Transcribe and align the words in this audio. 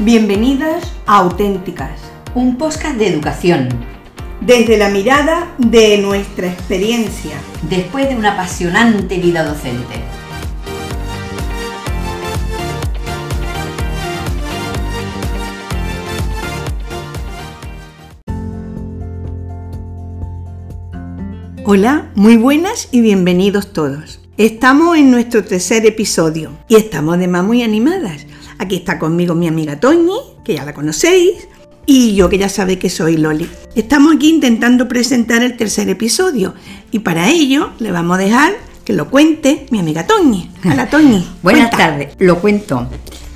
Bienvenidas 0.00 0.92
a 1.06 1.16
Auténticas, 1.16 1.98
un 2.36 2.56
podcast 2.56 2.94
de 2.98 3.08
educación, 3.08 3.68
desde 4.40 4.78
la 4.78 4.90
mirada 4.90 5.52
de 5.58 5.98
nuestra 5.98 6.46
experiencia. 6.46 7.32
después 7.68 8.08
de 8.08 8.14
una 8.14 8.34
apasionante 8.34 9.18
vida 9.18 9.42
docente. 9.42 9.96
Hola, 21.64 22.12
muy 22.14 22.36
buenas 22.36 22.88
y 22.92 23.00
bienvenidos 23.00 23.72
todos. 23.72 24.20
Estamos 24.36 24.96
en 24.96 25.10
nuestro 25.10 25.42
tercer 25.42 25.84
episodio 25.84 26.52
y 26.68 26.76
estamos 26.76 27.16
además 27.16 27.42
muy 27.42 27.64
animadas. 27.64 28.24
Aquí 28.58 28.76
está 28.76 28.98
conmigo 28.98 29.34
mi 29.34 29.46
amiga 29.46 29.78
Toñi, 29.78 30.18
que 30.44 30.54
ya 30.54 30.64
la 30.64 30.74
conocéis, 30.74 31.48
y 31.86 32.14
yo 32.14 32.28
que 32.28 32.38
ya 32.38 32.48
sabéis 32.48 32.80
que 32.80 32.90
soy 32.90 33.16
Loli. 33.16 33.48
Estamos 33.74 34.16
aquí 34.16 34.28
intentando 34.28 34.88
presentar 34.88 35.42
el 35.42 35.56
tercer 35.56 35.88
episodio 35.88 36.54
y 36.90 36.98
para 36.98 37.30
ello 37.30 37.70
le 37.78 37.92
vamos 37.92 38.18
a 38.18 38.20
dejar 38.20 38.52
que 38.84 38.92
lo 38.92 39.08
cuente 39.08 39.66
mi 39.70 39.78
amiga 39.78 40.06
Toñi. 40.06 40.50
Hola 40.64 40.90
Toñi. 40.90 41.26
Buenas 41.42 41.70
tardes, 41.70 42.14
lo 42.18 42.40
cuento. 42.40 42.88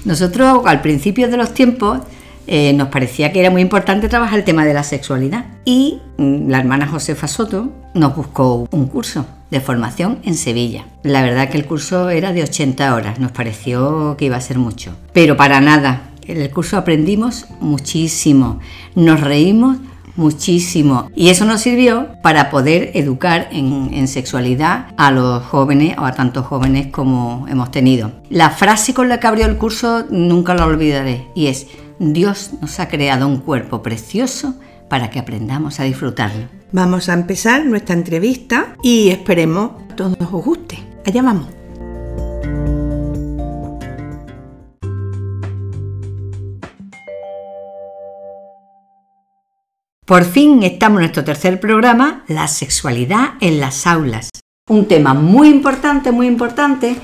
Nosotros 0.05 0.63
al 0.67 0.83
principio 0.83 1.29
de 1.29 1.37
los 1.37 1.55
tiempos 1.55 2.01
eh, 2.47 2.73
nos 2.73 2.89
parecía 2.89 3.33
que 3.33 3.41
era 3.41 3.51
muy 3.51 3.63
importante 3.63 4.09
trabajar 4.09 4.39
el 4.39 4.45
tema 4.45 4.65
de 4.65 4.75
la 4.75 4.83
sexualidad 4.83 5.47
y 5.65 6.01
mm, 6.19 6.49
la 6.49 6.59
hermana 6.59 6.87
Josefa 6.87 7.29
Soto 7.29 7.73
nos 7.95 8.17
buscó 8.17 8.69
un 8.71 8.87
curso 8.87 9.27
de 9.51 9.61
formación 9.61 10.19
en 10.25 10.35
Sevilla. 10.35 10.87
La 11.03 11.23
verdad 11.23 11.49
que 11.51 11.59
el 11.59 11.67
curso 11.67 12.11
era 12.11 12.33
de 12.33 12.43
80 12.43 12.95
horas, 12.95 13.19
nos 13.19 13.33
pareció 13.33 14.17
que 14.17 14.25
iba 14.25 14.37
a 14.37 14.41
ser 14.41 14.59
mucho, 14.59 14.97
pero 15.13 15.37
para 15.37 15.61
nada. 15.61 16.09
En 16.25 16.41
el 16.41 16.51
curso 16.51 16.77
aprendimos 16.77 17.47
muchísimo, 17.61 18.61
nos 18.95 19.21
reímos 19.21 19.79
muchísimo 20.15 21.11
y 21.17 21.31
eso 21.31 21.45
nos 21.45 21.61
sirvió 21.61 22.09
para 22.23 22.51
poder 22.51 22.91
educar 22.95 23.49
en, 23.51 23.91
en 23.93 24.09
sexualidad 24.09 24.87
a 24.97 25.11
los 25.11 25.43
jóvenes 25.45 25.97
o 25.99 26.05
a 26.05 26.13
tantos 26.13 26.47
jóvenes 26.47 26.89
como 26.89 27.47
hemos 27.49 27.71
tenido. 27.71 28.13
La 28.31 28.51
frase 28.51 28.95
con 28.95 29.09
la 29.09 29.21
que 29.21 29.27
abrió 29.27 29.47
el 29.47 29.57
curso 29.59 30.05
nunca 30.11 30.55
la 30.55 30.67
olvidaré 30.67 31.27
y 31.35 31.47
es 31.47 31.67
Dios 32.03 32.51
nos 32.61 32.81
ha 32.81 32.89
creado 32.89 33.29
un 33.29 33.39
cuerpo 33.39 33.81
precioso 33.81 34.57
para 34.89 35.09
que 35.09 35.21
aprendamos 35.21 35.79
a 35.79 35.85
disfrutarlo. 35.85 36.49
Vamos 36.73 37.09
a 37.09 37.15
empezar 37.15 37.65
nuestra 37.65 37.95
entrevista 37.95 38.75
y 38.83 39.11
esperemos 39.11 39.71
a 39.89 39.95
todos 39.95 40.17
os 40.21 40.45
guste. 40.45 40.79
Allá 41.07 41.23
vamos. 41.23 41.47
Por 50.05 50.25
fin 50.25 50.65
estamos 50.65 50.99
en 50.99 51.03
nuestro 51.03 51.23
tercer 51.23 51.61
programa, 51.61 52.25
la 52.27 52.49
sexualidad 52.49 53.35
en 53.41 53.61
las 53.61 53.87
aulas. 53.87 54.29
Un 54.69 54.89
tema 54.89 55.15
muy 55.15 55.49
importante, 55.49 56.11
muy 56.11 56.27
importante 56.27 56.97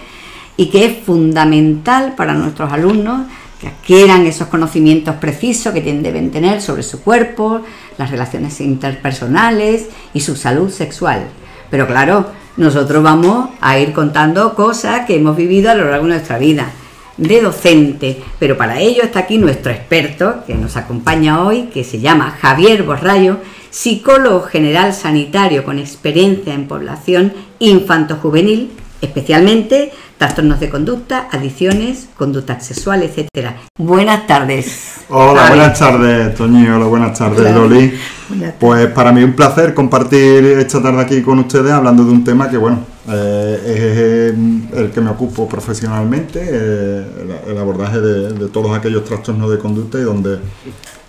y 0.57 0.67
que 0.67 0.85
es 0.85 0.99
fundamental 1.05 2.15
para 2.17 2.35
nuestros 2.35 2.73
alumnos 2.73 3.27
que 3.61 3.69
adquieran 3.69 4.27
esos 4.27 4.49
conocimientos 4.49 5.17
precisos 5.17 5.73
que 5.73 5.81
deben 5.81 6.31
tener 6.31 6.63
sobre 6.63 6.83
su 6.83 7.01
cuerpo, 7.01 7.63
las 7.97 8.11
relaciones 8.11 8.61
interpersonales 8.61 9.89
y 10.15 10.21
su 10.21 10.37
salud 10.37 10.71
sexual. 10.71 11.27
Pero 11.71 11.87
claro, 11.87 12.27
nosotros 12.57 13.03
vamos 13.03 13.51
a 13.61 13.79
ir 13.79 13.93
contando 13.93 14.55
cosas 14.55 15.07
que 15.07 15.17
hemos 15.17 15.37
vivido 15.37 15.71
a 15.71 15.75
lo 15.75 15.91
largo 15.91 16.07
de 16.07 16.15
nuestra 16.15 16.39
vida 16.39 16.71
de 17.17 17.41
docente, 17.41 18.23
pero 18.39 18.57
para 18.57 18.81
ello 18.81 19.03
está 19.03 19.21
aquí 19.21 19.39
nuestro 19.39 19.73
experto 19.73 20.45
que 20.47 20.55
nos 20.55 20.77
acompaña 20.77 21.43
hoy, 21.43 21.65
que 21.65 21.83
se 21.83 22.01
llama 22.01 22.37
Javier 22.41 22.85
Borrayo, 22.85 23.39
psicólogo 23.71 24.43
general 24.43 24.95
sanitario 24.95 25.65
con 25.65 25.79
experiencia 25.79 26.55
en 26.55 26.69
población 26.69 27.33
infanto-juvenil, 27.59 28.71
especialmente 29.01 29.93
trastornos 30.19 30.59
de 30.61 30.69
conducta, 30.69 31.29
adicciones, 31.31 32.09
conductas 32.17 32.67
sexuales, 32.67 33.13
etcétera. 33.17 33.57
Buenas 33.79 34.27
tardes. 34.27 34.97
Hola, 35.09 35.47
buenas 35.49 35.79
tardes, 35.79 36.35
Toñi. 36.35 36.67
Hola, 36.69 36.87
buenas 36.87 37.17
tardes, 37.19 37.41
Claro. 37.41 37.69
Loli. 37.69 37.95
Buenas 38.29 38.55
Pues 38.59 38.89
para 38.89 39.13
mí 39.13 39.23
un 39.23 39.35
placer 39.35 39.73
compartir 39.73 40.45
esta 40.59 40.83
tarde 40.83 41.01
aquí 41.03 41.23
con 41.23 41.39
ustedes 41.39 41.71
hablando 41.73 42.05
de 42.05 42.11
un 42.11 42.25
tema 42.25 42.51
que, 42.51 42.57
bueno, 42.57 42.81
eh, 43.09 44.33
es 44.73 44.77
el 44.79 44.91
que 44.91 45.01
me 45.01 45.11
ocupo 45.11 45.49
profesionalmente, 45.49 46.41
eh, 46.43 47.07
el, 47.47 47.53
el 47.53 47.59
abordaje 47.59 48.01
de, 48.01 48.33
de 48.35 48.49
todos 48.49 48.77
aquellos 48.77 49.05
trastornos 49.05 49.51
de 49.51 49.59
conducta 49.59 49.99
y 49.99 50.03
donde 50.03 50.41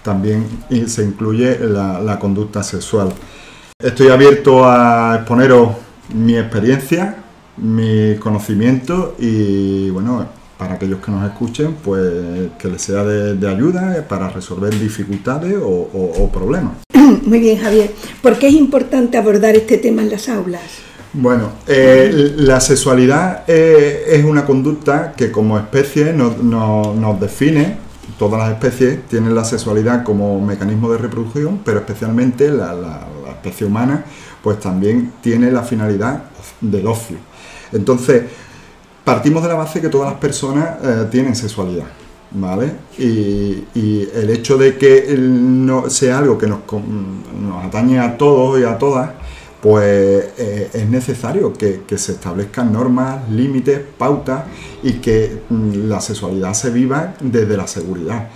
también 0.03 0.46
se 0.88 1.03
incluye 1.03 1.58
la, 1.59 2.00
la 2.00 2.20
conducta 2.20 2.64
sexual. 2.64 3.09
Estoy 3.84 4.09
abierto 4.09 4.64
a 4.70 5.16
exponeros 5.16 5.70
mi 6.14 6.38
experiencia, 6.38 7.16
mis 7.62 8.20
conocimientos 8.20 9.12
y, 9.20 9.90
bueno, 9.90 10.25
para 10.58 10.74
aquellos 10.74 11.00
que 11.00 11.12
nos 11.12 11.24
escuchen, 11.30 11.75
pues 11.84 12.02
que 12.58 12.68
les 12.68 12.81
sea 12.81 13.03
de, 13.03 13.36
de 13.36 13.50
ayuda 13.50 14.06
para 14.08 14.30
resolver 14.30 14.78
dificultades 14.78 15.56
o, 15.62 15.68
o- 15.68 16.24
o 16.24 16.31
problemas. 16.31 16.74
Muy 17.25 17.40
bien, 17.40 17.59
Javier. 17.59 17.92
¿Por 18.22 18.38
qué 18.38 18.47
es 18.47 18.53
importante 18.56 19.18
abordar 19.18 19.56
este 19.56 19.78
tema 19.78 20.02
en 20.02 20.09
las 20.09 20.28
aulas? 20.30 20.62
Bueno, 21.14 21.50
eh, 21.66 22.34
la 22.38 22.59
sexualidad 22.59 23.44
eh, 23.47 24.03
es 24.09 24.24
una 24.26 24.46
conducta 24.46 25.14
que 25.16 25.31
como 25.31 25.58
especie 25.58 26.14
nos, 26.14 26.38
nos- 26.44 26.96
nos 26.96 27.20
define. 27.20 27.78
Todas 28.18 28.40
las 28.40 28.52
especies 28.52 29.08
tienen 29.08 29.34
la 29.34 29.46
sexualidad 29.46 30.03
como 30.03 30.40
mecanismo 30.46 30.91
de 30.91 30.97
reproducción, 30.97 31.62
pero 31.64 31.80
especialmente 31.80 32.50
la, 32.50 32.74
la- 32.74 33.08
la 33.24 33.30
especie 33.31 33.66
humana, 33.66 34.03
pues 34.44 34.59
también 34.59 35.14
tiene 35.22 35.52
la 35.52 35.64
finalidad 35.64 36.24
del 36.59 36.86
ocio. 36.88 37.18
Entonces, 37.72 38.24
partimos 39.03 39.41
de 39.44 39.50
la 39.50 39.56
base 39.56 39.81
que 39.81 39.90
todas 39.90 40.12
las 40.12 40.19
personas 40.19 40.78
eh, 40.84 41.07
tienen 41.09 41.35
sexualidad, 41.35 41.88
¿vale? 42.31 42.72
Y, 42.97 43.63
el 44.13 44.30
hecho 44.30 44.57
de 44.57 44.78
que 44.78 45.16
no 45.18 45.90
sea 45.90 46.19
algo 46.19 46.38
que 46.38 46.47
nos, 46.47 46.59
atañe 47.63 48.00
a 48.00 48.18
todos 48.18 48.59
y 48.59 48.63
a 48.63 48.78
todas, 48.78 49.12
pues 49.62 50.25
eh, 50.38 50.69
es 50.74 50.88
necesario 50.88 51.53
que, 51.53 51.81
se 51.97 52.12
establezcan 52.13 52.72
normas, 52.72 53.29
límites, 53.29 53.81
pautas 53.97 54.44
y 54.84 54.94
que 54.94 55.41
mm, 55.50 55.90
la 55.90 56.02
sexualidad 56.02 56.53
se 56.53 56.69
viva 56.69 57.16
desde 57.19 57.58
la 57.58 57.68
seguridad. 57.68 58.29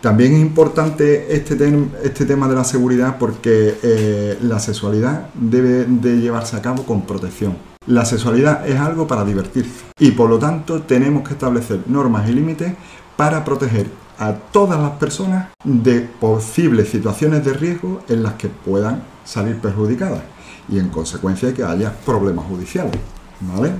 También 0.00 0.34
es 0.34 0.40
importante 0.40 1.34
este, 1.34 1.54
este 2.02 2.24
tema 2.24 2.48
de 2.48 2.54
la 2.54 2.64
seguridad 2.64 3.18
porque 3.18 3.74
eh, 3.82 4.38
la 4.42 4.58
sexualidad 4.58 5.28
debe 5.34 5.84
de 5.84 6.20
llevarse 6.20 6.56
a 6.56 6.62
cabo 6.62 6.86
con 6.86 7.02
protección. 7.02 7.69
La 7.86 8.04
sexualidad 8.04 8.68
es 8.68 8.78
algo 8.78 9.06
para 9.06 9.24
divertirse 9.24 9.86
y 9.98 10.10
por 10.10 10.28
lo 10.28 10.38
tanto 10.38 10.82
tenemos 10.82 11.26
que 11.26 11.32
establecer 11.32 11.80
normas 11.86 12.28
y 12.28 12.34
límites 12.34 12.74
para 13.16 13.42
proteger 13.42 13.86
a 14.18 14.34
todas 14.34 14.78
las 14.78 14.90
personas 14.92 15.48
de 15.64 16.02
posibles 16.02 16.90
situaciones 16.90 17.42
de 17.42 17.54
riesgo 17.54 18.02
en 18.10 18.22
las 18.22 18.34
que 18.34 18.48
puedan 18.48 19.02
salir 19.24 19.56
perjudicadas 19.60 20.20
y 20.68 20.78
en 20.78 20.90
consecuencia 20.90 21.54
que 21.54 21.64
haya 21.64 21.90
problemas 22.04 22.44
judiciales. 22.44 23.00
¿vale? 23.40 23.72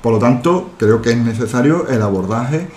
Por 0.00 0.14
lo 0.14 0.18
tanto, 0.18 0.70
creo 0.78 1.02
que 1.02 1.10
es 1.10 1.18
necesario 1.18 1.88
el 1.88 2.00
abordaje 2.00 2.68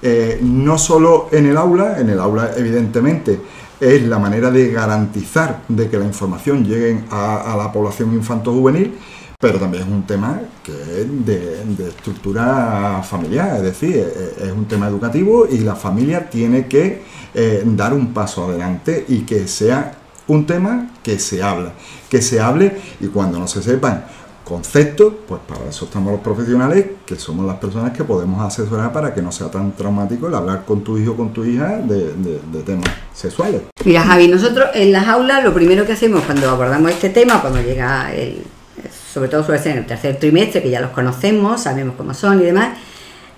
eh, 0.00 0.40
no 0.42 0.78
solo 0.78 1.28
en 1.30 1.44
el 1.44 1.58
aula, 1.58 2.00
en 2.00 2.08
el 2.08 2.20
aula 2.20 2.52
evidentemente 2.56 3.38
es 3.80 4.02
la 4.04 4.18
manera 4.18 4.50
de 4.50 4.72
garantizar 4.72 5.62
de 5.68 5.90
que 5.90 5.98
la 5.98 6.06
información 6.06 6.64
llegue 6.64 7.04
a, 7.10 7.52
a 7.52 7.56
la 7.58 7.70
población 7.70 8.14
infanto-juvenil, 8.14 8.94
pero 9.38 9.58
también 9.58 9.84
es 9.84 9.88
un 9.88 10.06
tema 10.06 10.40
que 10.62 10.72
es 10.72 11.26
de, 11.26 11.88
estructura 11.88 13.02
familiar, 13.02 13.56
es 13.56 13.62
decir, 13.62 13.96
es, 14.40 14.52
un 14.52 14.66
tema 14.66 14.88
educativo 14.88 15.46
y 15.50 15.58
la 15.58 15.74
familia 15.74 16.28
tiene 16.30 16.66
que 16.66 17.02
eh, 17.34 17.62
dar 17.64 17.92
un 17.92 18.12
paso 18.14 18.46
adelante 18.48 19.04
y 19.08 19.20
que 19.20 19.46
sea 19.46 19.94
un 20.28 20.46
tema 20.46 20.90
que 21.02 21.18
se 21.18 21.42
habla, 21.42 21.72
que 22.08 22.22
se 22.22 22.40
hable 22.40 22.76
y 23.00 23.06
cuando 23.08 23.38
no 23.38 23.46
se 23.46 23.62
sepan 23.62 24.04
conceptos, 24.44 25.12
pues 25.26 25.40
para 25.46 25.68
eso 25.68 25.86
estamos 25.86 26.12
los 26.12 26.20
profesionales, 26.20 26.86
que 27.04 27.16
somos 27.16 27.44
las 27.44 27.56
personas 27.56 27.92
que 27.92 28.04
podemos 28.04 28.40
asesorar 28.40 28.92
para 28.92 29.12
que 29.12 29.20
no 29.20 29.32
sea 29.32 29.50
tan 29.50 29.72
traumático 29.72 30.28
el 30.28 30.34
hablar 30.34 30.64
con 30.64 30.82
tu 30.82 30.96
hijo 30.98 31.12
o 31.12 31.16
con 31.16 31.32
tu 31.32 31.44
hija 31.44 31.78
de- 31.78 32.12
de 32.14 32.62
temas 32.64 32.88
sexuales. 33.12 33.62
Mira, 33.84 34.02
Javi, 34.02 34.28
nosotros 34.28 34.66
en 34.74 34.92
las 34.92 35.06
aulas 35.08 35.44
lo 35.44 35.52
primero 35.52 35.84
que 35.84 35.92
hacemos 35.92 36.22
cuando 36.22 36.48
abordamos 36.48 36.90
este 36.92 37.10
tema, 37.10 37.40
cuando 37.40 37.60
llega 37.60 38.14
el, 38.14 38.42
sobre 39.16 39.30
todo 39.30 39.42
suele 39.42 39.62
ser 39.62 39.72
en 39.72 39.78
el 39.78 39.86
tercer 39.86 40.18
trimestre, 40.18 40.62
que 40.62 40.68
ya 40.68 40.78
los 40.78 40.90
conocemos, 40.90 41.62
sabemos 41.62 41.94
cómo 41.96 42.12
son 42.12 42.38
y 42.42 42.44
demás, 42.44 42.76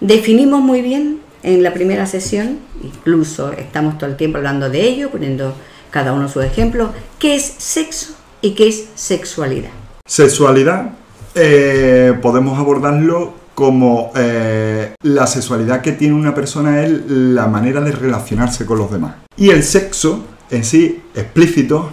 definimos 0.00 0.60
muy 0.60 0.82
bien 0.82 1.20
en 1.44 1.62
la 1.62 1.72
primera 1.72 2.04
sesión, 2.04 2.58
incluso 2.82 3.52
estamos 3.52 3.96
todo 3.96 4.10
el 4.10 4.16
tiempo 4.16 4.38
hablando 4.38 4.70
de 4.70 4.80
ello, 4.80 5.08
poniendo 5.08 5.54
cada 5.92 6.14
uno 6.14 6.28
su 6.28 6.40
ejemplo, 6.40 6.90
qué 7.20 7.36
es 7.36 7.44
sexo 7.58 8.16
y 8.42 8.56
qué 8.56 8.66
es 8.66 8.88
sexualidad. 8.96 9.70
Sexualidad 10.04 10.94
eh, 11.36 12.12
podemos 12.20 12.58
abordarlo 12.58 13.34
como 13.54 14.10
eh, 14.16 14.94
la 15.02 15.28
sexualidad 15.28 15.80
que 15.80 15.92
tiene 15.92 16.16
una 16.16 16.34
persona 16.34 16.82
es 16.82 16.90
la 17.06 17.46
manera 17.46 17.80
de 17.82 17.92
relacionarse 17.92 18.66
con 18.66 18.78
los 18.78 18.90
demás. 18.90 19.14
Y 19.36 19.50
el 19.50 19.62
sexo 19.62 20.24
en 20.50 20.64
sí, 20.64 21.04
explícito, 21.14 21.92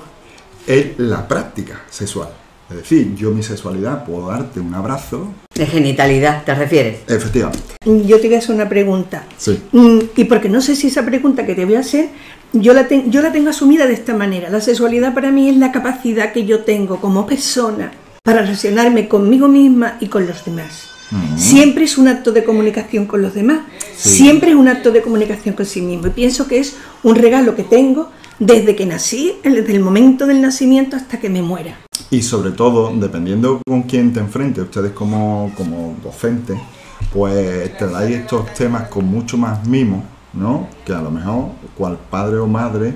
es 0.66 0.98
la 0.98 1.28
práctica 1.28 1.84
sexual. 1.92 2.30
Es 2.70 2.78
decir, 2.78 3.14
yo 3.16 3.30
mi 3.32 3.44
sexualidad 3.44 4.06
puedo 4.06 4.28
darte 4.28 4.60
un 4.60 4.74
abrazo. 4.74 5.28
De 5.54 5.68
genitalidad, 5.68 6.44
¿te 6.44 6.56
refieres? 6.56 7.00
Efectivamente. 7.08 7.60
Yo 7.86 8.20
te 8.20 8.28
voy 8.28 8.36
a 8.36 8.40
hacer 8.40 8.56
una 8.56 8.68
pregunta. 8.68 9.24
Sí. 9.38 9.60
Mm, 9.72 10.00
Y 10.16 10.24
porque 10.26 10.50
no 10.50 10.62
sé 10.62 10.76
si 10.76 10.88
esa 10.88 11.06
pregunta 11.06 11.46
que 11.46 11.54
te 11.54 11.64
voy 11.66 11.76
a 11.76 11.82
hacer, 11.82 12.10
yo 12.54 12.74
la, 12.74 12.88
ten- 12.88 13.12
yo 13.12 13.22
la 13.22 13.32
tengo 13.32 13.52
asumida 13.52 13.86
de 13.86 13.94
esta 13.94 14.16
manera. 14.16 14.50
La 14.50 14.62
sexualidad 14.62 15.14
para 15.14 15.32
mí 15.32 15.48
es 15.50 15.58
la 15.58 15.72
capacidad 15.72 16.32
que 16.34 16.46
yo 16.46 16.62
tengo 16.64 17.00
como 17.00 17.28
persona 17.28 17.92
para 18.24 18.42
relacionarme 18.42 19.08
conmigo 19.08 19.48
misma 19.48 19.98
y 20.00 20.08
con 20.08 20.26
los 20.26 20.44
demás. 20.44 20.90
Siempre 21.38 21.86
es 21.86 22.00
un 22.00 22.08
acto 22.08 22.32
de 22.32 22.44
comunicación 22.44 23.06
con 23.06 23.22
los 23.22 23.36
demás. 23.36 23.60
Siempre 23.96 24.50
es 24.50 24.56
un 24.56 24.68
acto 24.68 24.92
de 24.92 25.04
comunicación 25.04 25.54
con 25.54 25.66
sí 25.68 25.82
mismo. 25.82 26.08
Y 26.08 26.10
pienso 26.10 26.48
que 26.48 26.58
es 26.60 26.76
un 27.04 27.16
regalo 27.16 27.56
que 27.56 27.64
tengo 27.64 28.10
desde 28.40 28.76
que 28.76 28.86
nací, 28.86 29.34
desde 29.44 29.74
el 29.74 29.80
momento 29.80 30.26
del 30.26 30.42
nacimiento 30.42 30.96
hasta 30.96 31.20
que 31.20 31.30
me 31.30 31.42
muera. 31.42 31.78
Y 32.12 32.22
sobre 32.22 32.52
todo, 32.52 32.92
dependiendo 32.96 33.62
con 33.66 33.84
quién 33.84 34.14
te 34.14 34.20
enfrentes, 34.20 34.64
ustedes 34.64 34.92
como, 34.92 35.52
como 35.58 35.96
docentes, 36.04 36.58
pues 37.14 37.72
dais 37.80 38.16
estos 38.16 38.54
temas 38.54 38.90
con 38.90 39.06
mucho 39.06 39.38
más 39.38 39.66
mimo, 39.68 40.04
¿no? 40.34 40.68
Que 40.86 40.94
a 40.94 41.02
lo 41.02 41.12
mejor 41.12 41.50
cual 41.78 41.98
padre 42.10 42.38
o 42.38 42.48
madre 42.48 42.94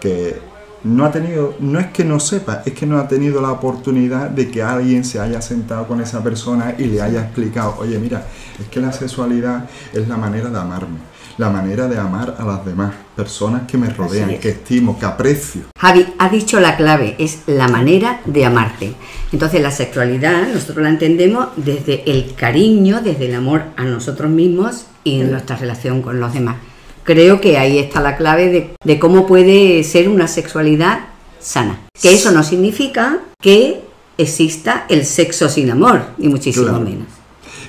que 0.00 0.50
no 0.82 1.04
ha 1.04 1.12
tenido, 1.12 1.54
no 1.60 1.78
es 1.78 1.88
que 1.88 2.04
no 2.04 2.18
sepa, 2.18 2.62
es 2.64 2.72
que 2.72 2.86
no 2.86 2.98
ha 2.98 3.06
tenido 3.06 3.40
la 3.40 3.52
oportunidad 3.52 4.30
de 4.30 4.50
que 4.50 4.62
alguien 4.62 5.04
se 5.04 5.20
haya 5.20 5.42
sentado 5.42 5.86
con 5.86 6.00
esa 6.00 6.22
persona 6.22 6.74
y 6.78 6.84
le 6.84 7.02
haya 7.02 7.20
explicado, 7.20 7.76
oye, 7.78 7.98
mira, 7.98 8.26
es 8.58 8.66
que 8.68 8.80
la 8.80 8.92
sexualidad 8.92 9.68
es 9.92 10.08
la 10.08 10.16
manera 10.16 10.48
de 10.48 10.58
amarme, 10.58 10.98
la 11.38 11.50
manera 11.50 11.88
de 11.88 11.98
amar 11.98 12.36
a 12.38 12.44
las 12.44 12.64
demás 12.64 12.92
personas 13.16 13.62
que 13.66 13.78
me 13.78 13.88
rodean, 13.90 14.30
es. 14.30 14.40
que 14.40 14.50
estimo, 14.50 14.98
que 14.98 15.06
aprecio. 15.06 15.62
Javi, 15.78 16.06
ha 16.18 16.28
dicho 16.28 16.60
la 16.60 16.76
clave, 16.76 17.16
es 17.18 17.40
la 17.46 17.68
manera 17.68 18.20
de 18.24 18.44
amarte. 18.44 18.94
Entonces 19.32 19.60
la 19.60 19.70
sexualidad 19.70 20.48
nosotros 20.52 20.82
la 20.82 20.88
entendemos 20.90 21.48
desde 21.56 22.10
el 22.10 22.34
cariño, 22.34 23.00
desde 23.02 23.26
el 23.26 23.34
amor 23.34 23.62
a 23.76 23.84
nosotros 23.84 24.30
mismos 24.30 24.86
y 25.04 25.20
en 25.20 25.30
nuestra 25.30 25.56
relación 25.56 26.02
con 26.02 26.20
los 26.20 26.32
demás. 26.34 26.56
Creo 27.04 27.40
que 27.40 27.56
ahí 27.58 27.78
está 27.78 28.00
la 28.00 28.16
clave 28.16 28.48
de, 28.50 28.70
de 28.84 28.98
cómo 28.98 29.26
puede 29.26 29.82
ser 29.84 30.08
una 30.08 30.28
sexualidad 30.28 31.00
sana. 31.40 31.80
Que 32.00 32.12
eso 32.12 32.30
no 32.32 32.42
significa 32.44 33.18
que 33.40 33.80
exista 34.18 34.84
el 34.90 35.06
sexo 35.06 35.48
sin 35.48 35.70
amor, 35.70 36.02
ni 36.18 36.28
muchísimo 36.28 36.66
Claro. 36.66 36.80
menos. 36.84 37.06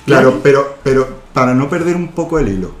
Claro, 0.04 0.40
pero, 0.42 0.76
pero 0.82 1.22
para 1.32 1.54
no 1.54 1.70
perder 1.70 1.96
un 1.96 2.08
poco 2.08 2.38
el 2.38 2.48
hilo, 2.48 2.72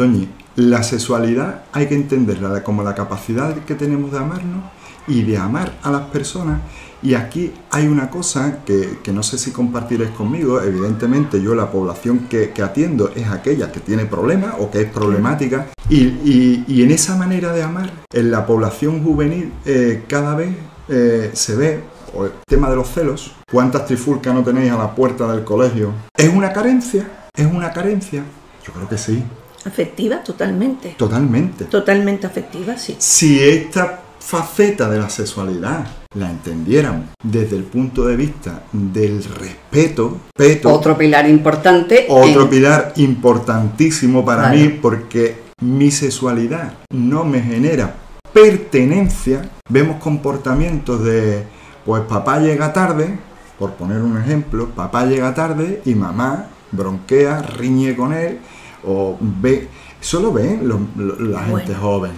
Toñi, 0.00 0.26
la 0.56 0.82
sexualidad 0.82 1.64
hay 1.72 1.86
que 1.86 1.94
entenderla 1.94 2.64
como 2.64 2.82
la 2.82 2.94
capacidad 2.94 3.54
que 3.66 3.74
tenemos 3.74 4.10
de 4.10 4.16
amarnos 4.16 4.64
y 5.06 5.24
de 5.24 5.36
amar 5.36 5.78
a 5.82 5.90
las 5.90 6.04
personas. 6.06 6.62
Y 7.02 7.12
aquí 7.12 7.52
hay 7.70 7.86
una 7.86 8.08
cosa 8.08 8.60
que, 8.64 8.98
no 9.12 9.22
sé 9.22 9.36
si 9.36 9.50
compartiréis 9.50 10.12
conmigo. 10.12 10.62
Evidentemente 10.62 11.42
yo 11.42 11.54
la 11.54 11.70
población 11.70 12.28
que, 12.30 12.50
atiendo 12.62 13.10
es 13.14 13.28
aquella 13.28 13.70
que 13.70 13.80
tiene 13.80 14.06
problemas 14.06 14.54
o 14.58 14.70
que 14.70 14.80
es 14.80 14.90
problemática. 14.90 15.66
Y, 15.90 16.82
en 16.82 16.90
esa 16.92 17.14
manera 17.16 17.52
de 17.52 17.62
amar, 17.62 17.92
en 18.10 18.30
la 18.30 18.46
población 18.46 19.04
juvenil 19.04 19.52
eh, 19.66 20.04
cada 20.08 20.34
vez 20.34 20.56
eh, 20.88 21.30
se 21.34 21.56
ve 21.56 21.84
el 22.14 22.32
tema 22.48 22.70
de 22.70 22.76
los 22.76 22.88
celos, 22.88 23.32
cuántas 23.52 23.84
trifulcas 23.84 24.32
no 24.32 24.42
tenéis 24.42 24.72
a 24.72 24.78
la 24.78 24.94
puerta 24.94 25.30
del 25.30 25.44
colegio. 25.44 25.92
¿Es 26.16 26.32
una 26.32 26.54
carencia? 26.54 27.28
¿Es 27.36 27.44
una 27.44 27.70
carencia? 27.70 28.24
Yo 28.64 28.72
creo 28.72 28.88
que 28.88 28.96
sí, 28.96 29.22
Afectiva, 29.64 30.22
totalmente. 30.22 30.94
totalmente. 30.96 31.64
Totalmente 31.66 32.26
afectiva, 32.26 32.76
sí. 32.78 32.96
Si 32.98 33.38
esta 33.42 34.00
faceta 34.18 34.88
de 34.88 34.98
la 34.98 35.08
sexualidad 35.10 35.86
la 36.14 36.30
entendiéramos 36.30 37.06
desde 37.22 37.56
el 37.56 37.64
punto 37.64 38.06
de 38.06 38.16
vista 38.16 38.62
del 38.72 39.22
respeto, 39.24 40.18
Otro 40.64 40.96
pilar 40.96 41.28
importante. 41.28 42.06
otro 42.08 42.42
en- 42.42 42.48
pilar 42.48 42.92
importantísimo 42.96 44.24
para 44.24 44.50
mí 44.50 44.68
porque 44.80 45.36
mi 45.60 45.90
sexualidad 45.90 46.74
no 46.90 47.24
me 47.24 47.40
genera 47.42 47.94
pertenencia. 48.32 49.48
Vemos 49.68 50.00
comportamientos 50.02 51.04
de, 51.04 51.44
pues 51.84 52.02
papá 52.02 52.38
llega 52.40 52.72
tarde, 52.72 53.18
por 53.58 53.72
poner 53.74 54.00
un 54.02 54.16
ejemplo, 54.18 54.68
papá 54.70 55.06
llega 55.06 55.34
tarde 55.34 55.82
y 55.84 55.94
mamá 55.94 56.46
bronquea, 56.72 57.42
riñe 57.42 57.94
con 57.96 58.12
él 58.12 58.38
o 58.84 59.16
ve, 59.20 59.68
solo 60.00 60.32
ven 60.32 60.68
los- 60.68 60.80
los- 60.96 61.20
la 61.20 61.40
gente 61.44 61.72
Bueno. 61.72 61.80
joven, 61.80 62.10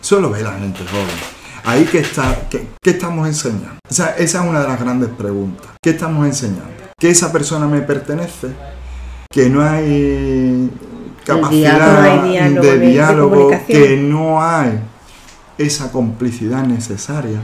solo 0.00 0.30
ve 0.30 0.42
la 0.42 0.52
gente 0.58 0.80
joven. 0.86 1.06
Ahí 1.64 1.84
que 1.84 1.98
está, 1.98 2.48
¿qué, 2.48 2.66
qué 2.82 2.90
estamos 2.90 3.26
enseñando? 3.26 3.78
O 3.88 3.92
sea, 3.94 4.16
esa 4.16 4.42
es 4.42 4.48
una 4.48 4.60
de 4.62 4.68
las 4.68 4.80
grandes 4.80 5.10
preguntas. 5.10 5.66
¿Qué 5.82 5.90
estamos 5.90 6.26
enseñando? 6.26 6.70
¿Que 6.98 7.10
esa 7.10 7.30
persona 7.32 7.66
me 7.66 7.80
pertenece? 7.82 8.48
que 9.32 9.48
no 9.48 9.62
hay 9.62 10.68
capacidad 11.24 12.24
diálogo, 12.24 12.62
de 12.62 12.68
de- 12.72 12.78
de 12.80 12.86
diálogo, 12.88 13.30
comunicación. 13.30 13.78
que 13.82 13.96
no 13.98 14.42
hay 14.42 14.80
esa 15.56 15.92
complicidad 15.92 16.64
necesaria. 16.64 17.40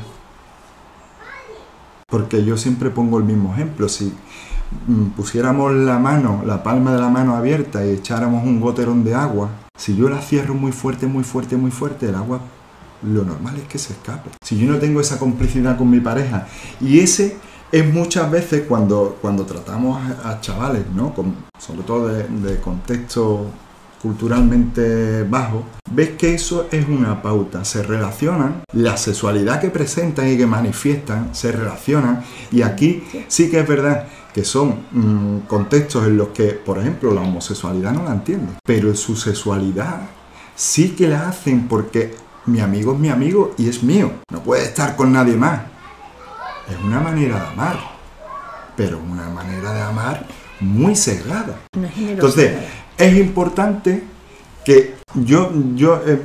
Porque 2.08 2.44
yo 2.44 2.56
siempre 2.56 2.90
pongo 2.90 3.18
el 3.18 3.24
mismo 3.24 3.52
ejemplo, 3.52 3.88
si 3.88 4.12
pusiéramos 5.16 5.72
la 5.74 5.98
mano, 5.98 6.42
la 6.46 6.62
palma 6.62 6.92
de 6.92 7.00
la 7.00 7.08
mano 7.08 7.34
abierta 7.34 7.84
y 7.86 7.90
echáramos 7.90 8.44
un 8.44 8.60
goterón 8.60 9.04
de 9.04 9.14
agua, 9.14 9.50
si 9.76 9.96
yo 9.96 10.08
la 10.08 10.20
cierro 10.20 10.54
muy 10.54 10.72
fuerte, 10.72 11.06
muy 11.06 11.24
fuerte, 11.24 11.56
muy 11.56 11.70
fuerte, 11.70 12.08
el 12.08 12.14
agua 12.14 12.40
lo 13.02 13.24
normal 13.24 13.56
es 13.58 13.64
que 13.64 13.78
se 13.78 13.92
escape. 13.92 14.30
Si 14.42 14.56
yo 14.58 14.70
no 14.70 14.78
tengo 14.78 15.00
esa 15.00 15.18
complicidad 15.18 15.76
con 15.76 15.90
mi 15.90 16.00
pareja, 16.00 16.46
y 16.80 17.00
ese 17.00 17.36
es 17.70 17.92
muchas 17.92 18.30
veces 18.30 18.62
cuando, 18.66 19.18
cuando 19.20 19.44
tratamos 19.44 20.00
a, 20.24 20.40
chavales, 20.40 20.84
¿no? 20.94 21.12
Con- 21.14 21.34
sobre 21.58 21.82
todo 21.82 22.08
de, 22.08 22.24
de 22.24 22.60
contexto 22.60 23.46
culturalmente 24.00 25.24
bajo, 25.24 25.64
ves 25.90 26.10
que 26.10 26.34
eso 26.34 26.68
es 26.70 26.88
una 26.88 27.22
pauta, 27.22 27.64
se 27.64 27.82
relacionan, 27.82 28.62
la 28.72 28.96
sexualidad 28.96 29.60
que 29.60 29.70
presentan 29.70 30.28
y 30.32 30.36
que 30.36 30.46
manifiestan 30.46 31.34
se 31.34 31.52
relacionan, 31.52 32.22
y 32.52 32.62
aquí 32.62 33.02
sí 33.28 33.50
que 33.50 33.60
es 33.60 33.68
verdad 33.68 34.06
que 34.36 34.44
son 34.44 34.84
mm, 34.92 35.46
contextos 35.46 36.06
en 36.06 36.18
los 36.18 36.28
que, 36.28 36.48
por 36.48 36.78
ejemplo, 36.78 37.10
la 37.10 37.22
homosexualidad 37.22 37.92
no 37.92 38.02
la 38.02 38.12
entiendo, 38.12 38.52
pero 38.62 38.94
su 38.94 39.16
sexualidad 39.16 40.02
sí 40.54 40.90
que 40.90 41.08
la 41.08 41.30
hacen 41.30 41.66
porque 41.68 42.14
mi 42.44 42.60
amigo 42.60 42.92
es 42.92 42.98
mi 42.98 43.08
amigo 43.08 43.54
y 43.56 43.70
es 43.70 43.82
mío, 43.82 44.12
no 44.30 44.42
puede 44.42 44.64
estar 44.64 44.94
con 44.94 45.10
nadie 45.10 45.36
más. 45.36 45.62
Es 46.68 46.76
una 46.84 47.00
manera 47.00 47.40
de 47.40 47.46
amar, 47.46 47.78
pero 48.76 48.98
una 48.98 49.30
manera 49.30 49.72
de 49.72 49.80
amar 49.80 50.26
muy 50.60 50.94
generosidad. 50.94 51.56
Entonces, 51.96 52.58
es 52.98 53.16
importante 53.16 54.02
que 54.66 54.95
yo, 55.14 55.50
yo 55.74 56.02
eh, 56.06 56.20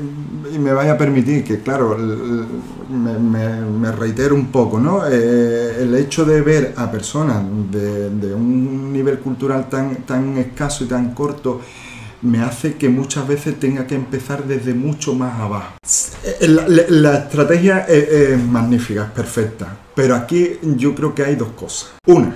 me 0.60 0.74
vaya 0.74 0.94
a 0.94 0.98
permitir 0.98 1.44
que, 1.44 1.60
claro, 1.60 1.98
me, 1.98 3.92
reitero 3.92 4.36
un 4.36 4.48
poco, 4.52 4.80
¿no? 4.80 5.04
Eh, 5.08 5.84
el 5.84 5.96
hecho 5.96 6.26
de 6.26 6.42
ver 6.42 6.74
a 6.78 6.92
personas 6.92 7.44
de, 7.72 8.34
un 8.34 8.92
nivel 8.92 9.20
cultural 9.20 9.70
tan, 9.70 9.98
tan 9.98 10.38
escaso 10.38 10.84
y 10.84 10.88
tan 10.88 11.14
corto 11.14 11.62
me 12.24 12.40
hace 12.42 12.76
que 12.76 12.88
muchas 12.88 13.28
veces 13.28 13.60
tenga 13.60 13.88
que 13.88 13.96
empezar 13.96 14.44
desde 14.44 14.74
mucho 14.74 15.16
más 15.16 15.40
abajo. 15.40 15.74
Eh, 16.24 16.48
La, 16.90 17.18
estrategia 17.18 17.80
es, 17.80 18.10
es 18.10 18.44
magnífica, 18.44 19.06
es 19.06 19.12
perfecta, 19.12 19.78
pero 19.96 20.16
aquí 20.16 20.60
yo 20.62 20.94
creo 20.94 21.16
que 21.16 21.24
hay 21.24 21.36
dos 21.36 21.50
cosas. 21.50 21.94
Una, 22.06 22.36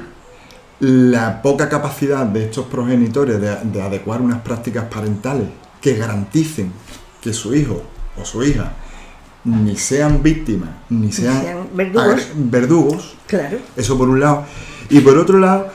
la 0.80 1.42
poca 1.42 1.70
capacidad 1.70 2.26
de 2.26 2.46
estos 2.46 2.66
progenitores 2.66 3.40
de 3.40 3.82
adecuar 3.82 4.22
unas 4.22 4.42
prácticas 4.42 4.86
parentales 4.86 5.65
que 5.86 5.96
garanticen 5.96 6.72
que 7.22 7.32
su 7.32 7.54
hijo 7.54 7.84
o 8.20 8.26
su 8.26 8.44
hija 8.44 8.72
ni 9.44 9.78
sean 9.78 10.24
víctimas 10.24 10.70
ni 10.90 11.12
sean, 11.12 11.44
sean 11.44 11.68
verdugos. 11.76 12.28
verdugos, 12.34 13.16
Claro. 13.28 13.60
eso 13.78 13.96
por 13.96 14.10
un 14.10 14.20
lado. 14.20 14.46
Y 14.90 15.02
por 15.02 15.16
otro 15.20 15.38
lado, 15.38 15.68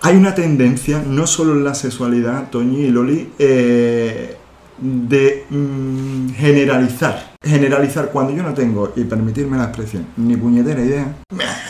hay 0.00 0.16
una 0.16 0.34
tendencia, 0.34 1.02
no 1.06 1.26
solo 1.26 1.52
en 1.52 1.64
la 1.64 1.74
sexualidad, 1.74 2.48
Toñi 2.48 2.84
y 2.84 2.90
Loli, 2.90 3.30
eh, 3.38 4.38
de 4.78 5.44
mm, 5.50 6.30
generalizar. 6.30 7.34
Generalizar 7.44 8.08
cuando 8.10 8.32
yo 8.32 8.42
no 8.42 8.54
tengo, 8.54 8.94
y 8.96 9.04
permitirme 9.04 9.58
la 9.58 9.64
expresión, 9.64 10.06
ni 10.16 10.34
puñetera 10.36 10.80
idea. 10.82 11.14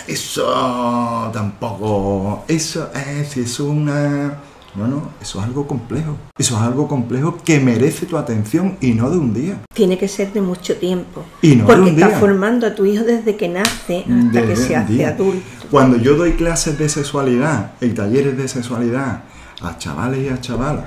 Eso 0.06 1.30
tampoco. 1.32 2.44
Eso 2.46 2.90
es, 2.94 3.36
eso 3.36 3.40
es 3.40 3.58
una. 3.60 4.38
No, 4.74 4.86
no, 4.88 5.10
eso 5.20 5.38
es 5.40 5.44
algo 5.44 5.66
complejo. 5.66 6.16
Eso 6.38 6.56
es 6.56 6.62
algo 6.62 6.88
complejo 6.88 7.36
que 7.44 7.60
merece 7.60 8.06
tu 8.06 8.16
atención 8.16 8.78
y 8.80 8.92
no 8.94 9.10
de 9.10 9.18
un 9.18 9.34
día. 9.34 9.58
Tiene 9.74 9.98
que 9.98 10.08
ser 10.08 10.32
de 10.32 10.40
mucho 10.40 10.76
tiempo. 10.76 11.24
Y 11.42 11.56
no 11.56 11.56
de 11.56 11.62
porque 11.66 11.80
un 11.82 11.88
estás 11.88 12.08
día. 12.10 12.18
formando 12.18 12.66
a 12.66 12.74
tu 12.74 12.86
hijo 12.86 13.04
desde 13.04 13.36
que 13.36 13.48
nace 13.48 13.98
hasta 14.00 14.14
Desde 14.40 14.46
que 14.46 14.56
se 14.56 14.76
hace 14.76 14.92
día. 14.94 15.08
adulto. 15.10 15.42
Cuando 15.70 15.98
yo 15.98 16.16
doy 16.16 16.32
clases 16.32 16.78
de 16.78 16.88
sexualidad 16.88 17.72
y 17.82 17.90
talleres 17.90 18.36
de 18.38 18.48
sexualidad 18.48 19.24
a 19.60 19.76
chavales 19.78 20.24
y 20.24 20.28
a 20.28 20.40
chavalas, 20.40 20.86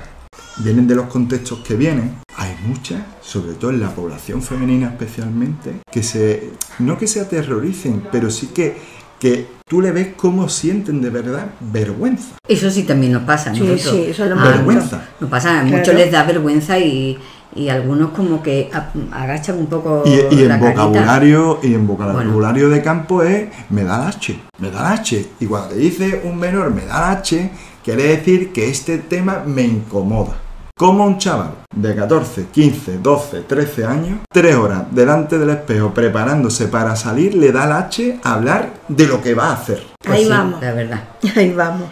vienen 0.58 0.88
de 0.88 0.94
los 0.96 1.06
contextos 1.06 1.60
que 1.60 1.76
vienen, 1.76 2.16
hay 2.36 2.54
muchas, 2.66 3.00
sobre 3.22 3.54
todo 3.54 3.70
en 3.70 3.80
la 3.80 3.94
población 3.94 4.42
femenina 4.42 4.88
especialmente, 4.88 5.76
que 5.90 6.02
se, 6.02 6.50
no 6.80 6.98
que 6.98 7.06
se 7.06 7.20
aterroricen, 7.20 8.02
pero 8.12 8.30
sí 8.30 8.48
que, 8.48 8.76
que 9.30 9.46
tú 9.68 9.80
le 9.80 9.90
ves 9.92 10.08
cómo 10.16 10.48
sienten 10.48 11.00
de 11.02 11.10
verdad 11.10 11.46
vergüenza. 11.60 12.36
Eso 12.46 12.70
sí 12.70 12.84
también 12.84 13.12
nos 13.12 13.22
pasa. 13.24 13.52
Sí, 13.54 13.60
nosotros. 13.60 13.82
sí, 13.96 14.04
eso 14.10 14.24
es 14.24 14.30
lo 14.30 14.36
Ah, 14.36 14.38
más 14.38 14.48
Vergüenza. 14.56 15.02
Nos 15.20 15.30
pasa, 15.30 15.50
a 15.58 15.62
Claro. 15.62 15.76
muchos 15.78 15.94
les 15.94 16.12
da 16.12 16.22
vergüenza 16.22 16.78
y, 16.78 17.18
y 17.54 17.68
algunos 17.68 18.10
como 18.10 18.42
que 18.42 18.70
agachan 19.12 19.58
un 19.58 19.66
poco 19.66 20.02
Y, 20.06 20.34
y 20.34 20.42
en 20.42 20.48
la 20.48 20.60
carita. 20.60 20.84
vocabulario 20.84 21.58
y 21.62 21.74
en 21.74 21.86
vocabulario 21.86 22.68
de 22.68 22.82
campo 22.82 23.22
es 23.22 23.48
me 23.70 23.82
da 23.84 24.02
el 24.02 24.08
H, 24.08 24.38
me 24.58 24.70
da 24.70 24.80
el 24.92 25.00
H. 25.00 25.26
Y 25.40 25.46
cuando 25.46 25.68
te 25.70 25.76
dice 25.76 26.20
un 26.24 26.38
menor 26.38 26.72
me 26.72 26.84
da 26.86 27.12
el 27.12 27.18
H, 27.18 27.50
quiere 27.84 28.04
decir 28.04 28.52
que 28.52 28.68
este 28.70 28.98
tema 28.98 29.42
me 29.46 29.62
incomoda. 29.62 30.36
Como 30.78 31.06
un 31.06 31.16
chaval 31.16 31.52
de 31.74 31.94
14, 31.94 32.48
15, 32.52 32.98
12, 32.98 33.40
13 33.48 33.84
años, 33.86 34.18
tres 34.30 34.56
horas 34.56 34.82
delante 34.90 35.38
del 35.38 35.48
espejo 35.48 35.94
preparándose 35.94 36.66
para 36.68 36.94
salir, 36.96 37.34
le 37.34 37.50
da 37.50 37.64
el 37.64 37.72
H 37.72 38.20
a 38.22 38.34
hablar 38.34 38.74
de 38.86 39.06
lo 39.06 39.22
que 39.22 39.32
va 39.32 39.46
a 39.46 39.52
hacer. 39.54 39.82
Pues 40.04 40.18
Ahí 40.18 40.24
sí, 40.24 40.30
vamos. 40.30 40.60
La 40.60 40.72
verdad. 40.74 41.04
Ahí 41.36 41.54
vamos. 41.54 41.88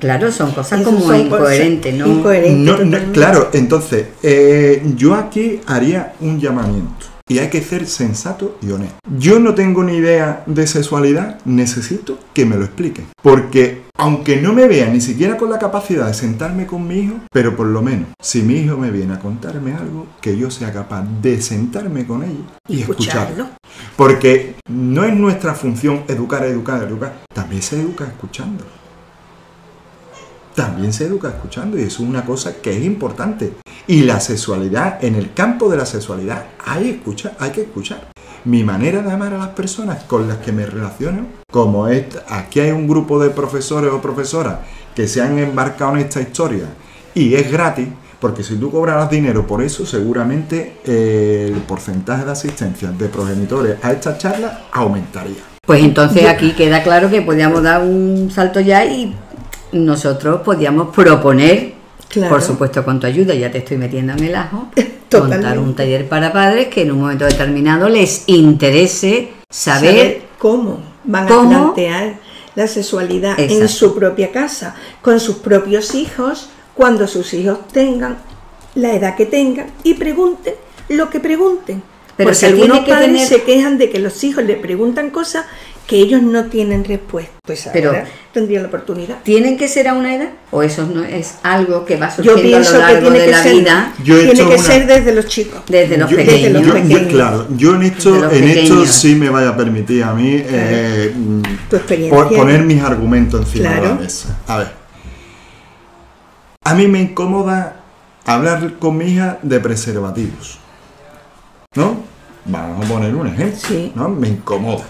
Claro, 0.00 0.32
son 0.32 0.50
cosas 0.50 0.82
como 0.82 0.98
son 0.98 1.20
incoherentes, 1.20 1.92
cosas 1.92 2.08
¿no? 2.08 2.12
incoherentes 2.12 2.84
No, 2.84 3.12
claro, 3.12 3.50
entonces, 3.52 4.08
eh, 4.20 4.82
yo 4.96 5.14
aquí 5.14 5.60
haría 5.68 6.14
un 6.18 6.40
llamamiento. 6.40 7.13
Y 7.26 7.38
hay 7.38 7.48
que 7.48 7.62
ser 7.62 7.86
sensato 7.86 8.58
y 8.60 8.70
honesto. 8.70 8.98
Yo 9.18 9.38
no 9.38 9.54
tengo 9.54 9.82
ni 9.82 9.94
idea 9.94 10.42
de 10.44 10.66
sexualidad, 10.66 11.40
necesito 11.46 12.18
que 12.34 12.44
me 12.44 12.56
lo 12.56 12.66
expliquen. 12.66 13.06
Porque 13.22 13.84
aunque 13.96 14.36
no 14.42 14.52
me 14.52 14.68
vea 14.68 14.88
ni 14.88 15.00
siquiera 15.00 15.38
con 15.38 15.48
la 15.48 15.58
capacidad 15.58 16.06
de 16.06 16.12
sentarme 16.12 16.66
con 16.66 16.86
mi 16.86 16.98
hijo, 16.98 17.14
pero 17.32 17.56
por 17.56 17.66
lo 17.66 17.80
menos, 17.80 18.08
si 18.20 18.42
mi 18.42 18.56
hijo 18.56 18.76
me 18.76 18.90
viene 18.90 19.14
a 19.14 19.20
contarme 19.20 19.72
algo, 19.72 20.06
que 20.20 20.36
yo 20.36 20.50
sea 20.50 20.70
capaz 20.70 21.06
de 21.22 21.40
sentarme 21.40 22.06
con 22.06 22.24
ella 22.24 22.44
y 22.68 22.82
escucharlo. 22.82 23.48
Porque 23.96 24.56
no 24.68 25.04
es 25.04 25.14
nuestra 25.16 25.54
función 25.54 26.02
educar, 26.08 26.44
educar, 26.44 26.82
educar. 26.82 27.20
También 27.32 27.62
se 27.62 27.80
educa 27.80 28.04
escuchando. 28.04 28.66
También 30.54 30.92
se 30.92 31.06
educa 31.06 31.28
escuchando 31.28 31.76
y 31.76 31.82
eso 31.82 32.02
es 32.02 32.08
una 32.08 32.24
cosa 32.24 32.56
que 32.62 32.76
es 32.76 32.84
importante. 32.84 33.54
Y 33.86 34.02
la 34.02 34.20
sexualidad, 34.20 35.04
en 35.04 35.16
el 35.16 35.34
campo 35.34 35.68
de 35.68 35.76
la 35.76 35.86
sexualidad, 35.86 36.46
hay, 36.64 36.90
escucha, 36.90 37.32
hay 37.38 37.50
que 37.50 37.62
escuchar. 37.62 38.08
Mi 38.44 38.62
manera 38.62 39.02
de 39.02 39.10
amar 39.10 39.34
a 39.34 39.38
las 39.38 39.48
personas 39.48 40.04
con 40.04 40.28
las 40.28 40.38
que 40.38 40.52
me 40.52 40.64
relaciono, 40.64 41.26
como 41.50 41.88
es, 41.88 42.04
aquí 42.28 42.60
hay 42.60 42.70
un 42.70 42.86
grupo 42.86 43.18
de 43.18 43.30
profesores 43.30 43.90
o 43.90 44.00
profesoras 44.00 44.58
que 44.94 45.08
se 45.08 45.22
han 45.22 45.38
embarcado 45.38 45.94
en 45.94 46.00
esta 46.00 46.20
historia 46.20 46.66
y 47.14 47.34
es 47.34 47.50
gratis, 47.50 47.88
porque 48.20 48.42
si 48.42 48.56
tú 48.56 48.70
cobraras 48.70 49.10
dinero 49.10 49.46
por 49.46 49.62
eso, 49.62 49.84
seguramente 49.84 50.78
eh, 50.84 51.50
el 51.54 51.62
porcentaje 51.62 52.24
de 52.24 52.32
asistencia 52.32 52.90
de 52.90 53.08
progenitores 53.08 53.76
a 53.82 53.92
esta 53.92 54.16
charla 54.18 54.66
aumentaría. 54.72 55.42
Pues 55.66 55.82
entonces 55.82 56.26
aquí 56.26 56.52
queda 56.52 56.82
claro 56.82 57.08
que 57.10 57.22
podíamos 57.22 57.62
dar 57.62 57.82
un 57.82 58.30
salto 58.30 58.60
ya 58.60 58.84
y 58.84 59.16
nosotros 59.74 60.40
podíamos 60.42 60.94
proponer, 60.94 61.74
Claro. 62.08 62.30
por 62.32 62.42
supuesto 62.42 62.84
con 62.84 63.00
tu 63.00 63.06
ayuda, 63.08 63.34
ya 63.34 63.50
te 63.50 63.58
estoy 63.58 63.76
metiendo 63.76 64.12
en 64.12 64.22
el 64.24 64.34
ajo, 64.36 64.68
montar 65.12 65.58
un 65.58 65.74
taller 65.74 66.08
para 66.08 66.32
padres 66.32 66.68
que 66.68 66.82
en 66.82 66.92
un 66.92 67.00
momento 67.00 67.24
determinado 67.24 67.88
les 67.88 68.24
interese 68.28 69.32
saber, 69.50 69.90
saber 69.96 70.22
cómo 70.38 70.80
van 71.04 71.26
cómo- 71.26 71.50
a 71.56 71.74
plantear 71.74 72.14
la 72.54 72.68
sexualidad 72.68 73.38
en 73.38 73.68
su 73.68 73.94
propia 73.96 74.30
casa, 74.30 74.76
con 75.02 75.18
sus 75.18 75.36
propios 75.36 75.94
hijos, 75.96 76.50
cuando 76.74 77.08
sus 77.08 77.34
hijos 77.34 77.66
tengan 77.72 78.18
la 78.76 78.94
edad 78.94 79.16
que 79.16 79.26
tengan 79.26 79.66
y 79.82 79.94
pregunten 79.94 80.54
lo 80.88 81.10
que 81.10 81.18
pregunten. 81.20 81.82
Pero 82.16 82.30
Porque 82.30 82.46
algunos 82.46 82.68
tiene 82.84 82.84
que 82.86 82.92
padres 82.92 83.10
tener- 83.12 83.26
se 83.28 83.42
quejan 83.42 83.76
de 83.78 83.90
que 83.90 83.98
los 83.98 84.22
hijos 84.22 84.44
le 84.44 84.54
preguntan 84.54 85.10
cosas 85.10 85.46
que 85.86 85.96
ellos 85.96 86.22
no 86.22 86.44
tienen 86.46 86.82
respuesta. 86.84 87.32
Pues 87.44 87.68
Pero- 87.72 87.90
ahora 87.90 88.06
tendría 88.32 88.60
la 88.62 88.68
oportunidad. 88.68 89.18
¿tienen 89.22 89.58
que 89.58 89.68
ser 89.68 89.86
a 89.88 89.92
una 89.94 90.14
edad? 90.14 90.30
¿O 90.50 90.62
eso 90.62 90.86
no 90.86 91.04
es 91.04 91.34
algo 91.42 91.84
que 91.84 91.96
va 91.96 92.08
Yo 92.16 92.32
surgiendo 92.36 92.56
a 92.56 92.60
lo 92.60 92.66
que 92.70 92.78
largo 92.78 93.00
tiene 93.02 93.18
de 93.18 93.24
que 93.26 93.30
la 93.30 93.42
ser, 93.42 93.54
vida? 93.54 93.94
Yo 94.02 94.16
he 94.18 94.22
tiene 94.24 94.38
que 94.48 94.54
una- 94.54 94.62
ser 94.62 94.86
desde 94.86 95.14
los 95.14 95.26
chicos. 95.26 95.60
Desde 95.68 95.98
los 95.98 96.10
yo, 96.10 96.16
pequeños. 96.16 96.52
los 96.52 96.62
yo- 96.62 96.68
yo- 96.68 96.74
pequeños. 96.82 97.12
claro, 97.12 97.46
yo 97.50 97.74
en 97.74 97.82
esto, 97.82 98.10
los 98.18 98.32
en 98.32 98.44
esto 98.48 98.86
sí 98.86 99.14
me 99.14 99.28
vaya 99.28 99.50
a 99.50 99.56
permitir 99.56 100.02
a 100.04 100.14
mí 100.14 100.30
eh, 100.42 101.12
mm, 101.14 101.42
Tu 101.68 101.76
experiencia. 101.76 102.16
por 102.18 102.34
poner 102.34 102.62
mis 102.62 102.82
argumentos 102.82 103.40
encima 103.42 103.74
de 103.74 103.80
la 103.82 103.94
mesa. 103.94 104.38
A 104.48 104.56
ver, 104.58 104.68
a 106.64 106.74
mí 106.74 106.88
me 106.88 107.00
incomoda 107.02 107.76
hablar 108.24 108.74
con 108.78 108.96
mi 108.96 109.04
hija 109.12 109.38
de 109.42 109.60
preservativos, 109.60 110.58
¿no? 111.74 111.98
Vamos 112.46 112.84
a 112.84 112.88
poner 112.88 113.14
un 113.14 113.26
ejemplo, 113.26 113.58
Sí. 113.68 113.92
¿no? 113.94 114.08
Me 114.08 114.28
incomoda. 114.28 114.84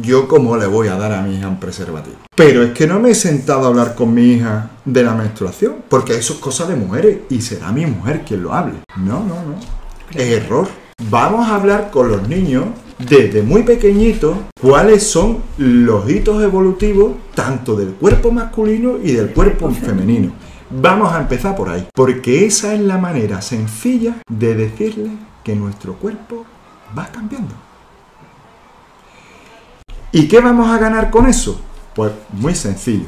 Yo 0.00 0.26
cómo 0.26 0.56
le 0.56 0.66
voy 0.66 0.88
a 0.88 0.96
dar 0.96 1.12
a 1.12 1.22
mi 1.22 1.36
hija 1.36 1.48
un 1.48 1.60
preservativo. 1.60 2.16
Pero 2.34 2.62
es 2.62 2.72
que 2.72 2.86
no 2.86 2.98
me 2.98 3.10
he 3.10 3.14
sentado 3.14 3.64
a 3.64 3.68
hablar 3.68 3.94
con 3.94 4.12
mi 4.12 4.32
hija 4.32 4.70
de 4.84 5.04
la 5.04 5.14
menstruación, 5.14 5.76
porque 5.88 6.16
eso 6.16 6.34
es 6.34 6.38
cosa 6.40 6.66
de 6.66 6.76
mujeres 6.76 7.18
y 7.30 7.40
será 7.40 7.70
mi 7.70 7.86
mujer 7.86 8.22
quien 8.26 8.42
lo 8.42 8.52
hable. 8.52 8.74
No, 8.96 9.20
no, 9.20 9.36
no. 9.36 9.54
Error. 10.14 10.68
Vamos 11.10 11.46
a 11.48 11.56
hablar 11.56 11.90
con 11.90 12.08
los 12.08 12.28
niños 12.28 12.64
desde 12.98 13.42
muy 13.42 13.62
pequeñitos 13.62 14.36
cuáles 14.60 15.04
son 15.04 15.38
los 15.58 16.08
hitos 16.08 16.42
evolutivos 16.42 17.12
tanto 17.34 17.76
del 17.76 17.94
cuerpo 17.94 18.30
masculino 18.30 18.98
y 19.02 19.12
del 19.12 19.32
cuerpo 19.32 19.70
femenino. 19.70 20.32
Vamos 20.70 21.12
a 21.12 21.20
empezar 21.20 21.54
por 21.54 21.68
ahí, 21.68 21.86
porque 21.94 22.46
esa 22.46 22.74
es 22.74 22.80
la 22.80 22.98
manera 22.98 23.42
sencilla 23.42 24.16
de 24.28 24.54
decirle 24.54 25.10
que 25.44 25.54
nuestro 25.54 25.94
cuerpo 25.94 26.44
va 26.96 27.06
cambiando. 27.12 27.63
¿Y 30.14 30.28
qué 30.28 30.40
vamos 30.40 30.68
a 30.68 30.78
ganar 30.78 31.10
con 31.10 31.26
eso? 31.26 31.60
Pues 31.92 32.12
muy 32.30 32.54
sencillo. 32.54 33.06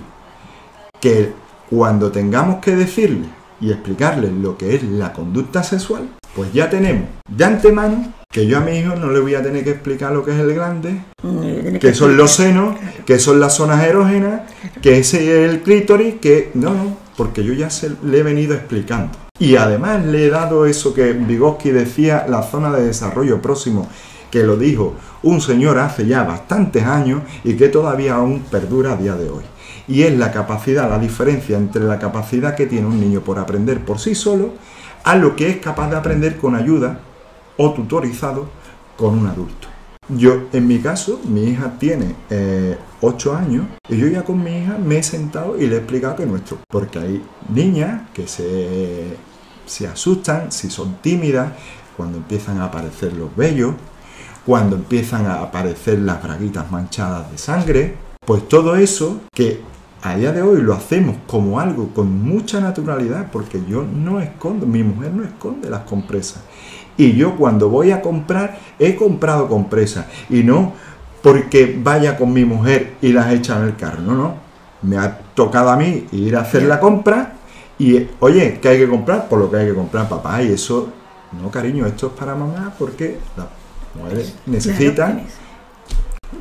Que 1.00 1.32
cuando 1.70 2.10
tengamos 2.10 2.56
que 2.56 2.74
decirle 2.74 3.28
y 3.60 3.70
explicarle 3.70 4.28
lo 4.32 4.58
que 4.58 4.74
es 4.74 4.82
la 4.82 5.12
conducta 5.12 5.62
sexual, 5.62 6.08
pues 6.34 6.52
ya 6.52 6.68
tenemos 6.68 7.04
de 7.30 7.44
antemano 7.44 8.12
que 8.28 8.48
yo 8.48 8.58
a 8.58 8.60
mi 8.60 8.72
hijo 8.72 8.96
no 8.96 9.12
le 9.12 9.20
voy 9.20 9.36
a 9.36 9.42
tener 9.42 9.62
que 9.62 9.70
explicar 9.70 10.10
lo 10.10 10.24
que 10.24 10.32
es 10.32 10.38
el 10.38 10.52
glande, 10.52 11.00
Mm, 11.26 11.76
que 11.78 11.94
son 11.94 12.16
los 12.16 12.32
senos, 12.32 12.76
que 13.04 13.18
son 13.18 13.40
las 13.40 13.54
zonas 13.54 13.84
erógenas, 13.84 14.42
que 14.80 14.98
ese 14.98 15.18
es 15.18 15.50
el 15.50 15.62
clítoris, 15.62 16.16
que 16.16 16.50
no, 16.54 16.74
no, 16.74 16.96
porque 17.16 17.42
yo 17.42 17.52
ya 17.52 17.70
se, 17.70 17.90
le 18.04 18.18
he 18.18 18.22
venido 18.22 18.54
explicando. 18.54 19.16
Y 19.38 19.56
además 19.56 20.04
le 20.04 20.26
he 20.26 20.30
dado 20.30 20.66
eso 20.66 20.94
que 20.94 21.12
Vygotsky 21.12 21.70
decía, 21.70 22.26
la 22.28 22.42
zona 22.42 22.70
de 22.70 22.86
desarrollo 22.86 23.42
próximo, 23.42 23.88
que 24.36 24.42
lo 24.42 24.58
dijo 24.58 24.92
un 25.22 25.40
señor 25.40 25.78
hace 25.78 26.06
ya 26.06 26.22
bastantes 26.22 26.84
años 26.84 27.22
y 27.42 27.54
que 27.54 27.70
todavía 27.70 28.16
aún 28.16 28.40
perdura 28.50 28.92
a 28.92 28.96
día 28.96 29.14
de 29.14 29.30
hoy. 29.30 29.44
Y 29.88 30.02
es 30.02 30.14
la 30.14 30.30
capacidad, 30.30 30.90
la 30.90 30.98
diferencia 30.98 31.56
entre 31.56 31.84
la 31.84 31.98
capacidad 31.98 32.54
que 32.54 32.66
tiene 32.66 32.86
un 32.86 33.00
niño 33.00 33.22
por 33.22 33.38
aprender 33.38 33.82
por 33.82 33.98
sí 33.98 34.14
solo 34.14 34.52
a 35.04 35.16
lo 35.16 35.36
que 35.36 35.48
es 35.48 35.56
capaz 35.56 35.88
de 35.88 35.96
aprender 35.96 36.36
con 36.36 36.54
ayuda 36.54 37.00
o 37.56 37.72
tutorizado 37.72 38.50
con 38.98 39.18
un 39.18 39.26
adulto. 39.26 39.68
Yo, 40.10 40.48
en 40.52 40.66
mi 40.66 40.80
caso, 40.80 41.18
mi 41.24 41.44
hija 41.44 41.78
tiene 41.78 42.14
8 43.00 43.36
años 43.36 43.64
y 43.88 43.96
yo 43.96 44.06
ya 44.06 44.22
con 44.22 44.44
mi 44.44 44.58
hija 44.58 44.76
me 44.76 44.98
he 44.98 45.02
sentado 45.02 45.58
y 45.58 45.66
le 45.66 45.76
he 45.76 45.78
explicado 45.78 46.16
que 46.16 46.26
nuestro, 46.26 46.58
porque 46.68 46.98
hay 46.98 47.22
niñas 47.48 48.02
que 48.12 48.28
se, 48.28 49.16
se 49.64 49.86
asustan 49.86 50.52
si 50.52 50.68
son 50.68 50.96
tímidas, 51.00 51.52
cuando 51.96 52.18
empiezan 52.18 52.60
a 52.60 52.66
aparecer 52.66 53.14
los 53.14 53.34
vellos, 53.34 53.72
cuando 54.46 54.76
empiezan 54.76 55.26
a 55.26 55.42
aparecer 55.42 55.98
las 55.98 56.22
braguitas 56.22 56.70
manchadas 56.70 57.30
de 57.32 57.36
sangre, 57.36 57.96
pues 58.24 58.48
todo 58.48 58.76
eso 58.76 59.20
que 59.34 59.60
a 60.02 60.14
día 60.14 60.32
de 60.32 60.40
hoy 60.40 60.62
lo 60.62 60.72
hacemos 60.72 61.16
como 61.26 61.58
algo 61.58 61.88
con 61.88 62.22
mucha 62.22 62.60
naturalidad, 62.60 63.26
porque 63.32 63.60
yo 63.68 63.82
no 63.82 64.20
escondo, 64.20 64.64
mi 64.64 64.84
mujer 64.84 65.12
no 65.12 65.24
esconde 65.24 65.68
las 65.68 65.82
compresas. 65.82 66.42
Y 66.96 67.14
yo 67.14 67.36
cuando 67.36 67.68
voy 67.68 67.90
a 67.90 68.00
comprar, 68.00 68.58
he 68.78 68.94
comprado 68.94 69.48
compresas. 69.48 70.06
Y 70.30 70.44
no 70.44 70.72
porque 71.22 71.78
vaya 71.82 72.16
con 72.16 72.32
mi 72.32 72.44
mujer 72.44 72.94
y 73.02 73.12
las 73.12 73.32
echa 73.32 73.58
en 73.58 73.64
el 73.64 73.76
carro. 73.76 74.00
No, 74.00 74.14
no. 74.14 74.34
Me 74.82 74.96
ha 74.96 75.18
tocado 75.34 75.70
a 75.70 75.76
mí 75.76 76.06
ir 76.12 76.36
a 76.36 76.42
hacer 76.42 76.62
la 76.62 76.78
compra 76.78 77.32
y, 77.78 78.06
oye, 78.20 78.60
¿qué 78.62 78.68
hay 78.68 78.78
que 78.78 78.88
comprar? 78.88 79.28
Por 79.28 79.40
lo 79.40 79.50
que 79.50 79.56
hay 79.56 79.66
que 79.66 79.74
comprar, 79.74 80.08
papá. 80.08 80.40
Y 80.42 80.52
eso, 80.52 80.88
no, 81.32 81.50
cariño, 81.50 81.84
esto 81.84 82.06
es 82.06 82.12
para 82.12 82.36
mamá 82.36 82.72
porque 82.78 83.18
las 83.36 83.46
mujeres 83.96 84.34
necesitan. 84.46 85.22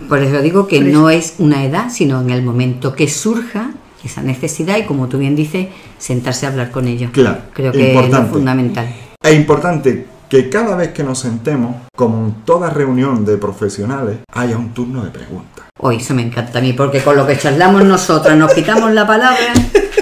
Por 0.10 0.20
eso 0.20 0.42
digo 0.42 0.68
que 0.68 0.82
no 0.82 1.10
es 1.10 1.36
una 1.40 1.64
edad, 1.64 1.90
sino 1.90 2.22
en 2.22 2.30
el 2.30 2.44
momento 2.44 2.94
que 2.94 3.08
surja 3.08 3.72
esa 4.04 4.22
necesidad 4.22 4.78
y 4.78 4.84
como 4.84 5.08
tú 5.08 5.18
bien 5.18 5.36
dices, 5.36 5.68
sentarse 5.98 6.46
a 6.46 6.50
hablar 6.50 6.72
con 6.72 6.88
ellos. 6.88 7.12
Claro, 7.12 7.40
Creo 7.54 7.72
que 7.72 7.98
es 7.98 8.10
lo 8.10 8.26
fundamental. 8.28 8.88
Es 9.22 9.36
importante 9.36 10.06
que 10.30 10.50
cada 10.50 10.76
vez 10.76 10.90
que 10.90 11.04
nos 11.04 11.20
sentemos, 11.20 11.76
como 11.96 12.26
en 12.26 12.34
toda 12.46 12.70
reunión 12.70 13.26
de 13.26 13.38
profesionales, 13.38 14.18
haya 14.32 14.58
un 14.58 14.74
turno 14.74 15.04
de 15.04 15.12
preguntas. 15.12 15.66
Hoy 15.80 15.98
eso 15.98 16.14
me 16.14 16.24
encanta 16.24 16.60
a 16.60 16.62
mí, 16.62 16.74
porque 16.74 17.02
con 17.02 17.16
lo 17.16 17.26
que 17.26 17.38
charlamos 17.38 17.84
nosotras 17.84 18.38
nos 18.38 18.54
quitamos 18.54 18.92
la 18.92 19.06
palabra 19.06 19.38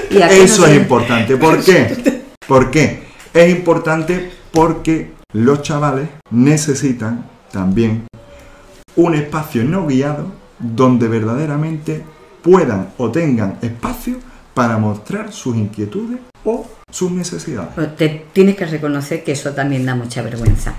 Y 0.09 0.21
aquí 0.21 0.35
Eso 0.35 0.65
es 0.67 0.75
importante. 0.77 1.37
¿Por 1.37 1.63
qué? 1.63 2.23
¿Por 2.47 2.71
qué? 2.71 3.03
Es 3.33 3.49
importante 3.49 4.31
porque 4.51 5.11
los 5.33 5.61
chavales 5.63 6.09
necesitan 6.29 7.25
también 7.63 8.07
un 8.95 9.13
espacio 9.13 9.63
no 9.63 9.85
guiado 9.87 10.25
donde 10.59 11.07
verdaderamente 11.07 12.03
puedan 12.41 12.89
o 12.97 13.11
tengan 13.11 13.57
espacio 13.61 14.17
para 14.53 14.77
mostrar 14.77 15.31
sus 15.31 15.55
inquietudes 15.55 16.19
o 16.43 16.67
sus 16.91 17.11
necesidades. 17.11 17.69
Pero 17.75 17.87
Te 17.91 18.25
tienes 18.33 18.55
que 18.55 18.65
reconocer 18.65 19.23
que 19.23 19.31
eso 19.33 19.51
también 19.51 19.85
da 19.85 19.95
mucha 19.95 20.21
vergüenza. 20.23 20.73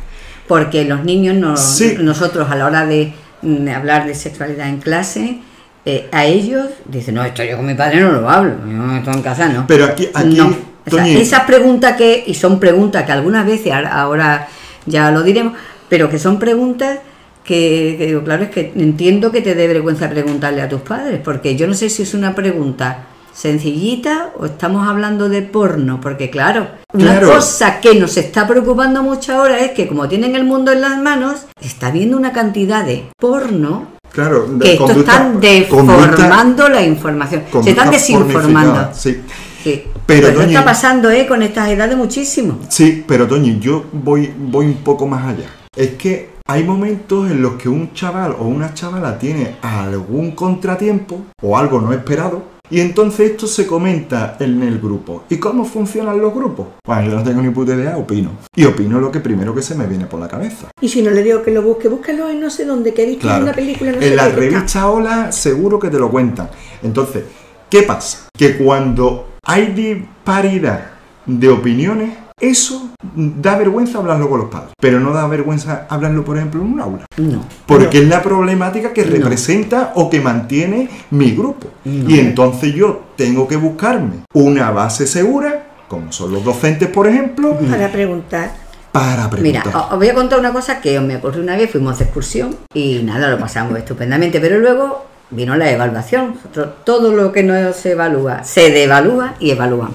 Porque 0.49 0.85
los 0.85 1.05
niños, 1.05 1.37
no- 1.37 1.57
Sí. 1.57 1.97
nosotros 2.01 2.51
a 2.51 2.57
la 2.57 2.67
hora 2.67 2.87
de, 2.87 3.15
mm, 3.43 3.69
hablar 3.69 4.07
de 4.07 4.15
sexualidad 4.15 4.69
en 4.69 4.79
clase, 4.79 5.41
eh, 5.87 6.09
a 6.13 6.25
ellos 6.27 6.67
dicen, 6.87 7.15
no, 7.15 7.25
esto 7.25 7.43
yo 7.45 7.57
con 7.57 7.67
mi 7.67 7.75
padre 7.75 8.01
no 8.01 8.13
lo 8.13 8.29
hablo, 8.29 8.53
yo 8.71 8.97
esto 8.97 9.11
en 9.13 9.23
casa 9.23 9.49
no. 9.49 9.67
Pero 9.67 9.85
aquí, 9.87 10.09
aquí 10.13 10.35
no. 10.37 10.49
O 10.87 10.91
sea, 10.91 11.07
esas 11.09 11.41
preguntas 11.45 11.97
que, 11.97 12.25
y 12.27 12.35
son 12.35 12.61
preguntas 12.61 13.05
que 13.05 13.13
algunas 13.13 13.47
veces, 13.47 13.73
ahora 13.73 14.47
ya 14.87 15.11
lo 15.11 15.23
diremos, 15.23 15.55
pero 15.89 16.09
que 16.11 16.19
son 16.19 16.39
preguntas 16.39 16.99
que, 17.45 17.97
que 17.99 18.07
digo, 18.07 18.23
claro, 18.25 18.45
es 18.45 18.51
que 18.51 18.73
entiendo 18.77 19.31
que 19.31 19.43
te 19.43 19.55
dé 19.55 19.67
vergüenza 19.69 20.09
preguntarle 20.09 20.63
a 20.63 20.69
tus 20.69 20.81
padres, 20.81 21.21
porque 21.23 21.57
yo 21.57 21.67
no 21.67 21.75
sé 21.75 21.91
si 21.91 22.03
es 22.03 22.15
una 22.15 22.35
pregunta 22.35 23.07
sencillita 23.35 24.31
o 24.39 24.47
estamos 24.47 24.89
hablando 24.89 25.29
de 25.29 25.43
porno, 25.43 26.01
porque 26.01 26.31
claro, 26.31 26.69
una 26.93 27.19
Claro. 27.19 27.33
cosa 27.35 27.81
que 27.81 27.95
nos 27.97 28.17
está 28.17 28.47
preocupando 28.47 29.03
mucho 29.03 29.35
ahora 29.35 29.59
es 29.59 29.73
que 29.73 29.87
como 29.89 30.09
tienen 30.09 30.35
el 30.37 30.45
mundo 30.45 30.73
en 30.73 30.81
las 30.81 30.99
manos, 30.99 31.43
está 31.61 31.91
viendo 31.91 32.17
una 32.17 32.33
cantidad 32.33 32.85
de 32.85 33.05
porno 33.21 33.89
claro, 34.13 34.47
que 34.61 34.73
esto 34.75 34.87
conducta- 34.87 35.13
están 35.13 35.33
conducta- 35.33 35.49
deformando 35.51 36.69
la 36.69 36.83
información, 36.83 37.43
se 37.63 37.71
están 37.71 37.91
desinformando. 37.91 38.91
Sí. 38.95 39.21
Sí. 39.63 39.83
Pero, 40.07 40.29
Pero 40.29 40.41
Toñi- 40.43 40.49
está 40.49 40.65
pasando 40.65 41.11
¿eh? 41.11 41.27
con 41.27 41.43
estas 41.43 41.69
edades 41.71 41.97
muchísimo. 41.97 42.59
Sí, 42.69 43.05
pero 43.09 43.27
Toñi, 43.27 43.59
yo 43.61 43.85
voy, 43.93 44.33
voy 44.37 44.67
un 44.67 44.75
poco 44.77 45.07
más 45.07 45.27
allá. 45.27 45.47
Es 45.77 45.95
que 45.95 46.31
hay 46.47 46.63
momentos 46.63 47.29
en 47.31 47.43
los 47.43 47.55
que 47.55 47.69
un 47.69 47.93
chaval 47.95 48.37
o 48.39 48.45
una 48.45 48.75
chavala 48.75 49.19
tiene 49.19 49.57
algún 49.63 50.33
contratiempo 50.33 51.23
o 51.43 51.59
algo 51.59 51.81
no 51.81 51.93
esperado 51.93 52.55
y 52.71 52.81
entonces 52.81 53.33
esto 53.33 53.47
se 53.47 53.67
comenta 53.67 54.37
en 54.39 54.63
el 54.63 54.79
grupo. 54.79 55.25
¿Y 55.29 55.39
cómo 55.39 55.65
funcionan 55.65 56.21
los 56.21 56.33
grupos? 56.33 56.69
Bueno, 56.87 57.11
yo 57.11 57.17
no 57.17 57.23
tengo 57.25 57.43
ni 57.43 57.51
puta 57.51 57.75
idea, 57.75 57.97
opino. 57.97 58.31
Y 58.55 58.65
opino 58.65 59.01
lo 59.01 59.11
que 59.11 59.21
primero 59.21 59.55
que 59.55 59.63
se 59.63 59.75
me 59.75 59.87
viene 59.87 60.07
por 60.07 60.21
la 60.21 60.29
cabeza. 60.29 60.69
Y 60.81 60.89
si 60.89 61.03
no 61.03 61.11
le 61.11 61.23
digo 61.23 61.43
que 61.43 61.51
lo 61.51 61.63
busque, 61.63 61.89
búscalo 61.89 62.31
en 62.31 62.41
no 62.41 62.51
sé 62.51 62.65
dónde, 62.65 62.95
que 62.95 63.03
he 63.03 63.07
visto 63.07 63.29
en 63.29 63.43
una 63.43 63.53
película, 63.53 63.93
no 63.93 63.99
sé 63.99 64.09
en 64.09 64.17
la 64.17 64.25
qué, 64.25 64.29
que 64.31 64.45
está. 64.47 64.57
revista 64.57 64.91
Hola 64.91 65.33
seguro 65.33 65.79
que 65.81 65.91
te 65.91 65.99
lo 65.99 66.11
cuentan. 66.11 66.51
Entonces, 66.83 67.25
¿qué 67.69 67.83
pasa? 67.83 68.29
Que 68.37 68.57
cuando 68.57 69.35
hay 69.45 69.73
disparidad 69.73 70.93
de 71.27 71.49
opiniones, 71.49 72.24
eso 72.41 72.91
da 73.15 73.57
vergüenza 73.57 73.99
hablarlo 73.99 74.29
con 74.29 74.41
los 74.41 74.49
padres. 74.51 74.73
Pero 74.81 74.99
no 75.01 75.13
da 75.13 75.27
vergüenza 75.29 75.87
hablarlo, 75.89 76.25
por 76.25 76.37
ejemplo, 76.37 76.61
en 76.63 76.73
un 76.75 76.81
aula. 76.81 77.07
No. 77.17 77.45
Porque 77.67 77.99
es 77.99 78.09
la 78.09 78.23
problemática 78.23 78.93
que 78.93 79.05
representa 79.05 79.93
o 79.95 80.11
que 80.11 80.21
mantiene 80.21 80.89
mi 81.11 81.31
grupo. 81.33 81.69
Y 81.85 82.19
entonces 82.19 82.75
yo 82.75 83.05
tengo 83.17 83.47
que 83.47 83.57
buscarme 83.57 84.25
una 84.33 84.71
base 84.71 85.07
segura, 85.07 85.67
como 85.89 86.11
son 86.13 86.33
los 86.33 86.45
docentes, 86.45 86.89
por 86.89 87.07
ejemplo, 87.07 87.57
Para 87.71 87.91
preguntar. 87.93 88.53
para 88.91 89.29
Mira, 89.39 89.63
preguntar. 89.63 89.77
os 89.77 89.93
os 89.93 89.99
voy 89.99 90.09
a 90.09 90.15
contar 90.15 90.39
una 90.41 90.53
cosa 90.53 90.81
que 90.81 90.99
me 91.01 91.17
ocurrió 91.17 91.43
una 91.43 91.57
vez, 91.57 91.71
fuimos 91.71 91.99
de 91.99 92.05
excursión 92.05 92.57
y 92.75 93.01
nada, 93.05 93.29
lo 93.31 93.39
pasamos 93.39 93.79
estupendamente, 93.79 94.41
pero 94.41 94.59
luego 94.59 95.07
vino 95.31 95.57
la 95.57 95.71
evaluación. 95.71 96.35
Nosotros, 96.35 96.69
todo 96.85 97.13
lo 97.13 97.31
que 97.33 97.43
no 97.45 97.73
se 97.73 97.93
evalúa, 97.93 98.43
se 98.45 98.71
devalúa 98.71 99.35
y 99.39 99.51
evalúan. 99.51 99.91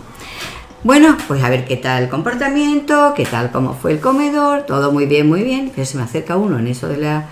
Bueno, 0.82 1.18
pues 1.28 1.44
a 1.44 1.50
ver 1.50 1.66
qué 1.66 1.76
tal 1.76 2.04
el 2.04 2.10
comportamiento, 2.10 3.14
qué 3.14 3.26
tal 3.26 3.52
cómo 3.52 3.74
fue 3.74 3.92
el 3.92 4.00
comedor, 4.00 4.62
todo 4.62 4.94
muy 4.94 5.08
bien, 5.08 5.28
muy 5.28 5.44
bien. 5.44 5.74
Pero 5.76 5.86
se 5.86 5.98
me 5.98 6.04
acerca 6.04 6.38
uno 6.38 6.58
en 6.58 6.68
eso 6.68 6.88
de 6.88 6.96
la 6.96 7.26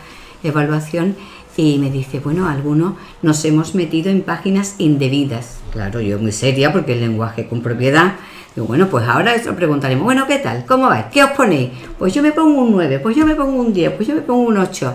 evaluación 0.43 1.15
y 1.55 1.77
me 1.77 1.89
dice, 1.89 2.19
bueno, 2.19 2.49
algunos 2.49 2.95
nos 3.21 3.45
hemos 3.45 3.73
metido 3.73 4.12
en 4.12 4.21
páginas 4.21 4.75
indebidas. 4.79 5.60
Claro, 5.71 6.01
yo 6.01 6.19
muy 6.19 6.33
seria 6.33 6.73
porque 6.73 6.91
el 6.91 6.99
lenguaje 6.99 7.47
con 7.47 7.62
propiedad. 7.62 8.15
Digo, 8.53 8.67
bueno, 8.67 8.89
pues 8.89 9.07
ahora 9.07 9.33
eso 9.33 9.55
preguntaremos, 9.55 10.03
bueno, 10.03 10.27
¿qué 10.27 10.39
tal? 10.39 10.65
¿Cómo 10.65 10.88
vais? 10.89 11.05
¿Qué 11.05 11.23
os 11.23 11.31
ponéis? 11.31 11.69
Pues 11.97 12.13
yo 12.13 12.21
me 12.21 12.33
pongo 12.33 12.62
un 12.62 12.71
9, 12.73 12.99
pues 12.99 13.15
yo 13.15 13.25
me 13.25 13.36
pongo 13.36 13.62
un 13.62 13.71
10, 13.71 13.93
pues 13.93 14.10
yo 14.10 14.15
me 14.15 14.21
pongo 14.21 14.41
un 14.41 14.57
8. 14.57 14.93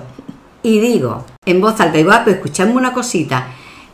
Y 0.63 0.79
digo, 0.79 1.25
en 1.47 1.59
voz 1.59 1.81
alta, 1.81 1.97
digo, 1.97 2.13
ah, 2.13 2.21
pues 2.23 2.37
escuchadme 2.37 2.75
una 2.75 2.93
cosita, 2.93 3.47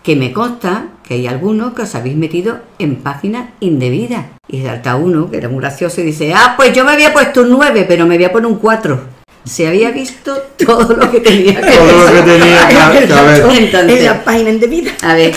que 0.02 0.16
me 0.16 0.32
consta 0.32 0.87
que 1.06 1.14
hay 1.14 1.26
algunos 1.26 1.74
que 1.74 1.82
os 1.82 1.94
habéis 1.94 2.16
metido 2.16 2.58
en 2.78 2.96
páginas 2.96 3.48
indebidas. 3.61 4.26
Y 4.48 4.62
salta 4.62 4.96
uno, 4.96 5.30
que 5.30 5.37
era 5.38 5.48
muy 5.48 5.61
gracioso, 5.61 6.00
y 6.00 6.04
dice, 6.04 6.32
ah, 6.34 6.54
pues 6.56 6.72
yo 6.72 6.84
me 6.84 6.92
había 6.92 7.12
puesto 7.12 7.42
un 7.42 7.50
9, 7.50 7.84
pero 7.88 8.06
me 8.06 8.16
voy 8.16 8.24
a 8.24 8.32
poner 8.32 8.46
un 8.50 8.56
4. 8.58 8.98
Se 9.44 9.66
había 9.68 9.90
visto 9.90 10.34
todo 10.66 10.94
lo 10.94 11.11
que 11.11 11.20
tenía 11.20 11.61
que 11.61 11.70
Todo 11.70 12.04
lo 12.06 12.24
que 12.24 12.32
tenía 12.32 12.68
que- 12.68 12.74
que 13.06 13.12
haber. 13.12 13.42
Entonces, 13.58 13.98
en 14.00 14.04
la 14.06 14.24
página 14.24 14.50
indebida. 14.50 14.92
a 15.02 15.14
ver, 15.14 15.34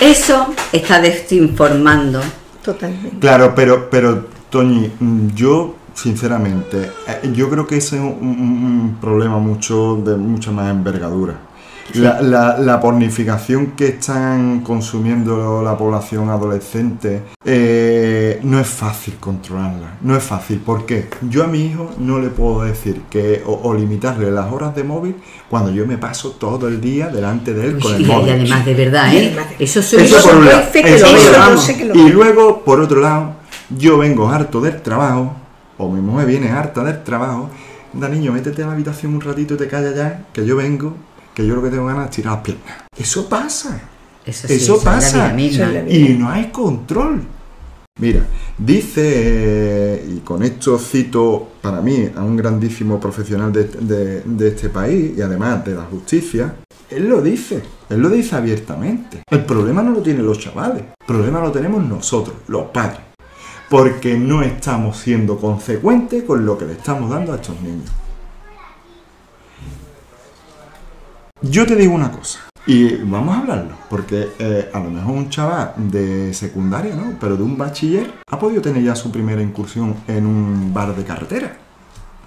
eso 0.00 0.54
está 0.72 1.00
desinformando. 1.00 2.20
Totalmente. 2.64 3.18
Claro, 3.20 3.54
pero, 3.54 3.88
pero 3.90 4.26
Toñi, 4.50 4.90
mm, 4.98 5.28
yo 5.34 5.76
sinceramente, 5.94 6.90
eh, 7.06 7.30
yo 7.34 7.48
creo 7.50 7.66
que 7.66 7.76
ese 7.76 7.96
es 7.96 8.02
un, 8.02 8.08
un- 8.20 8.64
un 8.64 8.96
problema 9.00 9.38
mucho 9.38 9.96
de 9.96 10.16
mucha 10.16 10.50
más 10.50 10.70
envergadura. 10.70 11.34
La, 11.92 12.20
la- 12.22 12.58
la 12.58 12.80
pornificación 12.80 13.72
que 13.76 13.88
están 13.88 14.60
consumiendo 14.62 15.62
la 15.62 15.76
población 15.76 16.30
adolescente 16.30 17.22
eh, 17.44 18.40
no 18.42 18.58
es 18.58 18.66
fácil 18.66 19.14
controlarla, 19.20 19.98
no 20.00 20.16
es 20.16 20.22
fácil. 20.24 20.58
¿Por 20.60 20.86
qué? 20.86 21.08
Yo 21.28 21.44
a 21.44 21.46
mi 21.46 21.66
hijo 21.66 21.90
no 21.98 22.18
le 22.18 22.28
puedo 22.28 22.62
decir 22.64 23.02
que 23.10 23.42
o, 23.46 23.60
o 23.64 23.74
limitarle 23.74 24.30
las 24.30 24.50
horas 24.50 24.74
de 24.74 24.82
móvil 24.82 25.16
cuando 25.50 25.70
yo 25.70 25.86
me 25.86 25.98
paso 25.98 26.30
todo 26.32 26.68
el 26.68 26.80
día 26.80 27.08
delante 27.08 27.52
de 27.52 27.66
él 27.66 27.74
Uy, 27.76 27.80
con 27.82 27.92
y, 27.92 27.94
el 27.96 28.00
y 28.00 28.04
móvil. 28.06 28.30
además, 28.32 28.64
de 28.66 28.74
verdad, 28.74 29.12
Y 29.12 29.16
¿eh? 29.18 29.36
Eso 29.58 29.82
soy 29.82 30.04
Eso 30.04 30.16
por 30.16 30.40
que 30.72 30.94
Eso 30.94 31.06
lo 31.06 31.48
por 31.50 31.58
sé 31.58 31.76
que 31.76 31.84
lo 31.84 31.94
Y 31.94 32.08
luego, 32.08 32.62
por 32.64 32.80
otro 32.80 33.00
lado, 33.00 33.34
yo 33.68 33.98
vengo 33.98 34.28
harto 34.30 34.60
del 34.62 34.80
trabajo, 34.80 35.34
o 35.78 35.90
mi 35.90 36.00
mujer 36.00 36.26
viene 36.26 36.50
harta 36.50 36.82
del 36.82 37.04
trabajo. 37.04 37.50
Da 37.92 38.08
niño, 38.08 38.32
métete 38.32 38.62
a 38.62 38.66
la 38.66 38.72
habitación 38.72 39.14
un 39.14 39.20
ratito 39.20 39.54
y 39.54 39.56
te 39.58 39.68
callas 39.68 39.94
ya, 39.94 40.24
que 40.32 40.44
yo 40.44 40.56
vengo, 40.56 40.94
que 41.34 41.46
yo 41.46 41.54
lo 41.56 41.62
que 41.62 41.70
tengo 41.70 41.86
ganas 41.86 42.06
es 42.06 42.10
tirar 42.16 42.34
las 42.34 42.42
piernas. 42.42 42.84
Eso 42.96 43.28
pasa. 43.28 43.80
Eso, 44.24 44.46
sí, 44.48 44.54
Eso 44.54 44.82
pasa. 44.82 45.28
misma. 45.34 45.70
Y 45.88 46.16
no 46.18 46.30
hay 46.30 46.46
control. 46.50 47.22
Mira, 48.00 48.26
dice, 48.58 50.04
y 50.08 50.18
con 50.20 50.42
esto 50.42 50.78
cito 50.78 51.48
para 51.60 51.80
mí 51.80 52.08
a 52.16 52.22
un 52.22 52.36
grandísimo 52.36 52.98
profesional 52.98 53.52
de, 53.52 53.64
de- 53.64 54.22
de 54.22 54.48
este 54.48 54.68
país 54.68 55.12
y 55.16 55.22
además 55.22 55.64
de 55.64 55.74
la 55.74 55.82
justicia, 55.84 56.56
él 56.90 57.08
lo 57.08 57.20
dice, 57.22 57.62
él 57.90 58.00
lo 58.00 58.08
dice 58.10 58.34
abiertamente. 58.36 59.22
El 59.30 59.44
problema 59.44 59.82
no 59.82 59.92
lo 59.92 60.00
tienen 60.00 60.26
los 60.26 60.38
chavales, 60.38 60.82
el 61.00 61.06
problema 61.06 61.40
lo 61.40 61.52
tenemos 61.52 61.84
nosotros, 61.84 62.36
los 62.48 62.66
padres, 62.66 63.00
porque 63.70 64.16
no 64.18 64.42
estamos 64.42 64.96
siendo 64.98 65.36
consecuentes 65.38 66.24
con 66.24 66.44
lo 66.44 66.58
que 66.58 66.64
le 66.66 66.72
estamos 66.72 67.10
dando 67.10 67.32
a 67.32 67.36
estos 67.36 67.60
niños. 67.60 67.90
Yo 71.50 71.66
te 71.66 71.76
digo 71.76 71.92
una 71.92 72.10
cosa, 72.10 72.40
y 72.66 72.96
vamos 73.02 73.36
a 73.36 73.40
hablarlo, 73.40 73.72
porque 73.90 74.30
eh, 74.38 74.70
a 74.72 74.80
lo 74.80 74.90
mejor 74.90 75.12
un 75.12 75.28
chaval 75.28 75.74
de 75.76 76.32
secundaria, 76.32 76.94
¿no? 76.94 77.18
Pero 77.20 77.36
de 77.36 77.42
un 77.42 77.58
bachiller, 77.58 78.10
ha 78.30 78.38
podido 78.38 78.62
tener 78.62 78.82
ya 78.82 78.94
su 78.94 79.12
primera 79.12 79.42
incursión 79.42 79.94
en 80.08 80.24
un 80.24 80.72
bar 80.72 80.96
de 80.96 81.04
carretera. 81.04 81.58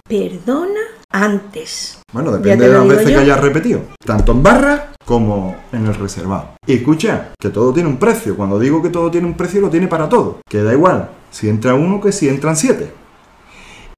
Perdona 0.08 0.82
antes. 1.10 2.00
Bueno, 2.14 2.32
depende 2.32 2.68
de 2.68 2.74
las 2.76 2.88
veces 2.88 3.08
yo. 3.08 3.16
que 3.16 3.24
hayas 3.24 3.42
repetido, 3.42 3.82
tanto 4.06 4.34
en 4.34 4.44
barra 4.44 4.94
como 5.04 5.56
en 5.72 5.88
el 5.88 5.96
reservado. 5.96 6.50
Y 6.68 6.76
escucha, 6.76 7.30
que 7.40 7.50
todo 7.50 7.74
tiene 7.74 7.90
un 7.90 7.98
precio. 7.98 8.38
Cuando 8.38 8.60
digo 8.60 8.84
que 8.84 8.90
todo 8.90 9.10
tiene 9.10 9.26
un 9.26 9.36
precio, 9.36 9.62
lo 9.62 9.72
tiene 9.72 9.88
para 9.88 10.08
todo. 10.08 10.42
Que 10.48 10.62
da 10.62 10.74
igual 10.74 11.10
si 11.32 11.50
entra 11.50 11.74
uno 11.74 12.00
que 12.00 12.12
si 12.12 12.30
entran 12.30 12.56
siete. 12.56 12.94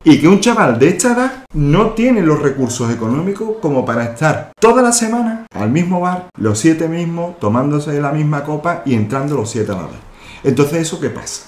Y 0.02 0.18
que 0.18 0.30
un 0.30 0.40
chaval 0.40 0.80
de 0.80 0.88
esta 0.88 1.12
edad 1.12 1.44
no 1.54 1.90
tiene 1.90 2.22
los 2.22 2.42
recursos 2.42 2.90
económicos 2.90 3.58
como 3.62 3.84
para 3.86 4.06
estar 4.06 4.54
toda 4.58 4.82
la 4.82 4.94
semana 4.94 5.46
al 5.54 5.72
mismo 5.72 6.00
bar, 6.00 6.30
los 6.38 6.58
siete 6.58 6.88
mismos, 6.88 7.38
tomándose 7.38 8.00
la 8.00 8.14
misma 8.14 8.46
copa 8.46 8.82
y 8.86 8.94
entrando 8.94 9.36
los 9.36 9.52
siete 9.52 9.74
a 9.74 9.76
la 9.76 9.82
vez. 9.82 10.00
Entonces, 10.46 10.84
¿eso 10.84 11.02
qué 11.02 11.10
pasa? 11.10 11.48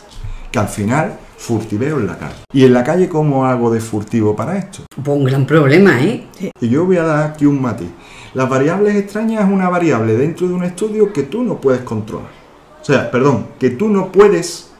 Que 0.51 0.59
al 0.59 0.67
final, 0.67 1.17
furtiveo 1.37 1.97
en 1.97 2.07
la 2.07 2.17
calle. 2.17 2.43
¿Y 2.51 2.65
en 2.65 2.73
la 2.73 2.83
calle 2.83 3.07
cómo 3.07 3.45
hago 3.45 3.71
de 3.71 3.79
furtivo 3.79 4.35
para 4.35 4.57
esto? 4.57 4.83
Pues 5.01 5.17
un 5.17 5.23
gran 5.23 5.45
problema, 5.45 6.01
¿eh? 6.01 6.27
Y 6.59 6.67
yo 6.67 6.83
voy 6.83 6.97
a 6.97 7.03
dar 7.03 7.31
aquí 7.31 7.45
un 7.45 7.61
matiz. 7.61 7.87
Las 8.33 8.49
variables 8.49 8.97
extrañas 8.97 9.45
es 9.45 9.49
una 9.49 9.69
variable 9.69 10.17
dentro 10.17 10.49
de 10.49 10.53
un 10.53 10.65
estudio 10.65 11.13
que 11.13 11.23
tú 11.23 11.41
no 11.41 11.61
puedes 11.61 11.83
controlar. 11.83 12.31
O 12.81 12.83
sea, 12.83 13.09
perdón, 13.11 13.47
que 13.57 13.69
tú 13.69 13.87
no 13.87 14.11
puedes 14.11 14.70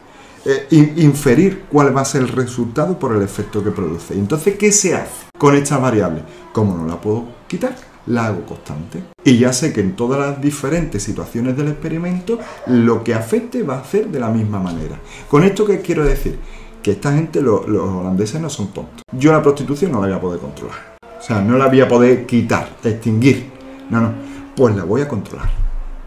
eh, 0.46 0.68
in- 0.72 0.94
inferir 0.98 1.64
cuál 1.72 1.96
va 1.96 2.02
a 2.02 2.06
ser 2.06 2.22
el 2.22 2.28
resultado 2.30 2.98
por 3.00 3.16
el 3.16 3.22
efecto 3.22 3.64
que 3.64 3.72
produce. 3.72 4.14
Entonces, 4.14 4.56
¿qué 4.58 4.72
se 4.72 4.96
hace 4.96 5.26
con 5.38 5.56
estas 5.56 5.82
variables? 5.82 6.24
Como 6.54 6.76
no 6.78 6.86
la 6.88 7.00
puedo 7.00 7.26
quitar, 7.48 7.76
la 8.08 8.28
hago 8.28 8.46
constante. 8.46 9.04
Y 9.24 9.38
ya 9.38 9.54
sé 9.54 9.72
que 9.74 9.82
en 9.82 9.96
todas 9.96 10.20
las 10.20 10.42
diferentes 10.42 11.04
situaciones 11.04 11.56
del 11.56 11.68
experimento, 11.70 12.40
lo 12.68 13.04
que 13.04 13.14
afecte 13.14 13.64
va 13.64 13.80
a 13.80 13.84
ser 13.86 14.08
de 14.08 14.20
la 14.20 14.30
misma 14.30 14.60
manera. 14.60 15.00
¿Con 15.30 15.44
esto 15.44 15.66
qué 15.66 15.82
quiero 15.82 16.04
decir? 16.04 16.40
Que 16.82 16.92
esta 16.92 17.14
gente, 17.14 17.42
lo- 17.42 17.68
los 17.68 17.88
holandeses, 17.88 18.42
no 18.42 18.50
son 18.50 18.70
tontos. 18.74 19.04
Yo 19.12 19.32
la 19.32 19.44
prostitución 19.44 19.92
no 19.92 20.02
la 20.02 20.08
voy 20.08 20.16
a 20.18 20.22
poder 20.22 20.40
controlar. 20.40 20.98
O 21.20 21.24
sea, 21.24 21.40
no 21.42 21.56
la 21.58 21.68
voy 21.68 21.82
a 21.82 21.88
poder 21.88 22.26
quitar, 22.26 22.78
extinguir. 22.84 23.52
No, 23.92 24.02
no. 24.02 24.12
Pues 24.56 24.76
la 24.76 24.84
voy 24.84 25.02
a 25.02 25.08
controlar. 25.08 25.50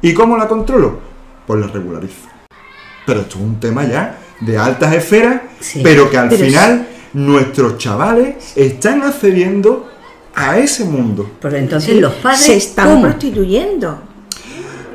¿Y 0.03 0.13
cómo 0.13 0.37
la 0.37 0.49
controlo? 0.49 0.99
Pues 1.47 1.61
la 1.61 1.69
regularizo. 1.69 2.29
Pero 3.07 3.21
esto 3.21 3.39
es 3.39 3.45
un 3.45 3.61
tema 3.61 3.85
ya 3.85 4.19
de 4.41 4.59
altas 4.59 4.95
esferas, 4.95 5.43
Sí. 5.61 5.81
pero 5.83 6.11
que 6.11 6.19
al 6.19 6.29
Pero 6.29 6.45
final 6.45 6.87
nuestros 7.15 7.79
chavales 7.79 8.37
están 8.57 9.03
accediendo 9.03 9.89
a 10.35 10.59
ese 10.59 10.85
mundo. 10.85 11.31
Pero 11.41 11.57
entonces 11.57 11.95
Sí, 11.95 12.01
los 12.01 12.13
padres. 12.15 12.41
se 12.41 12.57
están 12.57 12.89
¿cómo? 12.89 13.03
prostituyendo. 13.03 13.99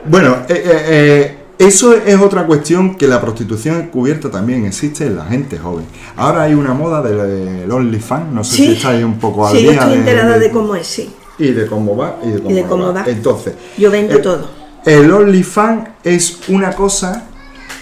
Bueno, 0.05 0.37
eh, 0.47 0.53
eh, 0.65 0.85
eh, 0.87 1.37
eso 1.59 1.93
es 1.93 2.19
otra 2.19 2.45
cuestión 2.45 2.95
que 2.95 3.07
la 3.07 3.19
prostitución 3.21 3.77
encubierta 3.77 4.29
también 4.31 4.65
existe 4.65 5.05
en 5.05 5.17
la 5.17 5.25
gente 5.25 5.57
joven. 5.57 5.85
Ahora 6.15 6.43
hay 6.43 6.53
una 6.53 6.73
moda 6.73 7.01
del 7.01 7.69
OnlyFans, 7.71 8.31
no 8.33 8.43
sé 8.43 8.55
si 8.55 8.71
estáis 8.73 9.03
un 9.03 9.19
poco 9.19 9.45
al 9.47 9.55
sí, 9.55 9.63
yo 9.63 9.71
día 9.71 9.79
estoy 9.79 9.93
de- 9.93 9.99
enterada 9.99 10.33
de- 10.33 10.39
de 10.39 10.51
cómo 10.51 10.75
es, 10.75 10.87
sí. 10.87 11.13
y 11.37 11.51
de 11.51 11.65
cómo 11.67 11.95
va 11.95 12.17
y 12.23 12.29
de 12.31 12.37
cómo, 12.39 12.49
Y 12.49 12.53
de 12.53 12.61
no 12.63 12.69
cómo 12.69 12.85
va. 12.87 12.91
va. 12.93 13.03
Entonces, 13.07 13.53
Yo 13.77 13.91
vendo 13.91 14.15
eh, 14.15 14.19
todo. 14.19 14.49
El 14.85 15.11
OnlyFans 15.11 15.89
es 16.03 16.39
una 16.47 16.71
cosa 16.73 17.25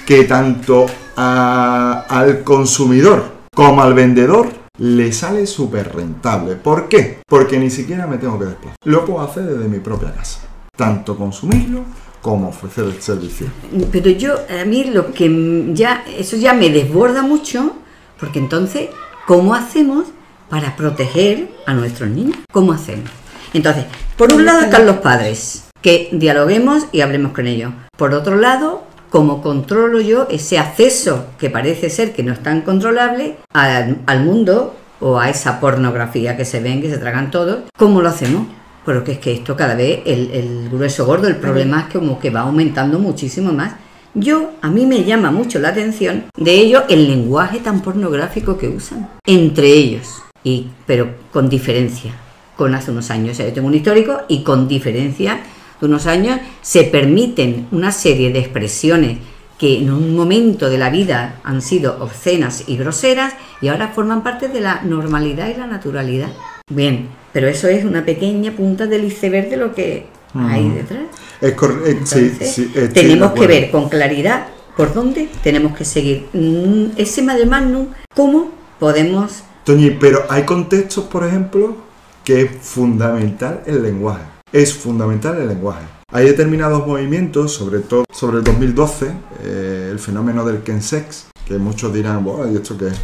que 0.06 0.24
tanto 0.24 0.88
al 1.18 2.44
consumidor 2.44 3.24
como 3.54 3.82
al 3.82 3.94
vendedor 3.94 4.50
le 4.78 5.12
sale 5.12 5.48
súper 5.48 5.96
rentable. 5.96 6.56
¿Por 6.56 6.88
qué? 6.88 7.20
Porque 7.28 7.58
ni 7.58 7.70
siquiera 7.70 8.06
me 8.06 8.18
tengo 8.18 8.38
que 8.38 8.46
desplazar. 8.46 8.78
Lo 8.86 9.06
puedo 9.06 9.22
hacer 9.22 9.46
desde 9.46 9.68
mi 9.68 9.80
propia 9.80 10.14
casa. 10.14 10.42
Tanto 10.76 11.18
consumirlo 11.18 11.84
como 12.22 12.50
ofrecer 12.50 12.86
el 12.86 13.02
servicio. 13.02 13.48
Pero 13.92 14.12
yo, 14.12 14.36
a 14.62 14.66
mí 14.66 14.84
lo 14.86 15.12
que 15.14 15.72
ya, 15.74 16.04
eso 16.18 16.36
ya 16.36 16.54
me 16.54 16.70
desborda 16.70 17.24
mucho, 17.24 17.74
porque 18.20 18.40
entonces, 18.40 18.90
¿cómo 19.26 19.56
hacemos 19.56 20.08
para 20.50 20.76
proteger 20.76 21.50
a 21.66 21.74
nuestros 21.74 22.10
niños? 22.10 22.38
¿Cómo 22.52 22.74
hacemos? 22.74 23.10
Entonces, 23.54 23.86
por 24.18 24.34
un 24.34 24.46
lado 24.46 24.62
están 24.62 24.86
los 24.86 24.98
padres, 24.98 25.68
que 25.82 26.10
dialoguemos 26.12 26.86
y 26.92 27.02
hablemos 27.02 27.32
con 27.32 27.48
ellos. 27.48 27.72
Por 27.98 28.14
otro 28.14 28.36
lado, 28.36 28.84
¿cómo 29.10 29.42
controlo 29.42 30.02
yo 30.02 30.28
ese 30.30 30.60
acceso 30.60 31.28
que 31.40 31.50
parece 31.50 31.90
ser 31.90 32.14
que 32.14 32.24
no 32.24 32.34
es 32.34 32.44
tan 32.44 32.62
controlable 32.62 33.36
al, 33.54 34.00
al 34.06 34.24
mundo 34.24 34.76
o 35.00 35.20
a 35.20 35.30
esa 35.30 35.60
pornografía 35.60 36.36
que 36.36 36.46
se 36.46 36.60
ven, 36.60 36.82
que 36.82 36.90
se 36.90 36.98
tragan 36.98 37.32
todos? 37.32 37.60
¿Cómo 37.78 38.02
lo 38.02 38.10
hacemos? 38.10 38.48
Pero 38.86 39.04
que 39.04 39.14
es 39.14 39.20
que 39.20 39.34
esto 39.34 39.56
cada 39.56 39.76
vez, 39.76 40.02
el, 40.06 40.32
el 40.32 40.70
grueso 40.70 41.06
gordo, 41.06 41.28
el 41.28 41.36
problema 41.36 41.82
es 41.82 41.94
como 41.94 42.20
que 42.20 42.30
va 42.30 42.42
aumentando 42.42 43.00
muchísimo 43.00 43.52
más. 43.52 43.74
Yo, 44.14 44.52
a 44.62 44.70
mí 44.70 44.86
me 44.86 45.04
llama 45.04 45.30
mucho 45.30 45.60
la 45.60 45.70
atención 45.70 46.24
de 46.36 46.52
ello 46.54 46.84
el 46.90 47.08
lenguaje 47.08 47.60
tan 47.60 47.82
pornográfico 47.82 48.58
que 48.58 48.68
usan 48.68 49.10
entre 49.26 49.68
ellos, 49.68 50.24
y, 50.44 50.68
pero 50.86 51.10
con 51.32 51.50
diferencia, 51.50 52.14
con 52.56 52.74
hace 52.74 52.92
unos 52.92 53.12
años. 53.12 53.34
O 53.34 53.36
sea, 53.36 53.48
yo 53.48 53.54
tengo 53.54 53.68
un 53.68 53.76
histórico 53.76 54.22
y 54.28 54.42
con 54.42 54.68
diferencia 54.68 55.42
de 55.80 55.86
unos 55.86 56.08
años 56.08 56.40
se 56.62 56.84
permiten 56.84 57.68
una 57.72 57.92
serie 57.92 58.32
de 58.32 58.40
expresiones 58.40 59.18
que 59.58 59.80
en 59.80 59.92
un 59.92 60.16
momento 60.16 60.70
de 60.70 60.78
la 60.78 60.90
vida 60.90 61.40
han 61.44 61.62
sido 61.62 61.98
obscenas 62.00 62.66
y 62.68 62.78
groseras 62.78 63.34
y 63.62 63.70
ahora 63.70 63.90
forman 63.90 64.24
parte 64.24 64.48
de 64.48 64.62
la 64.62 64.82
normalidad 64.84 65.50
y 65.50 65.56
la 65.56 65.68
naturalidad. 65.68 66.30
Bien, 66.72 67.08
pero 67.34 67.48
eso 67.48 67.68
es 67.68 67.84
una 67.86 68.06
pequeña 68.06 68.52
punta 68.52 68.86
del 68.86 69.06
iceberg 69.06 69.50
de 69.50 69.58
lo 69.58 69.74
que 69.74 70.06
hay 70.36 70.70
detrás. 70.70 71.04
Es 71.42 71.54
eh, 71.54 72.00
sí, 72.04 72.32
sí, 72.46 72.72
tenemos 72.94 73.32
que 73.32 73.48
ver 73.48 73.72
con 73.72 73.90
claridad 73.90 74.48
por 74.76 74.94
dónde 74.94 75.28
tenemos 75.42 75.76
que 75.76 75.86
seguir. 75.86 76.28
Mm, 76.34 76.92
Ese 76.98 77.24
magnum, 77.24 77.88
cómo 78.16 78.52
podemos... 78.80 79.44
Toñi, 79.64 79.92
pero 79.92 80.26
hay 80.30 80.44
contextos, 80.44 81.06
por 81.06 81.26
ejemplo, 81.26 81.76
que 82.24 82.44
es 82.44 82.52
fundamental 82.62 83.64
el 83.66 83.84
lenguaje. 83.84 84.37
Es 84.52 84.74
fundamental 84.74 85.38
el 85.40 85.48
lenguaje. 85.50 85.86
Hay 86.12 86.26
determinados 86.26 86.88
movimientos, 86.88 87.54
sobre 87.54 87.80
todo 87.80 88.06
sobre 88.12 88.38
el 88.38 88.44
2012, 88.44 89.12
eh, 89.44 89.90
el 89.92 90.00
fenómeno 90.00 90.46
del 90.46 90.60
kensex, 90.64 91.28
que 91.46 91.58
muchos 91.58 91.94
dirán, 91.94 92.24
"Buah, 92.24 92.48
¿y 92.50 92.56
esto 92.56 92.78
qué 92.78 92.88
es? 92.88 92.96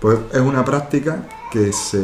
Pues 0.00 0.18
es 0.32 0.40
una 0.40 0.64
práctica 0.64 1.24
que 1.52 1.72
se 1.72 2.00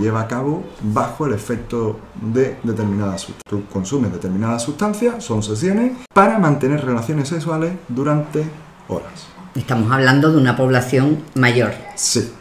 lleva 0.00 0.20
a 0.22 0.28
cabo 0.28 0.62
bajo 0.82 1.26
el 1.26 1.32
efecto 1.32 1.98
de 2.20 2.56
determinadas 2.62 3.22
sustancias. 3.22 3.42
Tú 3.48 3.64
consumes 3.72 4.12
determinadas 4.12 4.62
sustancias, 4.62 5.24
son 5.24 5.42
sesiones, 5.42 5.92
para 6.14 6.38
mantener 6.38 6.84
relaciones 6.84 7.28
sexuales 7.28 7.72
durante 7.88 8.44
horas. 8.88 9.26
Estamos 9.54 9.90
hablando 9.90 10.30
de 10.30 10.38
una 10.38 10.56
población 10.56 11.22
mayor. 11.34 11.72
Sí, 11.94 12.32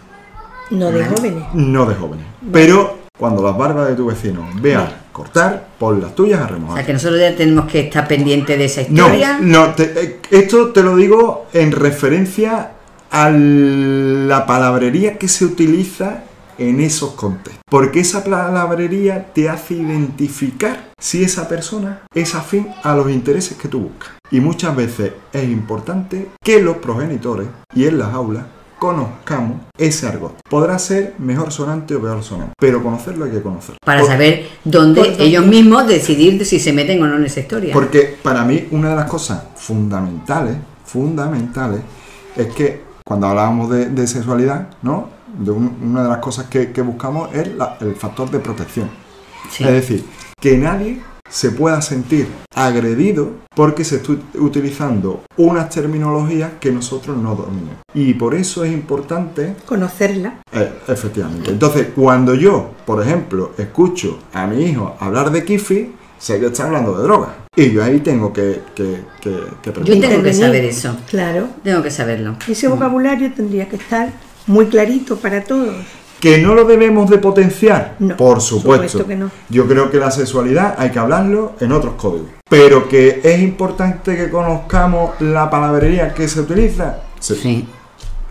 No 0.72 0.92
de 0.92 1.06
jóvenes. 1.06 1.44
no 1.54 1.86
de 1.86 1.96
jóvenes. 1.96 2.26
Pero 2.52 2.95
cuando 3.17 3.41
las 3.43 3.58
barbas 3.58 3.88
de 3.89 3.95
tu 3.95 4.06
vecino 4.08 4.47
veas 4.62 4.91
cortar, 5.12 5.67
pon 5.80 6.01
las 6.01 6.13
tuyas 6.15 6.41
a 6.41 6.45
O 6.45 6.47
remojar. 6.47 6.78
sea 6.78 6.86
que 6.86 6.93
nosotros 6.93 7.19
ya 7.19 7.36
tenemos 7.36 7.65
que 7.71 7.80
estar 7.82 8.08
pendientes 8.08 8.58
de 8.58 8.65
esa 8.65 8.82
No, 8.89 9.06
historia. 9.08 9.38
no, 9.41 9.73
te- 9.73 10.04
eh, 10.04 10.19
esto 10.32 10.71
te 10.71 10.84
lo 10.84 10.95
digo 10.97 11.45
en 11.54 11.71
referencia 11.71 12.71
a 13.12 13.30
la 13.30 14.45
palabrería 14.45 15.17
que 15.17 15.28
se 15.28 15.45
utiliza 15.45 16.23
en 16.58 16.80
esos 16.82 17.12
contextos. 17.12 17.62
Porque 17.69 17.99
esa 18.01 18.23
palabrería 18.23 19.25
te 19.34 19.49
hace 19.49 19.73
identificar 19.75 20.91
si 20.99 21.23
esa 21.23 21.47
persona 21.47 22.01
es 22.13 22.34
afín 22.36 22.67
a 22.84 22.95
los 22.95 23.10
intereses 23.10 23.58
que 23.58 23.67
tú 23.67 23.80
buscas. 23.82 24.12
Y 24.32 24.39
muchas 24.39 24.75
veces 24.75 25.12
es 25.34 25.43
importante 25.43 26.30
que 26.43 26.62
los 26.62 26.78
progenitores 26.78 27.47
y 27.73 27.86
en 27.86 27.99
las 27.99 28.13
aulas 28.13 28.45
conozcamos 28.80 29.58
ese 29.78 30.08
argot. 30.08 30.36
Podrá 30.50 30.78
ser 30.80 31.16
mejor 31.20 31.52
sonante 31.52 31.96
o 31.96 32.02
peor 32.02 32.24
sonante, 32.24 32.54
pero 32.60 32.82
conocerlo 32.84 33.26
hay 33.26 33.32
que 33.32 33.42
conocerlo. 33.42 33.78
Para 33.86 34.02
Por- 34.02 34.10
saber 34.10 34.48
dónde 34.64 35.16
ellos 35.20 35.46
mismos 35.46 35.88
decidir 35.88 36.46
si 36.46 36.60
se 36.60 36.74
meten 36.74 37.02
o 37.02 37.08
no 37.08 37.16
en 37.18 37.26
esa 37.26 37.40
historia. 37.40 37.74
Porque 37.74 38.16
para 38.22 38.44
mí 38.44 38.68
una 38.72 38.90
de 38.92 38.96
las 38.96 39.10
cosas 39.10 39.44
fundamentales, 39.56 40.58
fundamentales, 40.86 41.82
es 42.36 42.48
que 42.54 42.84
cuando 43.06 43.28
hablábamos 43.28 43.70
de, 43.70 43.90
de 43.90 44.08
sexualidad, 44.08 44.68
¿no? 44.82 45.10
De 45.38 45.52
un- 45.52 45.78
una 45.82 46.04
de 46.04 46.10
las 46.10 46.18
cosas 46.20 46.46
que, 46.48 46.72
que 46.72 46.82
buscamos 46.82 47.34
es 47.34 47.54
la- 47.56 47.78
el 47.82 47.96
factor 47.96 48.30
de 48.32 48.40
protección. 48.40 48.90
Sí. 49.50 49.64
Es 49.64 49.72
decir, 49.72 50.06
que 50.40 50.58
nadie 50.58 51.02
se 51.30 51.52
pueda 51.52 51.82
sentir 51.82 52.28
agredido 52.54 53.32
porque 53.56 53.84
se 53.84 53.98
está 53.98 54.14
utilizando 54.36 55.24
unas 55.38 55.70
terminologías 55.70 56.52
que 56.60 56.72
nosotros 56.72 57.18
no 57.18 57.36
dominamos. 57.36 57.76
Y 57.94 58.14
por 58.14 58.36
eso 58.36 58.64
es 58.64 58.72
importante 58.72 59.56
Conocerla. 59.66 60.42
eh, 60.54 60.72
efectivamente. 60.88 61.52
Entonces, 61.52 61.88
cuando 61.96 62.36
yo, 62.36 62.72
por 62.86 63.02
ejemplo, 63.02 63.52
escucho 63.58 64.20
a 64.34 64.46
mi 64.48 64.64
hijo 64.66 64.96
hablar 65.00 65.32
de 65.32 65.44
kifi, 65.44 65.94
sé 66.18 66.40
que 66.40 66.48
está 66.48 66.66
hablando 66.66 66.96
de 66.98 67.04
droga. 67.04 67.36
Y 67.56 67.72
yo 67.72 67.84
ahí 67.84 68.00
tengo 68.02 68.34
que, 68.34 68.62
que, 68.76 69.02
que, 69.22 69.40
que 69.62 69.84
Yo 69.84 70.00
tengo 70.00 70.22
que 70.24 70.34
saber 70.34 70.66
eso. 70.66 70.96
Claro. 71.10 71.48
Tengo 71.64 71.82
que 71.82 71.92
saberlo. 71.92 72.36
Ese 72.48 72.68
vocabulario 72.68 73.32
tendría 73.34 73.68
que 73.70 73.78
estar 73.78 74.12
muy 74.48 74.68
clarito 74.68 75.18
para 75.18 75.44
todos. 75.44 75.76
¿Que 76.26 76.40
no 76.40 76.56
lo 76.56 76.66
debemos 76.66 77.08
de 77.08 77.20
potenciar? 77.20 77.98
No, 78.00 78.18
por 78.18 78.42
supuesto. 78.42 78.88
supuesto 78.90 79.08
que 79.08 79.16
no. 79.16 79.30
Yo 79.48 79.68
creo 79.68 79.92
que 79.92 79.98
la 80.00 80.10
sexualidad 80.10 80.74
hay 80.76 80.90
que 80.90 80.98
hablarlo 80.98 81.54
en 81.60 81.72
otros 81.72 81.94
códigos. 81.96 82.30
Pero 82.50 82.90
que 82.90 83.22
es 83.24 83.40
importante 83.42 84.18
que 84.18 84.32
conozcamos 84.32 85.12
la 85.22 85.52
palabrería 85.52 86.16
que 86.16 86.28
se 86.28 86.40
utiliza. 86.40 87.02
Sí, 87.20 87.36
sí, 87.36 87.68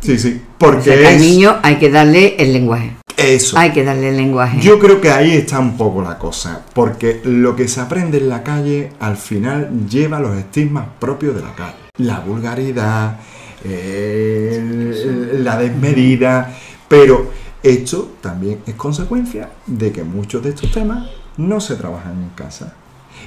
Sí. 0.01 0.19
sí. 0.19 0.43
O 0.45 0.59
Porque 0.59 0.83
sea, 0.83 0.97
que 0.99 1.07
al 1.07 1.15
es 1.15 1.21
niño 1.21 1.57
hay 1.63 1.77
que 1.77 1.89
darle 1.89 2.35
el 2.41 2.53
lenguaje. 2.53 2.97
eso. 3.17 3.57
Hay 3.57 3.71
que 3.71 3.85
darle 3.85 4.09
el 4.09 4.17
lenguaje. 4.17 4.61
Yo 4.61 4.81
creo 4.81 5.01
que 5.01 5.11
ahí 5.13 5.31
está 5.31 5.61
un 5.61 5.77
poco 5.77 6.03
la 6.03 6.19
cosa, 6.19 6.63
porque 6.75 7.21
lo 7.23 7.55
que 7.55 7.69
se 7.69 7.81
aprende 7.81 8.19
en 8.19 8.29
la 8.29 8.43
calle 8.43 8.91
al 8.99 9.17
final 9.17 9.87
lleva 9.89 10.19
los 10.19 10.37
estigmas 10.37 10.87
propios 10.99 11.37
de 11.37 11.43
la 11.43 11.55
calle. 11.55 11.77
La 11.99 12.19
vulgaridad, 12.19 13.19
eh, 13.65 14.57
el- 14.61 15.45
la 15.45 15.57
desmedida, 15.59 16.53
pero 16.89 17.44
esto 17.65 18.11
también 18.21 18.61
es 18.67 18.75
consecuencia 18.75 19.49
de 19.67 19.91
que 19.91 20.05
muchos 20.05 20.43
de 20.43 20.51
estos 20.51 20.71
temas 20.71 21.09
no 21.39 21.63
se 21.63 21.77
trabajan 21.77 22.23
en 22.23 22.29
casa. 22.29 22.75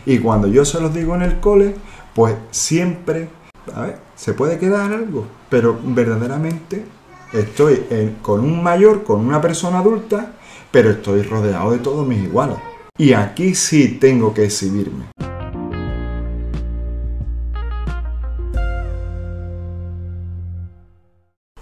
Y 0.05 0.19
cuando 0.19 0.47
yo 0.47 0.63
se 0.63 0.79
los 0.79 0.93
digo 0.93 1.15
en 1.15 1.23
el 1.23 1.39
cole, 1.39 1.73
pues 2.13 2.35
siempre, 2.51 3.29
se 4.13 4.33
puede 4.35 4.59
quedar 4.59 4.91
algo, 4.93 5.25
pero 5.49 5.79
verdaderamente 5.83 6.85
estoy 7.33 7.81
con 8.21 8.41
un 8.41 8.61
mayor, 8.61 9.03
con 9.03 9.25
una 9.25 9.41
persona 9.41 9.79
adulta, 9.79 10.33
pero 10.69 10.91
estoy 10.91 11.23
rodeado 11.23 11.71
de 11.71 11.79
todos 11.79 12.07
mis 12.07 12.23
iguales. 12.23 12.57
Y 12.95 13.13
aquí 13.13 13.55
sí 13.55 13.97
tengo 13.99 14.35
que 14.35 14.45
exhibirme. 14.45 15.05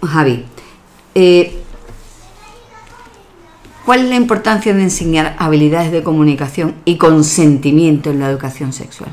Javi, 0.02 0.44
eh, 1.14 1.62
¿Cuál 3.86 4.00
es 4.00 4.08
la 4.08 4.16
importancia 4.16 4.74
de 4.74 4.82
enseñar 4.82 5.36
habilidades 5.38 5.92
de 5.92 6.02
comunicación 6.02 6.74
y 6.84 6.96
consentimiento 6.96 8.10
en 8.10 8.18
la 8.18 8.28
educación 8.28 8.72
sexual? 8.72 9.12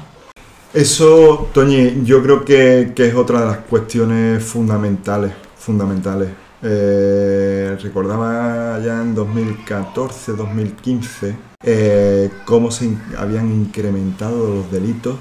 Eso, 0.74 1.48
Toñi, 1.54 2.02
yo 2.04 2.24
creo 2.24 2.44
que, 2.44 2.92
es 2.98 3.14
otra 3.14 3.42
de 3.42 3.46
las 3.46 3.60
cuestiones 3.60 4.44
fundamentales. 4.44 5.32
fundamentales. 5.60 6.30
Eh, 6.64 7.78
recordaba 7.84 8.80
ya 8.84 9.00
en 9.00 9.16
2014-2015 9.16 11.36
eh, 11.64 12.32
cómo 12.44 12.72
se 12.72 12.98
habían 13.16 13.52
incrementado 13.52 14.56
los 14.56 14.72
delitos, 14.72 15.18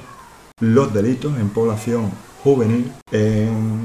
los 0.60 0.94
delitos 0.94 1.38
en 1.38 1.50
población 1.50 2.10
juvenil 2.42 2.90
en 3.10 3.84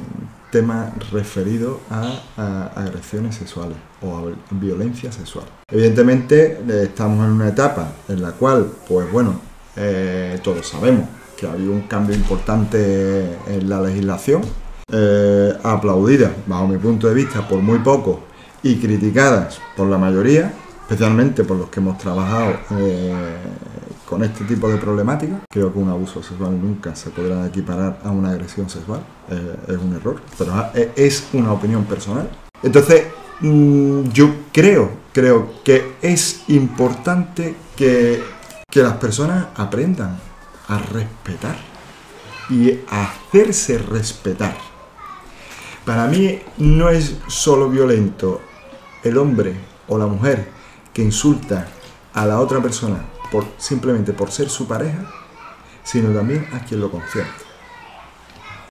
temas 0.51 0.91
referidos 1.11 1.77
a, 1.89 2.71
agresiones 2.75 3.35
sexuales 3.35 3.77
o 4.01 4.17
a 4.17 4.21
violencia 4.51 5.11
sexual. 5.11 5.45
Evidentemente 5.69 6.59
eh, 6.67 6.83
estamos 6.83 7.25
en 7.25 7.31
una 7.31 7.49
etapa 7.49 7.91
en 8.07 8.21
la 8.21 8.31
cual, 8.31 8.71
pues 8.87 9.11
bueno, 9.11 9.41
todos 10.43 10.67
sabemos 10.67 11.05
que 11.37 11.45
había 11.45 11.69
un 11.69 11.81
cambio 11.81 12.15
importante 12.15 13.37
en 13.47 13.69
la 13.69 13.79
legislación, 13.79 14.41
eh, 14.91 15.53
aplaudida, 15.63 16.31
bajo 16.47 16.67
mi 16.67 16.77
punto 16.77 17.07
de 17.07 17.13
vista, 17.13 17.47
por 17.47 17.59
muy 17.59 17.79
poco 17.79 18.21
y 18.63 18.77
criticadas 18.77 19.59
por 19.75 19.87
la 19.87 19.97
mayoría, 19.97 20.53
especialmente 20.81 21.43
por 21.43 21.57
los 21.57 21.69
que 21.69 21.79
hemos 21.79 21.97
trabajado 21.97 22.53
eh, 22.71 23.35
con 24.07 24.23
este 24.23 24.45
tipo 24.45 24.69
de 24.69 24.77
problemática. 24.77 25.41
Creo 25.49 25.71
que 25.71 25.79
un 25.79 25.89
abuso 25.89 26.23
sexual 26.23 26.59
nunca 26.59 26.95
se 26.95 27.09
podrá 27.09 27.45
equiparar 27.45 27.99
a 28.03 28.11
una 28.11 28.31
agresión 28.31 28.69
sexual, 28.69 29.01
es 29.29 29.77
un 29.77 29.95
error, 29.95 30.21
pero 30.37 30.53
es 30.95 31.27
una 31.33 31.51
opinión 31.51 31.83
personal. 31.83 32.29
Entonces, 32.63 33.07
mm, 33.41 34.03
yo 34.13 34.33
creo, 34.53 34.91
creo 35.11 35.61
que 35.63 35.95
es 36.01 36.43
importante 36.47 37.55
que, 37.75 38.23
que 38.69 38.81
las 38.81 38.93
personas 38.93 39.47
aprendan 39.55 40.17
a 40.69 40.79
respetar 40.79 41.57
y 42.49 42.79
a 42.89 43.03
hacerse 43.03 43.77
respetar. 43.77 44.55
Para 45.85 46.07
mí 46.07 46.39
no 46.57 46.89
es 46.89 47.17
solo 47.27 47.69
violento 47.69 48.41
el 49.03 49.17
hombre 49.17 49.53
o 49.87 49.97
la 49.97 50.07
mujer 50.07 50.49
que 50.93 51.01
insulta 51.01 51.67
a 52.13 52.25
la 52.25 52.39
otra 52.39 52.61
persona 52.61 53.16
por, 53.31 53.45
simplemente 53.57 54.13
por 54.13 54.31
ser 54.31 54.49
su 54.49 54.67
pareja, 54.67 55.05
sino 55.83 56.09
también 56.09 56.47
a 56.53 56.59
quien 56.59 56.79
lo 56.79 56.91
confiere. 56.91 57.27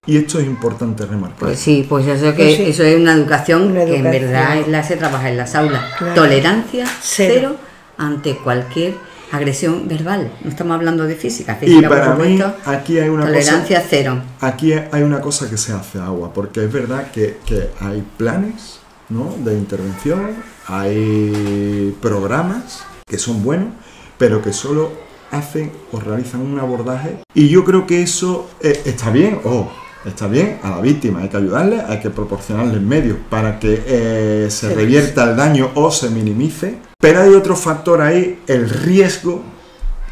Y 0.07 0.19
esto 0.19 0.39
es 0.39 0.47
importante 0.47 1.05
remarcar. 1.05 1.41
Pues 1.41 1.59
sí, 1.59 1.85
pues 1.89 2.07
eso 2.07 2.35
que 2.35 2.57
pues 2.57 2.61
eso 2.61 2.85
es 2.85 2.97
una 2.97 3.15
educación, 3.15 3.75
que 3.75 3.97
en 3.97 4.05
verdad 4.05 4.59
es 4.59 4.69
la 4.69 4.85
se 4.85 4.97
trabaja 4.97 5.29
en 5.29 5.37
las 5.37 5.55
aulas. 5.57 5.83
Tolerancia 6.15 6.87
cero 7.01 7.57
ante 7.99 8.37
cualquier 8.37 8.95
agresión 9.33 9.89
verbal, 9.89 10.31
no 10.43 10.51
estamos 10.51 10.77
hablando 10.77 11.05
de 11.05 11.17
física, 11.17 11.59
y 11.61 11.83
para 11.83 12.15
mí 12.15 12.39
aquí 12.65 12.99
hay 12.99 13.09
una 13.09 13.25
tolerancia 13.27 13.83
cero. 13.89 14.23
Aquí 14.41 14.73
hay 14.73 15.03
una 15.03 15.21
cosa 15.21 15.51
que 15.51 15.57
se 15.57 15.73
hace 15.73 15.99
agua, 15.99 16.33
porque 16.33 16.65
es 16.65 16.73
verdad 16.73 17.11
que, 17.11 17.39
hay 17.81 18.07
planes 18.17 18.79
¿no? 19.09 19.35
de 19.39 19.55
intervención, 19.55 20.31
hay 20.69 21.97
programas 22.01 22.85
que 23.07 23.19
son 23.19 23.43
buenos, 23.43 23.71
pero 24.19 24.43
que 24.43 24.53
solo 24.53 24.91
hacen 25.31 25.73
o 25.93 26.01
realizan 26.01 26.41
un 26.41 26.59
abordaje 26.59 27.19
y 27.35 27.49
yo 27.49 27.65
creo 27.65 27.87
que 27.87 28.03
eso 28.03 28.49
eh, 28.61 28.81
está 28.85 29.11
bien, 29.11 29.41
o 29.45 29.69
está 30.05 30.29
bien, 30.29 30.61
a 30.63 30.71
la 30.71 30.81
víctima 30.81 31.21
hay 31.21 31.29
que 31.29 31.37
ayudarle, 31.37 31.81
hay 31.81 32.01
que 32.01 32.11
proporcionarle 32.11 32.79
medios 32.81 33.19
para 33.29 33.59
que 33.59 33.83
eh, 33.87 34.47
se 34.51 34.75
revierta 34.75 35.25
el 35.25 35.37
daño 35.37 35.71
o 35.75 35.91
se 35.91 36.11
minimice, 36.11 36.79
pero 36.99 37.23
hay 37.23 37.35
otro 37.35 37.57
factor 37.57 38.01
ahí, 38.01 38.43
el 38.47 38.71
riesgo, 38.71 39.43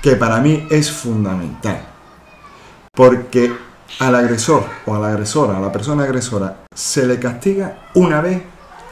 que 0.03 0.17
para 0.17 0.41
mí 0.41 0.67
es 0.71 0.91
fundamental. 0.91 1.81
Porque 2.93 3.51
al 4.01 4.15
agresor 4.15 4.65
o 4.87 4.95
a 4.95 4.99
la 4.99 5.09
agresora, 5.09 5.57
a 5.57 5.61
la 5.61 5.73
persona 5.73 6.05
agresora, 6.05 6.65
se 6.75 7.07
le 7.07 7.19
castiga 7.19 7.89
una 7.95 8.21
vez 8.21 8.43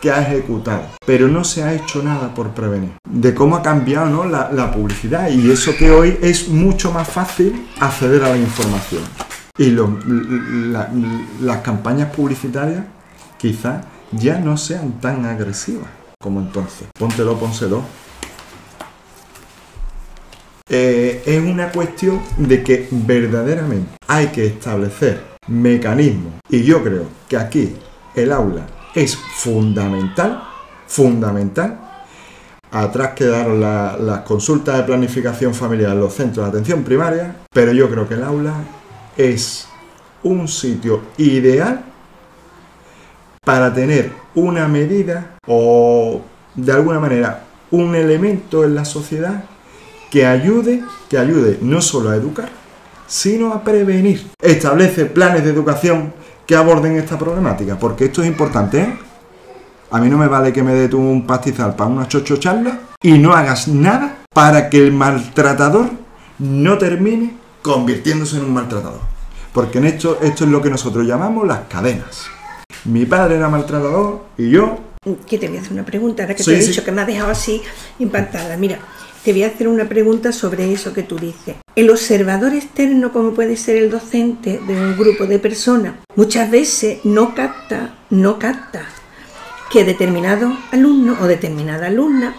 que 0.02 0.10
ha 0.10 0.20
ejecutado, 0.20 0.82
pero 1.06 1.28
no 1.28 1.44
se 1.44 1.62
ha 1.62 1.72
hecho 1.72 2.02
nada 2.02 2.34
por 2.34 2.50
prevenir. 2.50 2.90
De 3.08 3.32
cómo 3.34 3.56
ha 3.56 3.62
cambiado 3.62 4.24
la 4.26 4.72
publicidad 4.72 5.30
y 5.30 5.50
eso 5.50 5.76
que 5.78 5.92
hoy 5.92 6.18
es 6.20 6.48
mucho 6.48 6.90
más 6.92 7.08
fácil 7.08 7.68
acceder 7.80 8.24
a 8.24 8.30
la 8.30 8.36
información. 8.36 9.02
Y 9.56 9.70
las 11.40 11.58
campañas 11.58 12.10
publicitarias 12.10 12.84
quizás 13.38 13.84
ya 14.10 14.38
no 14.38 14.56
sean 14.56 15.00
tan 15.00 15.24
agresivas 15.24 15.88
como 16.18 16.40
entonces. 16.40 16.88
Póntelo, 16.98 17.38
pónselo. 17.38 17.82
Eh, 20.68 21.22
es 21.26 21.42
una 21.42 21.70
cuestión 21.70 22.20
de 22.38 22.62
que 22.62 22.88
verdaderamente 22.90 23.90
hay 24.08 24.28
que 24.28 24.46
establecer 24.46 25.22
mecanismos. 25.46 26.32
Y 26.48 26.62
yo 26.62 26.82
creo 26.82 27.06
que 27.28 27.36
aquí 27.36 27.76
el 28.14 28.32
aula 28.32 28.66
es 28.94 29.16
fundamental, 29.16 30.42
fundamental. 30.86 31.78
Atrás 32.70 33.10
quedaron 33.14 33.60
las 33.60 34.20
consultas 34.20 34.78
de 34.78 34.84
planificación 34.84 35.54
familiar 35.54 35.92
en 35.92 36.00
los 36.00 36.14
centros 36.14 36.46
de 36.46 36.50
atención 36.50 36.82
primaria, 36.82 37.36
pero 37.52 37.72
yo 37.72 37.90
creo 37.90 38.08
que 38.08 38.14
el 38.14 38.24
aula 38.24 38.54
es 39.16 39.68
un 40.22 40.48
sitio 40.48 41.02
ideal 41.18 41.84
para 43.44 43.74
tener 43.74 44.12
una 44.34 44.68
medida 44.68 45.36
o 45.46 46.22
de 46.54 46.72
alguna 46.72 46.98
manera 46.98 47.44
un 47.70 47.94
elemento 47.94 48.64
en 48.64 48.74
la 48.74 48.84
sociedad 48.84 49.44
que 50.10 50.26
ayude, 50.26 50.82
que 51.10 51.18
ayude 51.18 51.58
no 51.60 51.80
solo 51.80 52.10
a 52.10 52.16
educar, 52.16 52.50
sino 53.06 53.52
a 53.52 53.64
prevenir. 53.64 54.30
Establece 54.40 55.06
planes 55.06 55.44
de 55.44 55.50
educación 55.50 56.12
que 56.46 56.56
aborden 56.56 56.96
esta 56.96 57.18
problemática, 57.18 57.78
porque 57.78 58.06
esto 58.06 58.22
es 58.22 58.28
importante. 58.28 58.80
¿eh? 58.80 58.98
A 59.90 60.00
mí 60.00 60.08
no 60.08 60.18
me 60.18 60.26
vale 60.26 60.52
que 60.52 60.62
me 60.62 60.74
dé 60.74 60.88
tú 60.88 60.98
un 60.98 61.26
pastizal 61.26 61.76
para 61.76 61.90
una 61.90 62.08
chocho 62.08 62.36
charla 62.38 62.78
y 63.02 63.18
no 63.18 63.32
hagas 63.34 63.68
nada 63.68 64.24
para 64.32 64.70
que 64.70 64.78
el 64.78 64.92
maltratador 64.92 65.90
no 66.38 66.78
termine 66.78 67.34
convirtiéndose 67.60 68.38
en 68.38 68.44
un 68.44 68.54
maltratador. 68.54 69.00
Porque 69.52 69.78
en 69.78 69.84
esto, 69.84 70.18
esto 70.22 70.44
es 70.44 70.50
lo 70.50 70.62
que 70.62 70.70
nosotros 70.70 71.06
llamamos 71.06 71.46
las 71.46 71.60
cadenas. 71.68 72.26
Mi 72.84 73.04
padre 73.04 73.36
era 73.36 73.48
maltratador 73.48 74.24
y 74.38 74.50
yo... 74.50 74.78
Que 75.26 75.36
te 75.36 75.48
voy 75.48 75.58
a 75.58 75.60
hacer 75.60 75.72
una 75.72 75.84
pregunta, 75.84 76.22
ahora 76.22 76.34
que 76.34 76.44
te 76.44 76.56
he 76.56 76.64
dicho 76.64 76.84
que 76.84 76.92
me 76.92 77.02
ha 77.02 77.04
dejado 77.04 77.30
así 77.30 77.60
impactada. 77.98 78.56
Mira, 78.56 78.78
te 79.24 79.32
voy 79.32 79.44
a 79.44 79.48
hacer 79.48 79.68
una 79.68 79.88
pregunta 79.88 80.32
sobre 80.32 80.72
eso 80.72 80.92
que 80.92 81.02
tú 81.02 81.18
dices. 81.18 81.56
El 81.76 81.90
observador 81.90 82.54
externo, 82.54 83.12
como 83.12 83.32
puede 83.32 83.56
ser 83.56 83.76
el 83.76 83.90
docente 83.90 84.60
de 84.66 84.74
un 84.74 84.96
grupo 84.96 85.26
de 85.26 85.38
personas, 85.38 85.94
muchas 86.16 86.50
veces 86.50 86.98
no 87.04 87.34
capta, 87.34 87.98
no 88.10 88.38
capta 88.38 88.84
que 89.70 89.84
determinado 89.84 90.52
alumno 90.70 91.16
o 91.20 91.26
determinada 91.26 91.86
alumna 91.86 92.34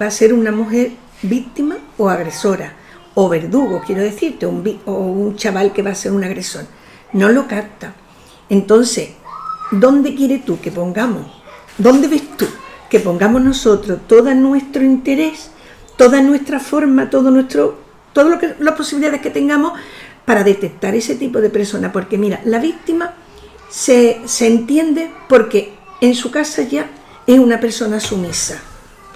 va 0.00 0.06
a 0.06 0.10
ser 0.10 0.32
una 0.32 0.52
mujer 0.52 0.92
víctima 1.22 1.76
o 1.98 2.08
agresora 2.08 2.76
o 3.14 3.28
verdugo, 3.28 3.82
quiero 3.86 4.02
decirte, 4.02 4.46
un, 4.46 4.80
o 4.86 4.92
un 4.92 5.36
chaval 5.36 5.72
que 5.72 5.82
va 5.82 5.90
a 5.90 5.94
ser 5.94 6.12
un 6.12 6.24
agresor. 6.24 6.64
No 7.12 7.28
lo 7.28 7.46
capta. 7.46 7.94
Entonces, 8.48 9.10
¿dónde 9.70 10.14
quieres 10.14 10.44
tú 10.44 10.60
que 10.60 10.70
pongamos? 10.70 11.26
¿Dónde 11.76 12.08
ves 12.08 12.22
tú 12.38 12.46
que 12.88 13.00
pongamos 13.00 13.42
nosotros 13.42 14.00
todo 14.06 14.34
nuestro 14.34 14.82
interés, 14.82 15.50
toda 15.96 16.20
nuestra 16.20 16.60
forma, 16.60 17.10
todo 17.10 17.30
nuestro, 17.30 17.78
que, 18.14 18.54
las 18.58 18.74
posibilidades 18.74 19.20
que 19.20 19.30
tengamos 19.30 19.72
para 20.24 20.44
detectar 20.44 20.94
ese 20.94 21.16
tipo 21.16 21.40
de 21.40 21.50
persona? 21.50 21.92
Porque 21.92 22.18
mira, 22.18 22.40
la 22.44 22.58
víctima 22.58 23.14
se, 23.68 24.20
se 24.24 24.46
entiende 24.46 25.10
porque 25.28 25.74
en 26.00 26.14
su 26.14 26.30
casa 26.30 26.62
ya 26.62 26.90
es 27.26 27.38
una 27.38 27.60
persona 27.60 28.00
sumisa 28.00 28.60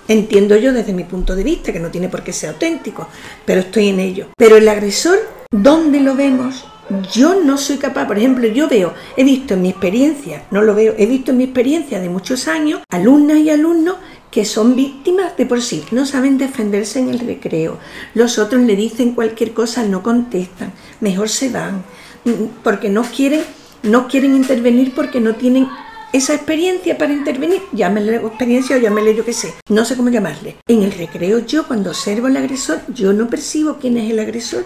Entiendo 0.09 0.57
yo 0.57 0.73
desde 0.73 0.93
mi 0.93 1.05
punto 1.05 1.35
de 1.35 1.43
vista, 1.43 1.73
que 1.73 1.81
no 1.81 1.91
tiene 1.91 2.09
por 2.09 2.23
qué 2.23 2.33
ser 2.33 2.51
auténtico, 2.51 3.09
pero 3.45 3.61
estoy 3.61 3.89
en 3.89 3.99
ello. 3.99 4.29
Pero 4.37 4.57
el 4.57 4.69
agresor, 4.69 5.19
¿dónde 5.51 6.01
lo 6.01 6.15
vemos? 6.15 6.65
Yo 7.12 7.43
no 7.43 7.59
soy 7.59 7.79
capaz, 7.79 8.07
por 8.07 8.17
ejemplo, 8.17 8.47
yo 8.47 8.69
veo, 8.69 8.95
he 9.17 9.25
visto 9.25 9.55
en 9.55 9.62
mi 9.62 9.71
experiencia, 9.71 10.45
no 10.53 10.62
lo 10.62 10.73
veo, 10.77 10.95
he 10.97 11.07
visto 11.07 11.33
en 11.33 11.39
mi 11.39 11.45
experiencia 11.45 11.99
de 11.99 12.09
muchos 12.09 12.47
años, 12.47 12.83
alumnas 12.89 13.39
y 13.39 13.51
alumnos 13.51 13.97
que 14.31 14.45
son 14.45 14.77
víctimas 14.77 15.37
de 15.37 15.47
por 15.47 15.62
sí, 15.62 15.85
no 15.93 16.07
saben 16.07 16.39
defenderse 16.39 16.99
en 16.99 17.09
el 17.09 17.21
recreo, 17.21 17.79
los 18.15 18.39
otros 18.39 18.62
le 18.62 18.77
dicen 18.77 19.12
cualquier 19.12 19.53
cosa, 19.53 19.85
no 19.85 20.03
contestan, 20.03 20.73
mejor 21.01 21.29
se 21.29 21.51
van, 21.51 21.85
mm, 22.25 22.62
porque 22.62 22.89
no 22.89 23.03
quieren, 23.03 23.43
no 23.83 24.09
quieren 24.09 24.35
intervenir 24.35 24.93
porque 24.95 25.21
no 25.21 25.35
tienen 25.35 25.69
esa 26.12 26.35
experiencia 26.35 26.97
para 26.97 27.12
intervenir, 27.12 27.62
llámele 27.73 28.17
experiencia 28.17 28.77
o 28.77 28.79
llámele 28.79 29.15
yo 29.15 29.25
qué 29.25 29.33
sé, 29.33 29.55
no 29.69 29.85
sé 29.85 29.97
cómo 29.97 30.09
llamarle. 30.09 30.57
En 30.67 30.83
el 30.83 30.93
recreo 30.93 31.41
yo 31.41 31.67
cuando 31.67 31.91
observo 31.91 32.27
al 32.27 32.37
agresor, 32.37 32.81
yo 32.89 33.12
no 33.12 33.29
percibo 33.29 33.79
quién 33.79 33.97
es 33.99 34.11
el 34.11 34.19
agresor. 34.19 34.65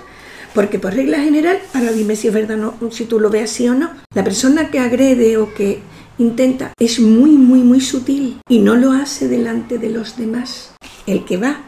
Porque 0.54 0.80
por 0.80 0.94
regla 0.94 1.20
general, 1.20 1.60
ahora 1.74 1.92
dime 1.92 2.16
si 2.16 2.26
es 2.26 2.34
verdad 2.34 2.56
no, 2.56 2.74
si 2.90 3.04
tú 3.04 3.20
lo 3.20 3.30
ves 3.30 3.50
así 3.50 3.68
o 3.68 3.74
no, 3.74 3.90
la 4.14 4.24
persona 4.24 4.70
que 4.70 4.80
agrede 4.80 5.36
o 5.36 5.54
que 5.54 5.80
intenta 6.24 6.72
es 6.78 7.00
muy, 7.00 7.30
muy, 7.30 7.60
muy 7.60 7.80
sutil 7.80 8.40
y 8.48 8.58
no 8.58 8.76
lo 8.76 8.92
hace 8.92 9.26
delante 9.26 9.78
de 9.78 9.88
los 9.90 10.16
demás. 10.16 10.72
el 11.06 11.24
que 11.24 11.38
va 11.38 11.62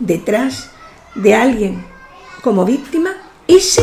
detrás 0.00 0.70
de 1.14 1.34
alguien 1.34 1.84
como 2.42 2.64
víctima, 2.64 3.10
ese 3.46 3.82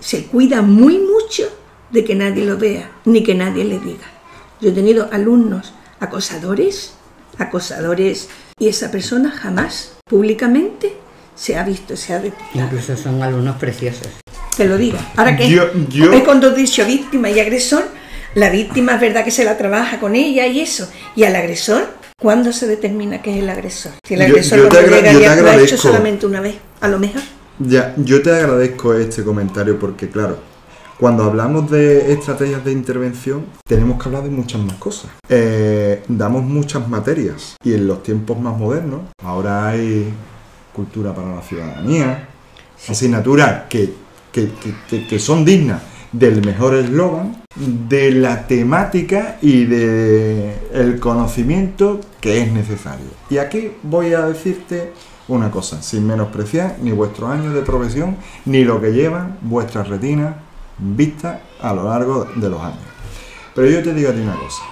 se 0.00 0.24
cuida 0.24 0.62
muy 0.62 0.98
mucho 0.98 1.44
de 1.90 2.02
que 2.04 2.14
nadie 2.14 2.44
lo 2.46 2.56
vea, 2.56 2.90
ni 3.04 3.22
que 3.22 3.34
nadie 3.34 3.64
le 3.64 3.78
diga. 3.78 4.06
Yo 4.60 4.70
he 4.70 4.72
tenido 4.72 5.08
alumnos 5.12 5.74
acosadores, 6.00 6.94
acosadores, 7.38 8.28
y 8.58 8.68
esa 8.68 8.90
persona 8.90 9.30
jamás 9.30 9.92
públicamente 10.08 10.96
se 11.36 11.56
ha 11.56 11.62
visto, 11.62 11.96
se 11.96 12.14
ha 12.14 12.18
detectado. 12.20 12.64
Incluso 12.64 12.96
son 12.96 13.22
alumnos 13.22 13.56
preciosos. 13.56 14.08
Te 14.56 14.64
lo 14.66 14.76
digo. 14.78 14.98
Ahora 15.16 15.36
que 15.36 15.48
Yo- 15.48 16.24
cuando 16.24 16.48
he 16.48 16.54
dicho 16.54 16.84
víctima 16.86 17.30
y 17.30 17.38
agresor, 17.38 17.84
la 18.34 18.50
víctima 18.50 18.94
es 18.94 19.00
verdad 19.00 19.24
que 19.24 19.30
se 19.30 19.44
la 19.44 19.56
trabaja 19.58 20.00
con 20.00 20.14
ella 20.14 20.46
y 20.46 20.60
eso. 20.60 20.88
Y 21.16 21.24
al 21.24 21.36
agresor, 21.36 21.88
¿cuándo 22.20 22.52
se 22.52 22.66
determina 22.66 23.20
que 23.22 23.32
es 23.36 23.42
el 23.42 23.48
agresor? 23.50 23.92
Si 24.06 24.14
el 24.14 24.22
agresor 24.22 24.58
yo 24.58 24.68
llega 24.70 25.12
yo 25.12 25.18
te 25.18 25.24
ya 25.24 25.36
lo 25.36 25.48
ha 25.50 25.56
hecho 25.56 25.76
solamente 25.76 26.26
una 26.26 26.40
vez, 26.40 26.56
a 26.80 26.88
lo 26.88 26.98
mejor. 26.98 27.22
Ya, 27.58 27.94
yo 27.96 28.22
te 28.22 28.30
agradezco 28.32 28.94
este 28.94 29.22
comentario 29.22 29.78
porque, 29.78 30.08
claro, 30.08 30.38
cuando 30.98 31.24
hablamos 31.24 31.70
de 31.70 32.12
estrategias 32.12 32.64
de 32.64 32.72
intervención, 32.72 33.44
tenemos 33.66 34.00
que 34.02 34.08
hablar 34.08 34.22
de 34.22 34.30
muchas 34.30 34.60
más 34.60 34.74
cosas. 34.76 35.10
Eh, 35.28 36.02
damos 36.08 36.42
muchas 36.44 36.88
materias 36.88 37.56
y 37.62 37.74
en 37.74 37.86
los 37.86 38.02
tiempos 38.02 38.38
más 38.40 38.56
modernos, 38.56 39.02
ahora 39.22 39.68
hay 39.68 40.12
cultura 40.72 41.14
para 41.14 41.34
la 41.34 41.42
ciudadanía, 41.42 42.28
asignaturas 42.88 43.64
que, 43.68 43.92
que- 44.32 44.50
que- 44.52 44.74
que- 44.88 45.06
que 45.06 45.18
son 45.18 45.44
dignas 45.44 45.82
del 46.12 46.44
mejor 46.44 46.74
eslogan, 46.74 47.42
de 47.56 48.12
la 48.12 48.46
temática 48.46 49.38
y 49.40 49.64
de 49.64 50.54
el 50.72 51.00
conocimiento 51.00 52.00
que 52.20 52.42
es 52.42 52.52
necesario. 52.52 53.06
Y 53.30 53.38
aquí 53.38 53.72
voy 53.82 54.12
a 54.12 54.26
decirte 54.26 54.92
una 55.28 55.50
cosa, 55.50 55.82
sin 55.82 56.06
menospreciar 56.06 56.76
ni 56.80 56.92
vuestros 56.92 57.30
años 57.30 57.54
de 57.54 57.62
profesión, 57.62 58.16
ni 58.44 58.64
lo 58.64 58.80
que 58.80 58.92
llevan 58.92 59.38
vuestras 59.42 59.88
retinas 59.88 60.34
vistas 60.78 61.38
a 61.60 61.72
lo 61.72 61.84
largo 61.84 62.26
de 62.36 62.48
los 62.48 62.60
años. 62.60 62.78
Pero 63.54 63.68
yo 63.68 63.82
te 63.82 63.94
digo 63.94 64.10
a 64.10 64.12
ti 64.12 64.20
una 64.20 64.36
cosa. 64.36 64.62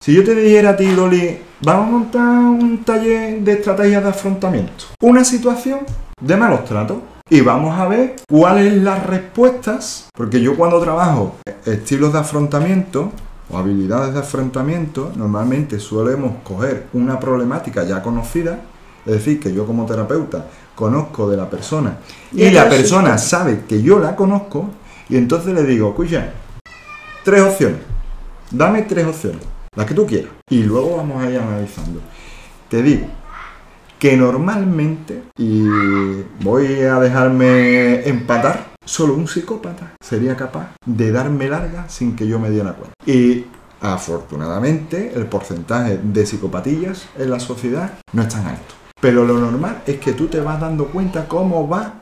Si 0.00 0.12
yo 0.12 0.24
te 0.24 0.34
dijera 0.34 0.70
a 0.70 0.76
ti, 0.76 0.90
Loli, 0.90 1.38
vamos 1.62 1.86
a 1.86 1.90
montar 1.90 2.38
un 2.38 2.82
taller 2.84 3.40
de 3.40 3.52
estrategias 3.52 4.02
de 4.02 4.10
afrontamiento, 4.10 4.84
una 5.00 5.24
situación 5.24 5.80
de 6.20 6.36
malos 6.36 6.64
tratos, 6.64 6.98
y 7.32 7.40
vamos 7.40 7.80
a 7.80 7.88
ver 7.88 8.16
cuáles 8.28 8.74
las 8.82 9.06
respuestas, 9.06 10.10
porque 10.14 10.42
yo 10.42 10.54
cuando 10.54 10.78
trabajo 10.82 11.36
estilos 11.64 12.12
de 12.12 12.18
afrontamiento 12.18 13.10
o 13.50 13.56
habilidades 13.56 14.12
de 14.12 14.20
afrontamiento, 14.20 15.10
normalmente 15.16 15.80
solemos 15.80 16.34
coger 16.44 16.88
una 16.92 17.18
problemática 17.18 17.84
ya 17.84 18.02
conocida, 18.02 18.60
es 19.06 19.12
decir, 19.14 19.40
que 19.40 19.50
yo 19.54 19.64
como 19.64 19.86
terapeuta 19.86 20.44
conozco 20.74 21.30
de 21.30 21.38
la 21.38 21.48
persona 21.48 21.96
y 22.32 22.50
la 22.50 22.68
persona 22.68 23.16
sabe 23.16 23.62
que 23.66 23.80
yo 23.80 23.98
la 23.98 24.14
conozco, 24.14 24.68
y 25.08 25.16
entonces 25.16 25.54
le 25.54 25.64
digo, 25.64 25.88
escucha, 25.88 26.34
tres 27.24 27.40
opciones, 27.40 27.80
dame 28.50 28.82
tres 28.82 29.06
opciones, 29.06 29.40
las 29.74 29.86
que 29.86 29.94
tú 29.94 30.06
quieras, 30.06 30.32
y 30.50 30.64
luego 30.64 30.98
vamos 30.98 31.24
a 31.24 31.30
ir 31.30 31.38
analizando. 31.38 31.98
Te 32.68 32.82
digo 32.82 33.06
que 34.02 34.16
normalmente, 34.16 35.22
y 35.38 35.64
voy 36.42 36.80
a 36.80 36.98
dejarme 36.98 38.08
empatar, 38.08 38.72
solo 38.84 39.14
un 39.14 39.28
psicópata 39.28 39.94
sería 40.00 40.34
capaz 40.34 40.70
de 40.84 41.12
darme 41.12 41.48
larga 41.48 41.88
sin 41.88 42.16
que 42.16 42.26
yo 42.26 42.40
me 42.40 42.50
diera 42.50 42.72
cuenta. 42.72 42.96
Y 43.06 43.46
afortunadamente 43.80 45.12
el 45.14 45.26
porcentaje 45.26 46.00
de 46.02 46.26
psicopatillas 46.26 47.10
en 47.16 47.30
la 47.30 47.38
sociedad 47.38 47.92
no 48.12 48.22
es 48.22 48.28
tan 48.28 48.44
alto. 48.44 48.74
Pero 49.00 49.24
lo 49.24 49.38
normal 49.38 49.84
es 49.86 50.00
que 50.00 50.14
tú 50.14 50.26
te 50.26 50.40
vas 50.40 50.60
dando 50.60 50.88
cuenta 50.88 51.28
cómo 51.28 51.68
va 51.68 52.00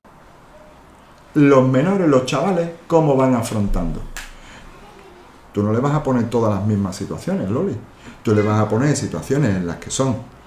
los 1.34 1.68
menores, 1.68 2.08
los 2.08 2.24
chavales, 2.24 2.70
cómo 2.86 3.14
van 3.14 3.34
afrontando. 3.34 4.00
Tú 5.52 5.62
no 5.62 5.70
le 5.70 5.80
vas 5.80 5.92
a 5.92 6.02
poner 6.02 6.30
todas 6.30 6.54
las 6.54 6.66
mismas 6.66 6.96
situaciones, 6.96 7.50
Loli. 7.50 7.76
Tú 8.22 8.34
le 8.34 8.40
vas 8.40 8.58
a 8.58 8.70
poner 8.70 8.96
situaciones 8.96 9.54
en 9.54 9.66
las 9.66 9.76
que 9.76 9.90
son 9.90 10.39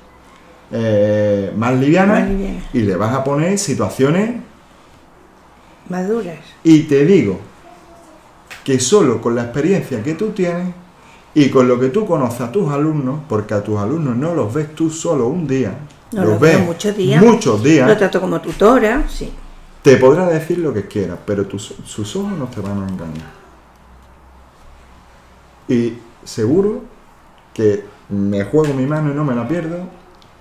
eh, 0.76 1.54
más, 1.56 1.76
livianas, 1.76 2.22
Más 2.22 2.30
livianas. 2.30 2.64
y 2.74 2.80
le 2.80 2.96
vas 2.96 3.14
a 3.14 3.24
poner 3.24 3.60
situaciones 3.60 4.32
Maduras. 5.88 6.40
y 6.64 6.84
te 6.84 7.06
digo 7.06 7.40
que 8.64 8.80
solo 8.80 9.22
con 9.22 9.36
la 9.36 9.44
experiencia 9.44 10.02
que 10.02 10.14
tú 10.16 10.30
tienes 10.32 10.74
y 11.36 11.50
con 11.50 11.68
lo 11.68 11.80
que 11.80 11.90
tú 11.90 12.06
conoces 12.08 12.42
a 12.42 12.52
tus 12.52 12.72
alumnos, 12.72 13.20
porque 13.30 13.54
a 13.54 13.64
tus 13.64 13.78
alumnos 13.80 14.16
no 14.16 14.34
los 14.34 14.54
ves 14.54 14.74
tú 14.74 14.90
solo 14.90 15.28
un 15.28 15.46
día, 15.48 15.76
No 16.12 16.22
los 16.22 16.32
los 16.32 16.40
ves 16.40 16.60
muchos 16.66 16.96
días. 16.98 17.22
muchos 17.24 17.64
días, 17.64 17.88
Lo 17.88 17.98
trato 17.98 18.20
como 18.22 18.40
tutora, 18.42 19.04
sí. 19.10 19.32
te 19.82 19.98
podrá 19.98 20.28
decir 20.28 20.58
lo 20.60 20.74
que 20.74 20.88
quiera, 20.88 21.18
pero 21.24 21.46
tus- 21.46 21.74
sus 21.86 22.16
ojos 22.16 22.32
no 22.34 22.46
te 22.46 22.62
van 22.62 22.84
a 22.84 22.88
engañar. 22.88 23.44
Y 25.68 25.94
seguro 26.24 26.82
que 27.54 27.84
me 28.10 28.44
juego 28.46 28.74
mi 28.74 28.86
mano 28.86 29.12
y 29.12 29.14
no 29.16 29.24
me 29.24 29.36
la 29.36 29.48
pierdo, 29.48 29.80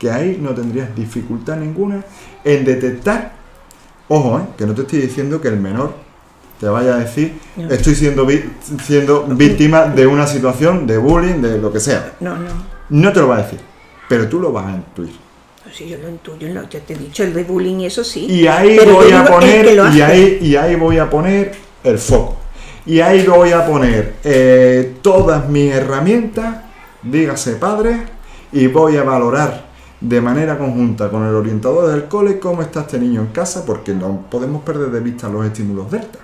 que 0.02 0.10
ahí 0.10 0.36
no 0.42 0.50
tendrías 0.50 0.92
dificultad 0.96 1.56
ninguna 1.58 2.02
en 2.42 2.64
detectar, 2.64 3.34
ojo, 4.08 4.40
eh, 4.40 4.42
que 4.58 4.66
no 4.66 4.74
te 4.74 4.80
estoy 4.82 4.98
diciendo 5.02 5.40
que 5.40 5.46
el 5.46 5.60
menor 5.60 5.94
te 6.58 6.66
vaya 6.66 6.96
a 6.96 6.98
decir, 6.98 7.34
No. 7.56 7.70
estoy 7.70 7.94
siendo, 7.94 8.26
víctima 8.26 9.84
de 9.84 10.04
una 10.08 10.26
situación 10.26 10.88
de 10.88 10.98
bullying, 10.98 11.40
de 11.40 11.58
lo 11.58 11.72
que 11.72 11.78
sea. 11.78 12.14
No, 12.18 12.36
no. 12.36 12.48
No 12.90 13.12
te 13.12 13.20
lo 13.20 13.28
va 13.28 13.36
a 13.36 13.42
decir, 13.44 13.60
pero 14.08 14.28
tú 14.28 14.40
lo 14.40 14.50
vas 14.52 14.66
a 14.66 14.70
intuir. 14.72 15.14
Pues 15.62 15.76
si 15.76 15.88
yo 15.88 15.98
lo 15.98 16.08
intuyo, 16.08 16.48
lo- 16.52 16.68
ya 16.68 16.80
te 16.80 16.94
he 16.94 16.96
dicho, 16.96 17.22
el 17.22 17.32
de 17.32 17.44
bullying 17.44 17.76
y 17.76 17.86
eso 17.86 18.02
sí. 18.02 18.26
Y 18.28 18.48
ahí 18.48 18.74
Pero 18.76 18.94
voy 18.94 19.08
yo 19.08 19.18
a 19.18 19.24
poner, 19.24 19.66
y 19.94 20.00
ahí, 20.00 20.38
y 20.42 20.56
ahí 20.56 20.74
voy 20.74 20.98
a 20.98 21.08
poner 21.08 21.52
el 21.84 21.98
foco. 21.98 22.38
Y 22.86 22.98
ahí 22.98 23.24
voy 23.24 23.52
a 23.52 23.64
poner 23.64 24.14
eh, 24.24 24.94
todas 25.00 25.48
mis 25.48 25.72
herramientas, 25.72 26.56
dígase 27.04 27.52
padre, 27.52 27.98
y 28.50 28.66
voy 28.66 28.96
a 28.96 29.04
valorar 29.04 29.70
de 30.02 30.20
manera 30.20 30.58
conjunta 30.58 31.08
con 31.10 31.24
el 31.24 31.34
orientador 31.34 31.90
del 31.90 32.04
cole 32.06 32.38
cómo 32.38 32.62
está 32.62 32.80
este 32.80 32.98
niño 32.98 33.20
en 33.20 33.28
casa, 33.28 33.64
porque 33.64 33.94
no 33.94 34.26
podemos 34.28 34.62
perder 34.62 34.90
de 34.90 35.00
vista 35.00 35.28
los 35.28 35.46
estímulos 35.46 35.90
delta. 35.90 36.18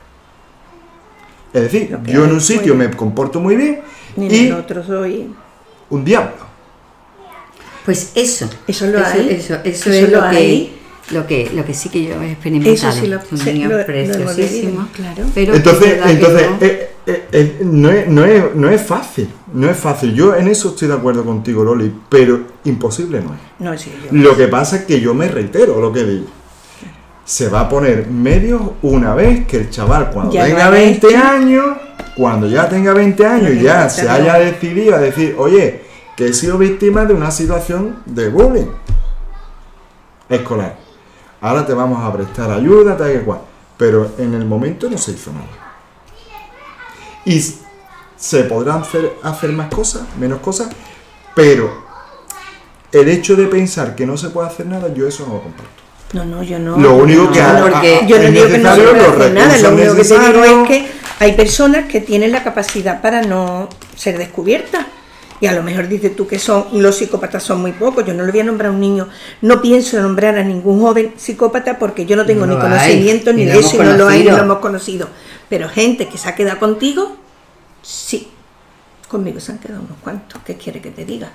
Es 1.53 1.63
decir, 1.63 1.97
que 2.05 2.13
yo 2.13 2.25
en 2.25 2.31
hay, 2.31 2.35
un 2.35 2.41
sitio 2.41 2.75
me 2.75 2.91
comporto 2.91 3.41
muy 3.41 3.57
bien 3.57 3.81
Ni 4.17 4.27
en 4.27 4.35
y 4.35 4.47
el 4.47 4.53
otro 4.53 4.85
soy. 4.85 5.33
un 5.91 6.05
diablo. 6.05 6.49
Pues 7.85 8.13
eso. 8.15 8.51
Eso 8.67 8.87
lo 8.89 8.99
hay. 8.99 9.31
Eso, 9.31 9.55
eso 9.55 9.65
Eso 9.65 9.91
es 9.91 10.11
lo 10.11 10.19
lo, 10.19 10.25
hay. 10.25 10.78
Lo 11.11 11.27
que 11.27 11.51
lo 11.55 11.65
que 11.65 11.75
sí 11.75 11.89
que 11.89 12.05
yo 12.05 12.21
he 12.23 12.33
experimentado. 12.33 12.75
Eso 12.75 12.93
sí 12.93 13.07
lo- 13.07 13.21
un 13.31 13.39
se- 13.39 13.53
niño 13.55 13.69
lo- 13.69 13.75
lo 13.77 13.81
hemos 13.83 13.87
preciosísimo. 13.87 14.71
vivido, 14.71 14.89
claro. 14.95 15.25
Pero 15.35 15.53
es 15.53 15.59
Entonces, 15.59 15.99
entonces 16.07 16.43
eh, 16.61 16.91
eh, 17.07 17.29
eh, 17.33 17.59
no, 17.65 17.91
es, 17.91 18.09
no, 18.09 18.25
es, 18.25 18.55
no 18.55 18.69
es 18.71 18.83
fácil, 18.83 19.29
no 19.55 19.71
es 19.71 19.77
fácil. 19.77 20.15
Yo 20.15 20.35
en 20.37 20.49
eso 20.49 20.69
estoy 20.71 20.89
de 20.89 20.95
acuerdo 20.95 21.25
contigo, 21.25 21.65
Loli, 21.65 21.93
pero 22.09 22.41
imposible 22.65 23.21
no 23.21 23.35
es. 23.35 23.41
No, 23.59 23.77
sí, 23.79 23.91
yo. 24.05 24.09
Lo 24.19 24.37
que 24.37 24.49
pasa 24.49 24.77
es 24.77 24.83
que 24.85 25.01
yo 25.01 25.15
me 25.15 25.29
reitero 25.29 25.81
lo 25.81 25.93
que 25.93 26.05
digo. 26.05 26.27
Se 27.25 27.49
va 27.49 27.61
a 27.61 27.69
poner 27.69 28.07
medios 28.07 28.61
una 28.83 29.15
vez 29.15 29.47
que 29.47 29.59
el 29.59 29.71
chaval 29.71 30.11
cuando 30.11 30.33
Ya 30.33 30.45
tenga 30.47 30.67
ha 30.67 30.71
20 30.71 31.07
hecho. 31.09 31.17
años, 31.19 31.65
cuando 32.17 32.49
ya 32.49 32.69
tenga 32.69 32.95
20 32.95 33.27
años 33.27 33.53
y 33.53 33.63
ya 33.63 33.85
No, 33.85 33.91
se 33.91 34.05
no. 34.05 34.11
haya 34.13 34.35
decidido 34.39 34.95
a 34.95 34.99
decir, 34.99 35.35
oye, 35.39 35.83
que 36.17 36.27
he 36.29 36.33
sido 36.33 36.57
víctima 36.59 37.05
de 37.05 37.13
una 37.15 37.31
situación 37.31 37.97
de 38.07 38.29
bullying 38.31 38.71
escolar. 40.29 40.77
Ahora 41.41 41.65
te 41.67 41.73
vamos 41.73 42.03
a 42.05 42.13
prestar 42.13 42.51
ayuda, 42.51 42.97
tal 42.97 43.15
y 43.15 43.19
cual. 43.25 43.41
Pero 43.77 44.13
en 44.19 44.35
el 44.35 44.45
momento 44.45 44.89
no 44.91 44.99
se 44.99 45.13
hizo 45.13 45.33
nada. 45.33 45.47
Y 47.25 47.41
se 48.17 48.45
podrán 48.45 48.83
hacer, 48.83 49.13
hacer 49.23 49.53
más 49.53 49.73
cosas, 49.73 50.03
menos 50.19 50.41
cosas, 50.41 50.69
pero 51.35 51.87
el 52.91 53.09
hecho 53.09 53.37
de 53.37 53.47
pensar 53.47 53.95
que 53.95 54.07
no 54.07 54.17
se 54.17 54.31
puede 54.31 54.49
hacer 54.49 54.67
nada, 54.67 54.93
yo 54.93 55.07
eso 55.07 55.27
no 55.27 55.35
lo 55.35 55.43
comparto. 55.43 55.71
No, 56.15 56.25
no, 56.25 56.43
yo 56.43 56.59
no. 56.59 56.77
Lo 56.79 56.95
único 56.97 57.31
que 57.31 57.39
no, 57.41 57.47
ha- 57.47 57.61
porque 57.61 58.05
yo 58.09 58.19
no 58.19 58.31
digo 58.31 58.47
que 58.49 58.59
no 58.59 58.75
se 58.75 58.81
puede 58.83 59.01
hacer 59.07 59.33
nada, 59.35 59.59
lo 59.59 59.69
único 59.75 59.95
que 59.95 60.05
te 60.05 60.19
digo 60.19 60.45
es 60.45 60.69
que 60.69 60.89
hay 61.21 61.33
personas 61.37 61.85
que 61.87 62.01
tienen 62.01 62.33
la 62.33 62.43
capacidad 62.43 63.03
para 63.03 63.23
no 63.23 63.69
ser 63.95 64.17
descubiertas. 64.19 64.87
Y 65.41 65.47
a 65.47 65.53
lo 65.53 65.63
mejor 65.63 65.87
dices 65.89 66.17
tú 66.17 66.27
que 66.27 66.39
son 66.39 66.67
los 66.73 66.97
psicópatas 66.97 67.43
son 67.45 67.61
muy 67.61 67.73
pocos. 67.73 68.05
Yo 68.05 68.13
no 68.15 68.25
le 68.25 68.33
voy 68.33 68.41
a 68.41 68.45
nombrar 68.45 68.71
a 68.71 68.73
un 68.73 68.81
niño, 68.81 69.09
no 69.43 69.63
pienso 69.63 70.01
nombrar 70.01 70.37
a 70.37 70.43
ningún 70.43 70.81
joven 70.81 71.15
psicópata 71.17 71.79
porque 71.79 72.07
yo 72.07 72.17
no 72.17 72.27
tengo 72.27 72.45
No 72.47 72.55
ni 72.55 72.55
hay, 72.57 72.63
conocimiento 72.63 73.33
ni 73.33 73.45
de 73.45 73.59
eso 73.59 73.77
y 73.77 73.79
no 73.79 73.97
lo 73.97 74.09
hay 74.09 74.19
ni 74.21 74.25
lo 74.31 74.39
hemos 74.39 74.59
conocido. 74.59 75.09
Pero 75.49 75.69
gente 75.69 76.09
que 76.09 76.19
se 76.19 76.29
ha 76.29 76.35
quedado 76.35 76.59
contigo, 76.59 77.17
sí. 77.83 78.29
Conmigo 79.09 79.39
se 79.41 79.53
han 79.53 79.59
quedado 79.59 79.81
unos 79.83 79.97
cuantos. 80.03 80.43
¿Qué 80.45 80.57
quiere 80.57 80.81
que 80.83 80.91
te 80.91 81.05
diga? 81.05 81.31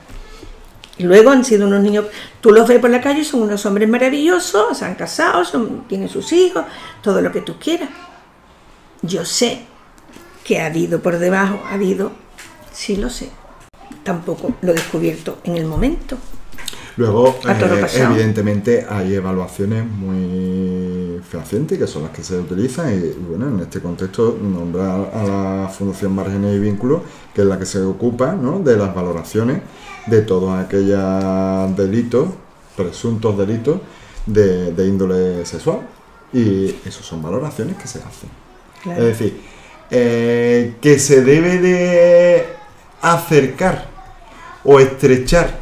Y 0.97 1.03
luego 1.03 1.31
han 1.31 1.43
sido 1.43 1.65
unos 1.65 1.81
niños, 1.81 2.05
tú 2.39 2.51
los 2.51 2.67
ves 2.67 2.79
por 2.79 2.89
la 2.91 3.01
calle, 3.01 3.23
son 3.23 3.41
unos 3.41 3.65
hombres 3.65 3.89
maravillosos, 3.89 4.77
se 4.77 4.85
han 4.85 4.93
casado, 4.93 5.43
son- 5.43 5.85
tienen 5.87 6.07
sus 6.07 6.31
hijos, 6.33 6.65
todo 7.01 7.19
lo 7.21 7.31
que 7.31 7.41
tú 7.41 7.55
quieras. 7.57 7.89
Yo 9.01 9.25
sé 9.25 9.63
que 10.43 10.59
ha 10.61 10.67
habido 10.67 11.01
por 11.01 11.17
debajo, 11.17 11.59
ha 11.67 11.73
habido, 11.73 12.11
sí 12.71 12.95
lo 12.97 13.09
sé. 13.09 13.29
Tampoco 14.03 14.55
lo 14.61 14.71
he 14.71 14.75
descubierto 14.75 15.39
en 15.43 15.57
el 15.57 15.65
momento. 15.65 16.17
Luego, 16.95 17.39
eh, 17.47 17.87
evidentemente, 17.95 18.85
hay 18.87 19.15
evaluaciones 19.15 19.83
muy 19.85 21.19
fehacientes 21.27 21.79
que 21.79 21.87
son 21.87 22.03
las 22.03 22.11
que 22.11 22.23
se 22.23 22.39
utilizan. 22.39 22.93
Y 22.93 23.13
bueno, 23.27 23.47
en 23.47 23.59
este 23.61 23.79
contexto, 23.79 24.37
nombrar 24.39 25.09
a 25.11 25.23
la 25.23 25.69
Fundación 25.69 26.13
Márgenes 26.13 26.55
y 26.55 26.59
Vínculos, 26.59 27.01
que 27.33 27.41
es 27.41 27.47
la 27.47 27.57
que 27.57 27.65
se 27.65 27.81
ocupa 27.81 28.33
¿no? 28.33 28.59
de 28.59 28.77
las 28.77 28.93
valoraciones 28.93 29.61
de 30.05 30.21
todos 30.21 30.53
aquellos 30.59 31.75
delitos, 31.75 32.27
presuntos 32.75 33.37
delitos 33.37 33.79
de, 34.27 34.71
de 34.71 34.87
índole 34.87 35.45
sexual. 35.45 35.79
Y 36.31 36.75
esas 36.85 37.05
son 37.05 37.23
valoraciones 37.23 37.75
que 37.77 37.87
se 37.87 37.99
hacen. 37.99 38.29
Claro. 38.83 39.01
Es 39.01 39.07
decir, 39.07 39.41
eh, 39.89 40.75
que 40.79 40.99
se 40.99 41.23
debe 41.23 41.57
de 41.59 42.45
acercar 43.01 43.92
o 44.63 44.79
estrechar 44.79 45.59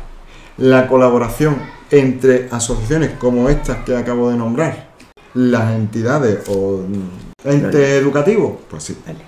la 0.58 0.88
colaboración 0.88 1.58
entre 1.90 2.48
asociaciones 2.52 3.12
como 3.20 3.50
estas 3.50 3.78
que 3.86 3.96
acabo 3.96 4.30
de 4.30 4.38
nombrar, 4.38 4.92
las 5.34 5.74
entidades 5.76 6.40
o 6.48 6.84
mm, 6.88 7.48
entes 7.50 7.90
educativos, 8.02 8.54
pues 8.70 8.84
sí, 8.84 8.98
Vale. 9.06 9.20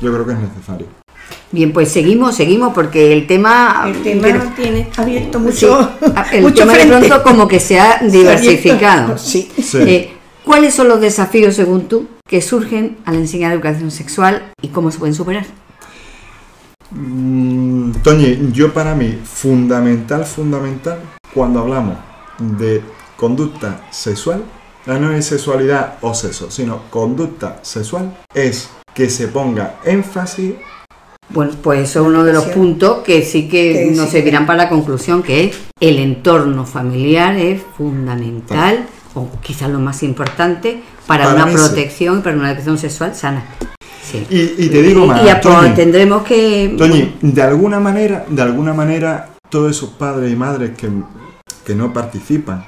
yo 0.00 0.12
creo 0.12 0.26
que 0.26 0.32
es 0.32 0.38
necesario. 0.38 0.86
Bien, 1.52 1.72
pues 1.72 1.90
seguimos, 1.90 2.34
seguimos, 2.36 2.74
porque 2.74 3.12
el 3.12 3.26
tema... 3.26 3.84
El 3.86 4.02
tema 4.02 4.22
pero- 4.22 4.42
tiene 4.56 4.88
abierto 4.96 5.38
Sí, 5.38 5.44
mucho, 5.44 5.90
el 6.32 6.42
mucho 6.42 6.54
tema 6.54 6.74
de 6.74 6.86
pronto 6.86 7.22
como 7.22 7.48
que 7.48 7.60
se 7.60 7.78
ha 7.78 7.98
diversificado. 8.02 9.16
Sí. 9.18 9.50
Sí. 9.62 9.78
Eh, 9.78 10.12
¿Cuáles 10.44 10.74
son 10.74 10.88
los 10.88 11.00
desafíos, 11.00 11.56
según 11.56 11.88
tú, 11.88 12.06
que 12.28 12.40
surgen 12.42 12.98
al 13.04 13.16
enseñar 13.16 13.52
educación 13.52 13.90
sexual 13.90 14.52
y 14.62 14.68
cómo 14.68 14.90
se 14.92 14.98
pueden 14.98 15.14
superar? 15.14 15.44
Mm, 16.96 17.92
Toñi, 18.02 18.50
yo 18.52 18.72
para 18.72 18.94
mí, 18.94 19.18
fundamental, 19.22 20.24
fundamental, 20.24 20.98
cuando 21.34 21.60
hablamos 21.60 21.98
de 22.38 22.82
conducta 23.16 23.82
sexual, 23.90 24.42
ya 24.86 24.98
no 24.98 25.12
es 25.12 25.26
sexualidad 25.26 25.98
o 26.00 26.14
sexo, 26.14 26.50
sino 26.50 26.82
conducta 26.90 27.58
sexual, 27.62 28.16
es 28.32 28.70
que 28.94 29.10
se 29.10 29.28
ponga 29.28 29.76
énfasis. 29.84 30.54
Bueno, 31.28 31.52
pues 31.62 31.90
eso 31.90 32.00
es 32.00 32.06
uno 32.06 32.24
de 32.24 32.32
los 32.32 32.44
puntos 32.46 33.02
que 33.02 33.22
sí 33.22 33.48
que 33.48 33.90
nos 33.94 34.10
servirán 34.10 34.46
para 34.46 34.64
la 34.64 34.68
conclusión, 34.70 35.22
que 35.22 35.44
es 35.44 35.56
el 35.80 35.98
entorno 35.98 36.64
familiar 36.64 37.36
es 37.36 37.60
fundamental, 37.76 38.86
o 39.14 39.28
quizás 39.42 39.68
lo 39.68 39.80
más 39.80 40.02
importante, 40.02 40.82
para, 41.06 41.24
Para 41.24 41.44
una 41.44 41.52
protección 41.52 42.18
y 42.18 42.22
para 42.22 42.36
una 42.36 42.50
educación 42.50 42.78
sexual 42.78 43.14
sana. 43.14 43.44
Sí. 44.10 44.24
y, 44.30 44.64
y 44.66 44.68
te 44.68 44.82
digo 44.82 45.06
más, 45.06 45.20
Y 45.22 45.40
Toñi, 45.40 45.74
tendremos 45.74 46.22
que... 46.22 46.74
Toñi, 46.78 47.16
de 47.22 47.42
alguna 47.42 47.80
manera, 47.80 48.24
de 48.28 48.40
alguna 48.42 48.72
manera, 48.72 49.30
todos 49.50 49.70
esos 49.76 49.90
padres 49.90 50.30
y 50.32 50.36
madres 50.36 50.70
que, 50.76 50.88
que 51.64 51.74
no 51.74 51.92
participan. 51.92 52.64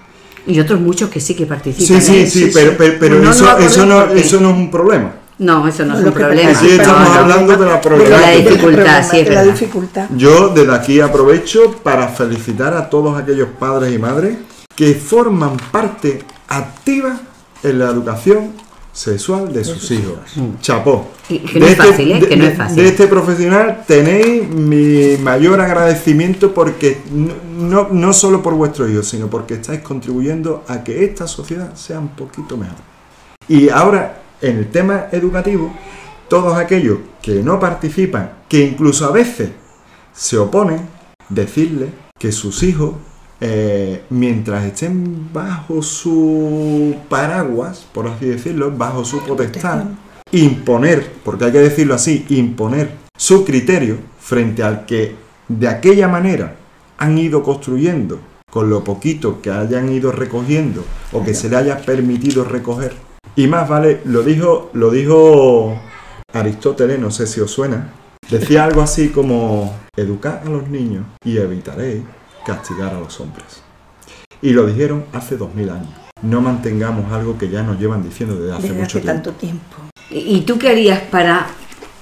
Y 0.46 0.58
otros 0.60 0.80
muchos 0.80 1.10
que 1.10 1.20
sí 1.20 1.34
que 1.34 1.44
Sí, 1.44 1.48
participan. 1.48 2.00
sí, 2.02 2.16
¿eh? 2.16 2.26
sí, 2.26 2.50
pero, 2.52 2.72
pero, 2.76 2.94
pero 2.98 3.18
No, 3.20 3.30
eso, 3.30 3.56
eso, 3.58 3.86
no, 3.86 4.02
eso 4.12 4.40
no 4.40 4.50
es 4.50 4.56
un 4.56 4.70
problema. 4.70 5.12
No, 5.38 5.68
eso 5.68 5.84
no 5.84 5.96
es 5.96 6.04
un 6.04 6.12
problema. 6.12 6.50
Aquí 6.50 6.68
estamos 6.70 7.08
No, 7.08 7.14
no. 7.14 7.20
hablando 7.20 7.52
de 7.52 7.58
la 7.58 7.64
De 7.66 7.72
la 7.74 7.80
problemática. 7.80 8.50
dificultad, 8.50 9.04
sí, 9.08 9.18
es 9.20 9.24
de 9.28 9.34
la 9.34 9.40
verdad. 9.42 9.52
dificultad. 9.54 10.06
Yo 10.16 10.48
desde 10.48 10.74
aquí 10.74 11.00
aprovecho 11.00 11.76
para 11.84 12.08
felicitar 12.08 12.74
a 12.74 12.90
todos 12.90 13.16
aquellos 13.16 13.48
padres 13.60 13.94
y 13.94 13.98
madres 13.98 14.38
que 14.74 14.94
forman 14.94 15.56
parte 15.70 16.24
activa 16.48 17.20
en 17.62 17.78
la 17.78 17.84
educación 17.90 18.52
sexual 18.98 19.52
de 19.52 19.64
sus 19.64 19.92
hijos. 19.92 20.18
Chapó. 20.60 21.08
Y 21.28 21.38
que 21.38 21.60
no 21.60 21.66
es 21.66 21.76
fácil, 21.76 22.10
¿eh? 22.10 22.20
de, 22.20 22.28
Que 22.28 22.36
no 22.36 22.44
es 22.46 22.56
fácil. 22.56 22.82
de 22.82 22.88
este 22.88 23.06
profesional 23.06 23.84
tenéis 23.86 24.48
mi 24.48 25.16
mayor 25.18 25.60
agradecimiento 25.60 26.52
porque 26.52 27.00
no, 27.12 27.34
no, 27.56 27.88
no 27.92 28.12
solo 28.12 28.42
por 28.42 28.54
vuestros 28.54 28.90
hijos, 28.90 29.06
sino 29.06 29.30
porque 29.30 29.54
estáis 29.54 29.82
contribuyendo 29.82 30.64
a 30.66 30.82
que 30.82 31.04
esta 31.04 31.28
sociedad 31.28 31.76
sea 31.76 32.00
un 32.00 32.08
poquito 32.08 32.56
mejor. 32.56 32.76
Y 33.46 33.68
ahora, 33.68 34.20
en 34.40 34.56
el 34.58 34.68
tema 34.68 35.06
educativo, 35.12 35.72
todos 36.28 36.56
aquellos 36.56 36.98
que 37.22 37.40
no 37.42 37.60
participan, 37.60 38.32
que 38.48 38.64
incluso 38.64 39.06
a 39.06 39.12
veces 39.12 39.50
se 40.12 40.38
oponen, 40.38 40.80
decirles 41.28 41.90
que 42.18 42.32
sus 42.32 42.64
hijos, 42.64 42.94
eh, 43.40 44.02
mientras 44.10 44.64
estén 44.64 45.32
bajo 45.32 45.82
su 45.82 46.96
paraguas, 47.08 47.86
por 47.92 48.08
así 48.08 48.26
decirlo, 48.26 48.72
bajo 48.76 49.04
su 49.04 49.20
potestad, 49.24 49.84
imponer, 50.32 51.12
porque 51.24 51.46
hay 51.46 51.52
que 51.52 51.60
decirlo 51.60 51.94
así, 51.94 52.26
imponer 52.30 52.90
su 53.16 53.44
criterio 53.44 53.98
frente 54.18 54.62
al 54.62 54.86
que 54.86 55.14
de 55.48 55.68
aquella 55.68 56.08
manera 56.08 56.56
han 56.98 57.16
ido 57.16 57.42
construyendo 57.42 58.20
con 58.50 58.70
lo 58.70 58.82
poquito 58.82 59.40
que 59.40 59.50
hayan 59.50 59.92
ido 59.92 60.10
recogiendo 60.10 60.84
o 61.12 61.24
que 61.24 61.34
se 61.34 61.48
le 61.48 61.56
haya 61.56 61.78
permitido 61.78 62.44
recoger. 62.44 62.94
Y 63.36 63.46
más 63.46 63.68
vale, 63.68 64.00
lo 64.04 64.22
dijo, 64.22 64.70
lo 64.72 64.90
dijo 64.90 65.80
Aristóteles, 66.32 66.98
no 66.98 67.10
sé 67.10 67.26
si 67.26 67.40
os 67.40 67.50
suena, 67.50 67.92
decía 68.28 68.64
algo 68.64 68.82
así 68.82 69.10
como 69.10 69.76
educar 69.96 70.42
a 70.44 70.50
los 70.50 70.68
niños 70.68 71.04
y 71.24 71.38
evitaréis 71.38 72.02
castigar 72.48 72.94
a 72.94 73.00
los 73.00 73.20
hombres. 73.20 73.62
Y 74.40 74.50
lo 74.50 74.66
dijeron 74.66 75.04
hace 75.12 75.36
dos 75.36 75.54
mil 75.54 75.68
años. 75.68 75.88
No 76.22 76.40
mantengamos 76.40 77.12
algo 77.12 77.36
que 77.36 77.48
ya 77.50 77.62
nos 77.62 77.78
llevan 77.78 78.02
diciendo 78.02 78.36
desde 78.36 78.52
hace 78.54 78.62
Desde 78.68 78.74
mucho 78.80 78.98
hace 78.98 79.00
tiempo. 79.06 79.22
tanto 79.22 79.32
tiempo. 79.38 79.76
¿Y 80.10 80.40
tú 80.40 80.58
qué 80.58 80.70
harías 80.70 81.00
para 81.10 81.46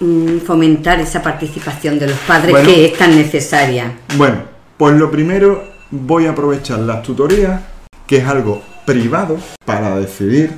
mm, 0.00 0.38
fomentar 0.38 1.00
esa 1.00 1.20
participación 1.22 1.98
de 1.98 2.06
los 2.08 2.18
padres 2.20 2.52
Bueno. 2.52 2.68
que 2.68 2.86
es 2.86 2.96
tan 2.96 3.16
necesaria? 3.16 3.98
Bueno, 4.16 4.42
pues 4.76 4.94
lo 4.96 5.10
primero 5.10 5.64
voy 5.90 6.26
a 6.26 6.30
aprovechar 6.30 6.78
las 6.78 7.02
tutorías, 7.02 7.60
que 8.06 8.18
es 8.18 8.24
algo 8.26 8.62
privado, 8.86 9.38
para 9.64 9.96
decidir 9.98 10.52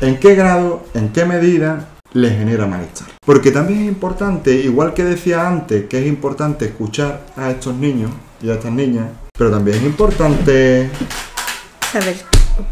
en 0.00 0.18
qué 0.18 0.34
grado, 0.34 0.84
en 0.94 1.10
qué 1.10 1.24
medida 1.24 1.88
les 2.12 2.32
genera 2.32 2.66
malestar. 2.66 3.06
Porque 3.24 3.50
también 3.52 3.82
es 3.82 3.88
importante, 3.88 4.54
igual 4.54 4.94
que 4.94 5.04
decía 5.04 5.46
antes, 5.46 5.84
que 5.86 6.00
es 6.00 6.06
importante 6.06 6.64
escuchar 6.64 7.26
a 7.36 7.50
estos 7.50 7.74
niños 7.76 8.10
y 8.42 8.50
a 8.50 8.54
estas 8.54 8.72
niñas, 8.72 9.06
pero 9.38 9.50
también 9.50 9.78
es 9.78 9.84
importante 9.84 10.90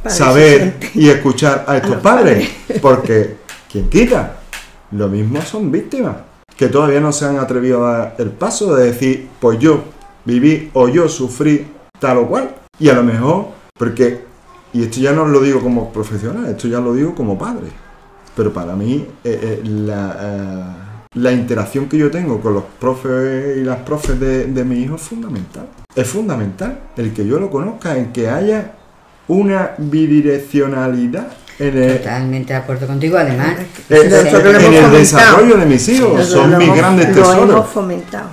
Saber, 0.08 0.76
y 0.94 1.08
escuchar 1.08 1.64
a 1.66 1.76
estos 1.76 1.96
padres, 1.96 2.50
porque 2.82 3.36
quien 3.70 3.88
quita, 3.88 4.40
lo 4.90 5.08
mismo 5.08 5.40
son 5.42 5.70
víctimas, 5.70 6.16
que 6.56 6.68
todavía 6.68 7.00
no 7.00 7.12
se 7.12 7.24
han 7.24 7.38
atrevido 7.38 7.86
a 7.86 7.98
dar 7.98 8.14
el 8.18 8.30
paso 8.30 8.74
de 8.74 8.86
decir, 8.86 9.28
pues 9.40 9.60
yo 9.60 9.84
viví 10.24 10.70
o 10.74 10.88
yo 10.88 11.08
sufrí 11.08 11.68
tal 12.00 12.18
o 12.18 12.26
cual, 12.26 12.54
y 12.80 12.88
a 12.88 12.94
lo 12.94 13.04
mejor, 13.04 13.46
porque, 13.78 14.24
y 14.72 14.82
esto 14.82 15.00
ya 15.00 15.12
no 15.12 15.24
lo 15.24 15.40
digo 15.40 15.60
como 15.60 15.92
profesional, 15.92 16.46
esto 16.46 16.66
ya 16.66 16.80
lo 16.80 16.92
digo 16.92 17.14
como 17.14 17.38
padre, 17.38 17.68
pero 18.34 18.52
para 18.52 18.74
mí 18.74 19.06
eh, 19.22 19.40
eh, 19.42 19.60
la, 19.64 20.16
eh, 20.20 20.85
la 21.16 21.32
interacción 21.32 21.88
que 21.88 21.98
yo 21.98 22.10
tengo 22.10 22.40
con 22.40 22.54
los 22.54 22.62
profes 22.78 23.56
y 23.58 23.64
las 23.64 23.78
profes 23.78 24.18
de, 24.20 24.46
de 24.46 24.64
mi 24.64 24.80
hijo 24.82 24.96
es 24.96 25.02
fundamental. 25.02 25.66
Es 25.94 26.06
fundamental 26.06 26.78
el 26.96 27.12
que 27.12 27.26
yo 27.26 27.38
lo 27.40 27.50
conozca, 27.50 27.96
en 27.96 28.12
que 28.12 28.28
haya 28.28 28.72
una 29.28 29.72
bidireccionalidad 29.78 31.26
en 31.58 31.78
el, 31.82 31.98
Totalmente 31.98 32.52
de 32.52 32.58
acuerdo 32.58 32.86
contigo, 32.86 33.16
además. 33.16 33.56
eh, 33.58 33.66
es 33.88 34.32
lo 34.32 34.38
le 34.42 34.50
en 34.50 34.56
el 34.56 34.60
fomentado. 34.62 34.98
desarrollo 34.98 35.56
de 35.56 35.66
mis 35.66 35.88
hijos. 35.88 36.18
Lo- 36.18 36.24
Son 36.24 36.50
lo 36.50 36.58
mis 36.58 36.66
hemos- 36.66 36.78
grandes 36.78 37.08
Lo 37.08 37.14
tesoros. 37.14 37.50
hemos 37.50 37.68
fomentado. 37.70 38.28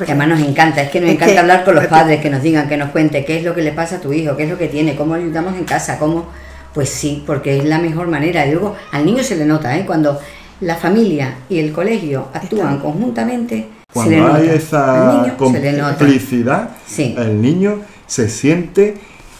además 0.00 0.28
nos 0.28 0.40
encanta, 0.40 0.82
es 0.82 0.90
que 0.90 1.00
nos 1.00 1.08
Es 1.08 1.14
encanta 1.16 1.32
que- 1.34 1.38
hablar 1.40 1.64
con 1.64 1.74
los 1.74 1.86
padres, 1.86 2.20
que 2.20 2.28
nos 2.28 2.42
digan, 2.42 2.68
que 2.68 2.76
nos 2.76 2.90
cuente 2.90 3.24
qué 3.24 3.38
es 3.38 3.44
lo 3.44 3.54
que 3.54 3.62
le 3.62 3.72
pasa 3.72 3.96
a 3.96 4.00
tu 4.00 4.12
hijo, 4.12 4.36
qué 4.36 4.44
es 4.44 4.50
lo 4.50 4.58
que 4.58 4.68
tiene, 4.68 4.94
cómo 4.94 5.14
ayudamos 5.14 5.54
en 5.56 5.64
casa, 5.64 5.98
cómo... 5.98 6.26
Pues 6.74 6.90
sí, 6.90 7.24
porque 7.26 7.56
es 7.56 7.64
la 7.64 7.78
mejor 7.78 8.08
manera. 8.08 8.44
Y 8.46 8.50
luego 8.50 8.76
al 8.92 9.06
niño 9.06 9.24
se 9.24 9.36
le 9.36 9.46
nota, 9.46 9.78
¿eh? 9.78 9.86
Cuando 9.86 10.20
la 10.60 10.76
familia 10.76 11.38
y 11.48 11.58
el 11.58 11.72
colegio 11.72 12.28
actúan 12.32 12.74
Están- 12.74 12.78
conjuntamente, 12.80 13.54
se 13.56 13.62
le 13.64 13.92
Cuando 13.92 14.16
nota. 14.18 14.34
hay 14.36 14.48
Al 14.48 14.54
esa 14.54 15.20
niño 15.22 15.36
complicidad, 15.36 16.70
Sí. 16.86 17.14
el 17.18 17.40
niño 17.42 17.80
se 18.06 18.28
siente. 18.28 18.96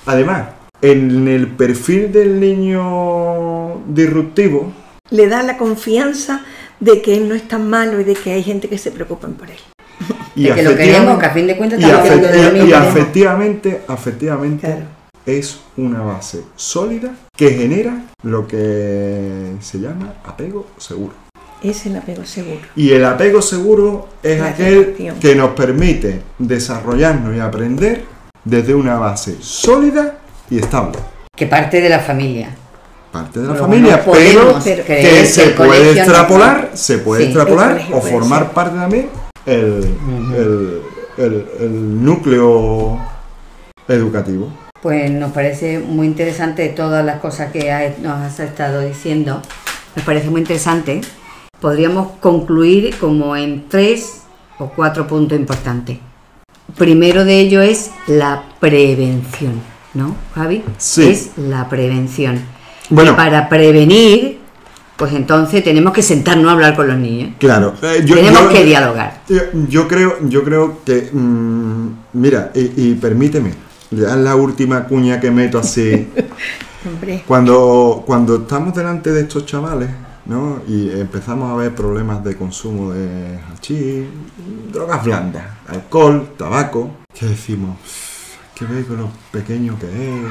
Además, 0.06 0.48
en 0.82 1.26
el 1.28 1.48
perfil 1.48 2.12
del 2.12 2.38
niño 2.40 3.80
disruptivo, 3.88 4.72
Le 5.10 5.28
da 5.28 5.42
la 5.44 5.56
confianza 5.56 6.42
de 6.80 7.00
que 7.00 7.16
él 7.16 7.28
no 7.28 7.34
es 7.36 7.46
tan 7.46 7.70
malo 7.70 8.00
y 8.00 8.04
de 8.04 8.14
que 8.14 8.32
hay 8.32 8.42
gente 8.42 8.68
que 8.68 8.76
se 8.78 8.90
preocupa 8.90 9.28
por 9.28 9.48
él. 9.48 9.56
y 10.34 10.42
De 10.44 10.54
que 10.54 10.62
lo 10.62 10.70
afectivamente- 10.70 10.84
queremos, 10.84 11.18
que 11.18 11.26
a 11.26 11.30
fin 11.30 11.46
de 11.46 11.56
cuentas 11.56 11.80
y 11.80 11.84
estamos 11.84 12.04
afe- 12.04 12.12
hablando 12.12 12.28
de 12.36 12.42
lo 12.42 12.48
y- 12.48 12.52
mismo. 12.52 12.68
y 12.68 12.72
afectivamente, 12.74 13.80
afectivamente 13.88 14.66
Claro. 14.66 14.82
Es 15.26 15.58
una 15.76 16.00
base 16.02 16.42
sólida 16.56 17.14
que 17.36 17.50
genera 17.50 18.04
lo 18.22 18.46
que 18.46 19.56
se 19.60 19.78
llama 19.80 20.14
apego 20.24 20.66
seguro. 20.78 21.12
Es 21.62 21.84
el 21.86 21.96
apego 21.96 22.24
seguro. 22.24 22.60
Y 22.76 22.92
el 22.92 23.04
apego 23.04 23.42
seguro 23.42 24.08
es 24.22 24.38
La 24.40 24.48
aquel 24.48 25.14
que 25.20 25.34
nos 25.34 25.50
permite 25.50 26.22
desarrollarnos 26.38 27.34
y 27.36 27.40
aprender 27.40 28.04
desde 28.44 28.74
una 28.74 28.96
base 28.98 29.36
sólida 29.40 30.18
y 30.50 30.58
estable. 30.58 30.98
Que 31.34 31.46
parte 31.46 31.80
de 31.80 31.88
la 31.88 31.98
familia. 31.98 32.54
Parte 33.10 33.40
de 33.40 33.46
la 33.46 33.52
Pero 33.54 33.64
familia, 33.64 33.96
no 33.96 34.12
pero 34.12 34.84
que 34.84 35.26
se 35.26 35.48
puede 35.50 35.94
no- 35.94 36.00
extrapolar, 36.00 36.70
se 36.74 36.98
puede 36.98 37.22
Sí. 37.22 37.28
extrapolar 37.28 37.82
o 37.92 38.00
formar 38.00 38.42
ser. 38.44 38.52
parte 38.52 38.76
también 38.78 39.08
el, 39.46 39.94
el- 40.36 40.82
el- 41.16 41.46
el 41.60 42.04
núcleo 42.04 42.98
educativo. 43.88 44.52
Pues 44.86 45.10
nos 45.10 45.32
parece 45.32 45.80
muy 45.80 46.06
interesante 46.06 46.68
todas 46.68 47.04
las 47.04 47.18
cosas 47.18 47.50
que 47.50 47.92
nos 48.02 48.18
has 48.20 48.38
estado 48.38 48.82
diciendo. 48.82 49.42
Nos 49.96 50.04
parece 50.04 50.30
muy 50.30 50.42
interesante. 50.42 51.00
Podríamos 51.60 52.12
concluir 52.20 52.94
como 53.00 53.34
en 53.36 53.64
tres 53.68 54.20
o 54.60 54.68
cuatro 54.68 55.08
puntos 55.08 55.36
importantes. 55.40 55.98
Primero 56.78 57.24
de 57.24 57.40
ello 57.40 57.62
es 57.62 57.90
la 58.06 58.44
prevención, 58.60 59.60
¿no, 59.94 60.14
Javi? 60.36 60.62
Sí. 60.78 61.02
Es 61.08 61.30
la 61.36 61.68
prevención. 61.68 62.38
Bueno. 62.88 63.10
Y 63.10 63.14
para 63.16 63.48
prevenir, 63.48 64.38
pues 64.96 65.12
entonces 65.14 65.64
tenemos 65.64 65.92
que 65.94 66.02
sentarnos 66.02 66.46
a 66.48 66.52
hablar 66.52 66.76
con 66.76 66.86
los 66.86 66.96
niños. 66.96 67.32
Claro, 67.40 67.74
eh, 67.82 68.04
yo, 68.06 68.14
tenemos 68.14 68.42
yo- 68.42 68.48
que 68.50 68.64
dialogar. 68.64 69.20
yo- 69.28 69.42
yo 69.68 69.88
creo, 69.88 70.18
yo 70.28 70.44
creo 70.44 70.78
que, 70.84 71.10
mm, 71.12 71.88
mira, 72.12 72.52
y, 72.54 72.90
y 72.90 72.94
permíteme, 72.94 73.66
ya 73.90 74.10
es 74.10 74.16
la 74.16 74.36
última 74.36 74.84
cuña 74.84 75.20
que 75.20 75.30
meto 75.30 75.58
así. 75.58 76.08
Cuando, 77.26 78.04
cuando 78.06 78.36
estamos 78.36 78.72
delante 78.72 79.10
de 79.10 79.22
estos 79.22 79.44
chavales, 79.44 79.90
¿no? 80.26 80.60
Y 80.68 80.90
empezamos 80.90 81.50
a 81.50 81.56
ver 81.56 81.74
problemas 81.74 82.22
de 82.22 82.36
consumo 82.36 82.92
de 82.92 83.40
hachís, 83.50 84.06
drogas 84.72 85.04
blandas, 85.04 85.44
alcohol, 85.66 86.34
tabaco, 86.36 86.90
que 87.12 87.26
decimos, 87.26 87.76
que 88.54 88.64
ve 88.66 88.84
con 88.84 88.98
lo 88.98 89.10
pequeño 89.32 89.78
que 89.78 89.86
es. 89.86 90.22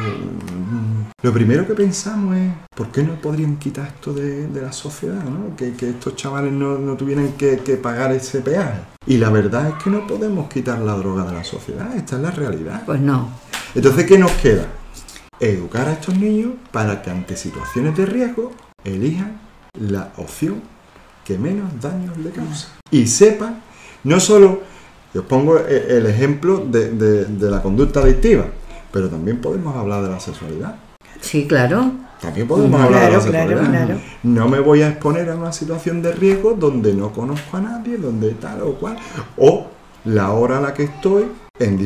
Lo 1.22 1.34
primero 1.34 1.68
que 1.68 1.74
pensamos 1.74 2.36
es, 2.36 2.54
¿por 2.76 2.88
qué 2.92 3.04
no 3.04 3.16
podrían 3.16 3.58
quitar 3.58 3.88
esto 3.88 4.14
de, 4.14 4.48
de 4.48 4.62
la 4.62 4.72
sociedad? 4.72 5.24
¿no? 5.24 5.56
Que, 5.56 5.74
que 5.74 5.90
estos 5.90 6.16
chavales 6.16 6.54
no, 6.54 6.78
no 6.78 6.96
tuvieran 6.96 7.34
que, 7.34 7.58
que 7.58 7.76
pagar 7.78 8.12
ese 8.12 8.42
peaje. 8.42 8.80
Y 9.08 9.18
la 9.18 9.30
verdad 9.30 9.70
es 9.70 9.84
que 9.84 9.90
no 9.90 10.08
podemos 10.08 10.50
quitar 10.50 10.80
la 10.80 10.94
droga 10.94 11.26
de 11.26 11.34
la 11.34 11.44
sociedad, 11.44 11.96
esta 11.96 12.16
es 12.16 12.22
la 12.22 12.32
realidad. 12.32 12.84
Pues 12.86 13.00
no. 13.00 13.30
Entonces, 13.76 14.06
¿qué 14.06 14.18
nos 14.18 14.32
queda? 14.34 14.66
Educar 15.40 15.88
a 15.88 15.94
estos 15.94 16.18
niños 16.18 16.54
para 16.72 17.02
que 17.02 17.12
ante 17.12 17.36
situaciones 17.36 17.96
de 17.98 18.06
riesgo 18.06 18.52
elijan 18.84 19.40
la 19.80 20.12
opción 20.18 20.62
que 21.26 21.38
menos 21.38 21.70
daños 21.82 22.18
le 22.18 22.30
causa. 22.30 22.70
Y 22.92 23.08
sepan, 23.08 23.62
no 24.04 24.20
solo, 24.20 24.62
yo 25.14 25.22
os 25.22 25.28
pongo 25.28 25.58
e- 25.60 25.98
el 25.98 26.06
ejemplo 26.06 26.60
de, 26.66 26.92
de- 26.92 27.26
de 27.26 27.52
la 27.52 27.62
conducta 27.62 28.00
adictiva, 28.02 28.46
pero 28.92 29.10
también 29.10 29.42
podemos 29.42 29.76
hablar 29.76 30.04
de 30.04 30.10
la 30.10 30.20
sexualidad. 30.20 30.76
Sí, 31.20 31.46
claro. 31.48 31.92
También 32.22 32.48
podemos 32.48 32.80
hablar 32.80 33.12
de 33.12 33.18
la 33.18 33.24
Claro, 33.24 33.32
claro, 33.32 33.50
sexualidad. 33.50 33.86
claro. 33.88 34.02
No 34.24 34.48
me 34.48 34.60
voy 34.60 34.82
a 34.84 34.90
exponer 34.90 35.30
a 35.30 35.36
una 35.36 35.52
situación 35.52 36.02
de 36.02 36.14
riesgo 36.14 36.54
donde 36.54 36.94
no 36.94 37.12
conozco 37.12 37.58
a 37.58 37.62
nadie, 37.62 37.98
donde 37.98 38.32
tal 38.36 38.62
o 38.62 38.76
cual, 38.76 38.98
o 39.38 39.68
la 40.06 40.32
hora 40.32 40.60
a 40.60 40.62
la 40.62 40.74
que 40.74 40.84
estoy 40.84 41.26
en 41.60 41.78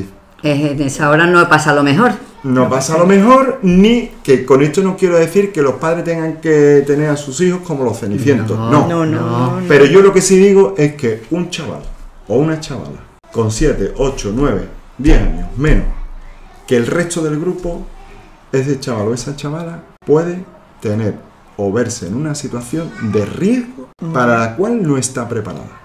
En 0.43 0.81
esa 0.81 1.09
hora 1.09 1.27
no 1.27 1.47
pasa 1.49 1.73
lo 1.73 1.83
mejor. 1.83 2.11
no 2.43 2.69
pasa 2.69 2.97
lo 2.97 3.05
mejor, 3.05 3.59
ni 3.63 4.11
que 4.23 4.45
con 4.45 4.61
esto 4.61 4.81
no 4.81 4.95
quiero 4.95 5.17
decir 5.17 5.51
que 5.51 5.61
los 5.61 5.73
padres 5.75 6.05
tengan 6.05 6.37
que 6.37 6.83
tener 6.87 7.09
a 7.09 7.17
sus 7.17 7.41
hijos 7.41 7.61
como 7.65 7.83
los 7.83 7.99
cenicientos. 7.99 8.57
No, 8.57 8.69
No, 8.69 8.87
no, 8.87 9.05
no, 9.05 9.59
no. 9.59 9.67
Pero 9.67 9.85
yo 9.85 10.01
lo 10.01 10.13
que 10.13 10.21
sí 10.21 10.37
digo 10.37 10.73
es 10.77 10.93
que 10.95 11.23
un 11.31 11.49
chaval 11.49 11.81
o 12.27 12.37
una 12.37 12.59
chavala 12.59 12.99
con 13.31 13.51
7, 13.51 13.93
8, 13.97 14.31
9, 14.35 14.67
10 14.97 15.21
años 15.21 15.47
menos 15.57 15.85
que 16.65 16.77
el 16.77 16.85
resto 16.87 17.21
del 17.23 17.39
grupo, 17.39 17.85
ese 18.51 18.79
chaval 18.79 19.07
o 19.07 19.13
esa 19.13 19.35
chavala 19.35 19.83
puede 20.05 20.45
tener 20.81 21.15
o 21.57 21.71
verse 21.73 22.07
en 22.07 22.15
una 22.15 22.35
situación 22.35 22.89
de 23.11 23.25
riesgo 23.25 23.89
para 24.13 24.37
la 24.37 24.55
cual 24.55 24.81
no 24.81 24.97
está 24.97 25.27
preparada. 25.27 25.81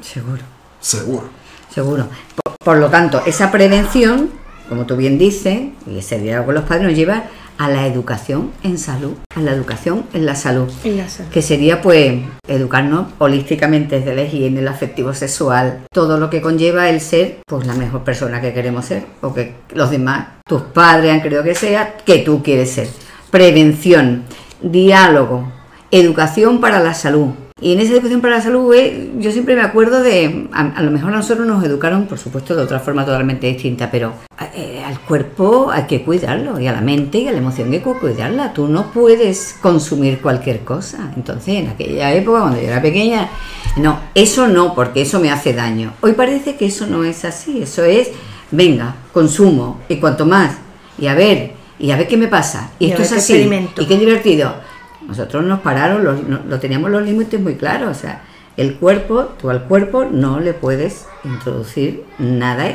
Seguro. 0.00 0.42
Seguro. 0.80 1.41
Seguro. 1.74 2.08
Por, 2.42 2.54
por 2.62 2.76
lo 2.78 2.88
tanto, 2.88 3.22
esa 3.26 3.50
prevención, 3.50 4.30
como 4.68 4.86
tú 4.86 4.96
bien 4.96 5.18
dices, 5.18 5.70
y 5.86 5.98
ese 5.98 6.18
diálogo 6.18 6.46
con 6.46 6.54
los 6.56 6.64
padres 6.64 6.86
nos 6.86 6.94
lleva 6.94 7.24
a 7.58 7.68
la 7.68 7.86
educación 7.86 8.50
en 8.62 8.78
salud, 8.78 9.14
a 9.34 9.40
la 9.40 9.52
educación 9.52 10.04
en 10.12 10.26
la 10.26 10.34
salud, 10.34 10.70
en 10.84 10.96
la 10.96 11.08
salud. 11.08 11.30
que 11.30 11.42
sería 11.42 11.80
pues 11.80 12.20
educarnos 12.48 13.08
holísticamente 13.18 14.00
desde 14.00 14.16
la 14.16 14.22
higiene, 14.22 14.60
el 14.60 14.68
afectivo 14.68 15.14
sexual, 15.14 15.82
todo 15.92 16.18
lo 16.18 16.28
que 16.30 16.40
conlleva 16.40 16.88
el 16.88 17.00
ser 17.00 17.38
pues 17.46 17.66
la 17.66 17.74
mejor 17.74 18.02
persona 18.02 18.40
que 18.40 18.52
queremos 18.52 18.86
ser 18.86 19.04
o 19.20 19.32
que 19.32 19.54
los 19.74 19.90
demás, 19.90 20.28
tus 20.46 20.62
padres 20.62 21.12
han 21.12 21.22
querido 21.22 21.42
que 21.42 21.54
sea, 21.54 21.96
que 22.04 22.18
tú 22.18 22.42
quieres 22.42 22.70
ser. 22.70 22.88
Prevención, 23.30 24.24
diálogo, 24.60 25.52
educación 25.90 26.60
para 26.60 26.80
la 26.80 26.94
salud. 26.94 27.28
Y 27.62 27.72
en 27.72 27.78
esa 27.78 27.92
educación 27.92 28.20
para 28.20 28.38
la 28.38 28.42
salud, 28.42 28.74
eh, 28.74 29.12
yo 29.18 29.30
siempre 29.30 29.54
me 29.54 29.62
acuerdo 29.62 30.02
de, 30.02 30.48
a, 30.52 30.62
a 30.62 30.82
lo 30.82 30.90
mejor 30.90 31.12
a 31.12 31.16
nosotros 31.18 31.46
nos 31.46 31.64
educaron, 31.64 32.06
por 32.06 32.18
supuesto, 32.18 32.56
de 32.56 32.62
otra 32.64 32.80
forma 32.80 33.04
totalmente 33.04 33.46
distinta, 33.46 33.88
pero 33.88 34.14
eh, 34.52 34.82
al 34.84 34.98
cuerpo 34.98 35.70
hay 35.70 35.84
que 35.84 36.02
cuidarlo, 36.02 36.58
y 36.58 36.66
a 36.66 36.72
la 36.72 36.80
mente 36.80 37.18
y 37.18 37.28
a 37.28 37.32
la 37.32 37.38
emoción 37.38 37.72
hay 37.72 37.78
que 37.78 37.92
cuidarla. 37.92 38.52
Tú 38.52 38.66
no 38.66 38.90
puedes 38.90 39.54
consumir 39.62 40.20
cualquier 40.20 40.64
cosa. 40.64 41.12
Entonces, 41.14 41.54
en 41.54 41.68
aquella 41.68 42.12
época, 42.12 42.40
cuando 42.40 42.60
yo 42.60 42.66
era 42.66 42.82
pequeña, 42.82 43.28
no, 43.76 44.00
eso 44.16 44.48
no, 44.48 44.74
porque 44.74 45.02
eso 45.02 45.20
me 45.20 45.30
hace 45.30 45.52
daño. 45.52 45.92
Hoy 46.00 46.14
parece 46.14 46.56
que 46.56 46.66
eso 46.66 46.88
no 46.88 47.04
es 47.04 47.24
así, 47.24 47.62
eso 47.62 47.84
es, 47.84 48.10
venga, 48.50 48.96
consumo, 49.12 49.80
y 49.88 49.96
cuanto 49.96 50.26
más, 50.26 50.56
y 50.98 51.06
a 51.06 51.14
ver, 51.14 51.52
y 51.78 51.92
a 51.92 51.96
ver 51.96 52.08
qué 52.08 52.16
me 52.16 52.26
pasa, 52.26 52.72
y, 52.80 52.86
Y 52.86 52.90
esto 52.90 53.02
es 53.02 53.12
así, 53.12 53.48
y 53.78 53.86
qué 53.86 53.96
divertido. 53.98 54.71
Nosotros 55.06 55.44
nos 55.44 55.60
pararon, 55.60 56.04
los- 56.04 56.26
no- 56.28 56.40
lo 56.48 56.58
teníamos 56.60 56.90
los 56.90 57.02
límites 57.02 57.40
muy 57.40 57.54
claros, 57.56 57.96
o 57.96 58.00
sea, 58.00 58.22
el 58.56 58.74
cuerpo, 58.76 59.30
tú 59.40 59.50
al 59.50 59.64
cuerpo 59.64 60.04
no 60.04 60.38
le 60.40 60.52
puedes 60.52 61.06
introducir 61.24 62.04
nada 62.18 62.66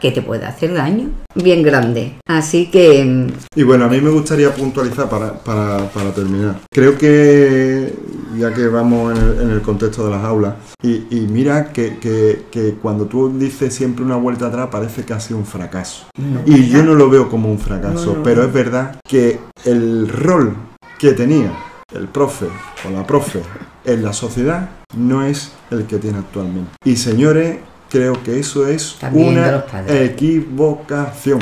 que 0.00 0.10
te 0.10 0.20
pueda 0.20 0.48
hacer 0.48 0.74
daño 0.74 1.10
bien 1.36 1.62
grande. 1.62 2.14
Así 2.28 2.68
que 2.72 3.04
mm, 3.04 3.26
Y 3.54 3.62
bueno, 3.62 3.84
a 3.84 3.88
mí 3.88 4.00
me 4.00 4.10
gustaría 4.10 4.52
puntualizar 4.52 5.08
para, 5.08 5.32
para- 5.34 5.88
para 5.90 6.10
terminar. 6.12 6.56
Creo 6.72 6.98
que, 6.98 7.94
ya 8.36 8.52
que 8.52 8.66
vamos 8.66 9.16
en 9.16 9.24
el, 9.24 9.40
en 9.42 9.50
el 9.50 9.62
contexto 9.62 10.04
de 10.04 10.10
las 10.10 10.24
aulas, 10.24 10.54
y, 10.82 11.04
y 11.08 11.26
mira 11.30 11.72
que, 11.72 11.98
que- 11.98 12.46
que 12.50 12.74
cuando 12.82 13.04
tú 13.06 13.38
dices 13.38 13.72
siempre 13.74 14.04
una 14.04 14.16
vuelta 14.16 14.48
atrás 14.48 14.68
parece 14.72 15.04
que 15.04 15.12
ha 15.12 15.20
sido 15.20 15.38
un 15.38 15.46
fracaso. 15.46 16.06
Y 16.46 16.68
yo 16.68 16.82
no 16.82 16.94
lo 16.94 17.08
veo 17.08 17.28
como 17.28 17.48
un 17.50 17.60
fracaso, 17.60 18.06
No, 18.06 18.16
no, 18.18 18.22
pero 18.24 18.42
es 18.44 18.52
verdad 18.52 18.96
que 19.08 19.38
el 19.64 20.08
rol 20.08 20.56
que 21.02 21.14
tenía 21.14 21.52
el 21.92 22.06
profe 22.06 22.46
o 22.86 22.90
la 22.90 23.04
profe 23.04 23.42
en 23.84 24.04
la 24.04 24.12
sociedad 24.12 24.70
no 24.96 25.24
es 25.24 25.50
el 25.72 25.84
que 25.84 25.98
tiene 25.98 26.18
actualmente. 26.18 26.70
Y 26.84 26.94
señores, 26.94 27.58
creo 27.90 28.22
que 28.22 28.38
eso 28.38 28.68
es 28.68 28.98
También 29.00 29.30
una 29.30 29.64
equivocación. 29.88 31.40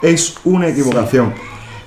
Es 0.00 0.36
una 0.44 0.68
equivocación. 0.68 1.34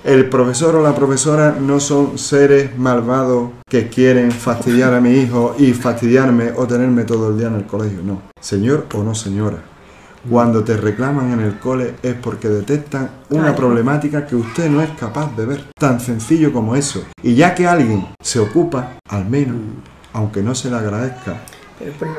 El 0.03 0.27
profesor 0.27 0.75
o 0.75 0.83
la 0.83 0.93
profesora 0.93 1.55
no 1.57 1.79
son 1.79 2.17
seres 2.17 2.77
malvados 2.77 3.51
que 3.69 3.87
quieren 3.87 4.29
fastidiar 4.29 4.93
a 4.93 4.99
mi 4.99 5.11
hijo 5.11 5.55
y 5.57 5.71
fastidiarme 5.71 6.51
o 6.57 6.67
tenerme 6.67 7.05
todo 7.05 7.29
el 7.29 7.37
día 7.37 7.47
en 7.47 7.55
el 7.55 7.65
colegio. 7.65 8.01
No. 8.03 8.21
Señor 8.41 8.87
o 8.93 9.01
no 9.01 9.15
señora. 9.15 9.72
Cuando 10.29 10.63
te 10.63 10.77
reclaman 10.77 11.33
en 11.33 11.41
el 11.41 11.59
cole 11.59 11.95
es 12.01 12.13
porque 12.13 12.47
detectan 12.47 13.09
una 13.29 13.53
problemática 13.53 14.25
que 14.25 14.37
usted 14.37 14.69
no 14.69 14.81
es 14.81 14.89
capaz 14.91 15.35
de 15.35 15.45
ver. 15.45 15.65
Tan 15.77 15.99
sencillo 15.99 16.53
como 16.53 16.77
eso. 16.77 17.03
Y 17.21 17.35
ya 17.35 17.53
que 17.53 17.67
alguien 17.67 18.07
se 18.21 18.39
ocupa, 18.39 18.93
al 19.09 19.25
menos, 19.25 19.57
aunque 20.13 20.41
no 20.41 20.55
se 20.55 20.69
le 20.69 20.77
agradezca, 20.77 21.41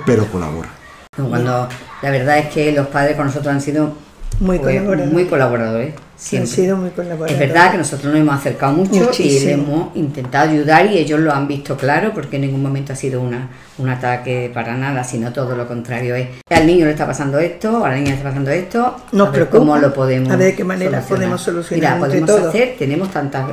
pero 0.04 0.26
colabora. 0.26 0.68
cuando 1.16 1.68
la 2.02 2.10
verdad 2.10 2.38
es 2.38 2.48
que 2.48 2.72
los 2.72 2.88
padres 2.88 3.16
con 3.16 3.26
nosotros 3.26 3.54
han 3.54 3.62
sido 3.62 3.94
Muy 4.40 4.58
colaboradores. 4.58 5.12
muy 5.12 5.24
colaboradores. 5.26 5.94
Han 5.94 6.00
Siempre. 6.16 6.50
sido 6.50 6.76
muy 6.76 6.90
colaboradores. 6.90 7.32
Es 7.32 7.38
verdad 7.38 7.72
que 7.72 7.78
nosotros 7.78 8.12
nos 8.12 8.20
hemos 8.20 8.34
acercado 8.36 8.72
mucho 8.72 8.94
y 8.94 9.00
Muchísimo. 9.00 9.46
le 9.46 9.52
hemos 9.52 9.96
intentado 9.96 10.50
ayudar 10.50 10.86
y 10.86 10.98
ellos 10.98 11.20
lo 11.20 11.32
han 11.32 11.46
visto 11.48 11.76
claro 11.76 12.12
porque 12.14 12.36
en 12.36 12.42
ningún 12.42 12.62
momento 12.62 12.92
ha 12.92 12.96
sido 12.96 13.20
una, 13.20 13.48
un 13.78 13.88
ataque 13.88 14.50
para 14.54 14.76
nada, 14.76 15.04
sino 15.04 15.32
todo 15.32 15.54
lo 15.56 15.66
contrario 15.66 16.14
es 16.14 16.28
al 16.50 16.66
niño 16.66 16.84
le 16.86 16.92
está 16.92 17.06
pasando 17.06 17.38
esto, 17.38 17.84
a 17.84 17.90
la 17.90 17.96
niña 17.96 18.10
le 18.10 18.16
está 18.16 18.28
pasando 18.28 18.50
esto, 18.50 18.96
Nos 19.12 19.28
a 19.28 19.30
ver 19.30 19.32
preocupa, 19.40 19.58
cómo 19.58 19.76
lo 19.76 19.92
podemos 19.92 20.30
a 20.32 20.36
ver 20.36 20.48
de 20.52 20.54
qué 20.56 20.64
manera 20.64 21.00
podemos 21.00 21.40
solucionar 21.40 21.96
Mira, 21.96 22.06
podemos 22.06 22.26
todos. 22.30 22.46
hacer, 22.48 22.76
tenemos 22.78 23.10
tantas, 23.10 23.44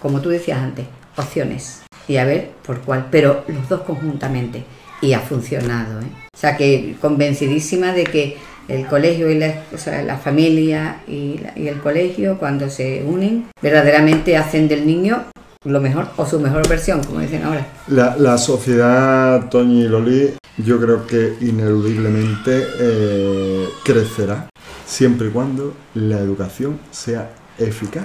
como 0.00 0.20
tú 0.20 0.30
decías 0.30 0.58
antes, 0.58 0.86
opciones 1.16 1.82
y 2.08 2.16
a 2.16 2.24
ver 2.24 2.50
por 2.64 2.80
cuál, 2.80 3.06
pero 3.10 3.44
los 3.48 3.68
dos 3.68 3.82
conjuntamente 3.82 4.64
y 5.00 5.12
ha 5.12 5.20
funcionado, 5.20 6.00
¿eh? 6.00 6.06
O 6.34 6.36
sea 6.38 6.56
que 6.56 6.96
convencidísima 7.00 7.92
de 7.92 8.04
que 8.04 8.36
el 8.68 8.86
colegio 8.86 9.30
y 9.30 9.38
la, 9.38 9.62
o 9.74 9.78
sea, 9.78 10.02
la 10.02 10.16
familia 10.16 11.02
y, 11.06 11.38
la- 11.38 11.52
y 11.56 11.68
el 11.68 11.80
colegio 11.80 12.38
cuando 12.38 12.68
se 12.70 13.02
unen 13.06 13.46
verdaderamente 13.62 14.36
hacen 14.36 14.68
del 14.68 14.86
niño 14.86 15.24
lo 15.64 15.80
mejor 15.80 16.08
o 16.16 16.26
su 16.26 16.38
mejor 16.40 16.68
versión, 16.68 17.02
como 17.04 17.20
dicen 17.20 17.42
ahora. 17.42 17.66
La, 17.88 18.16
la 18.18 18.36
sociedad, 18.36 19.48
Toñi 19.48 19.84
y 19.84 19.88
Loli, 19.88 20.34
yo 20.58 20.78
creo 20.80 21.06
que 21.06 21.34
ineludiblemente 21.40 22.62
eh, 22.80 23.68
crecerá 23.84 24.48
siempre 24.86 25.28
y 25.28 25.30
cuando 25.30 25.72
la 25.94 26.18
educación 26.18 26.78
sea 26.90 27.30
eficaz 27.58 28.04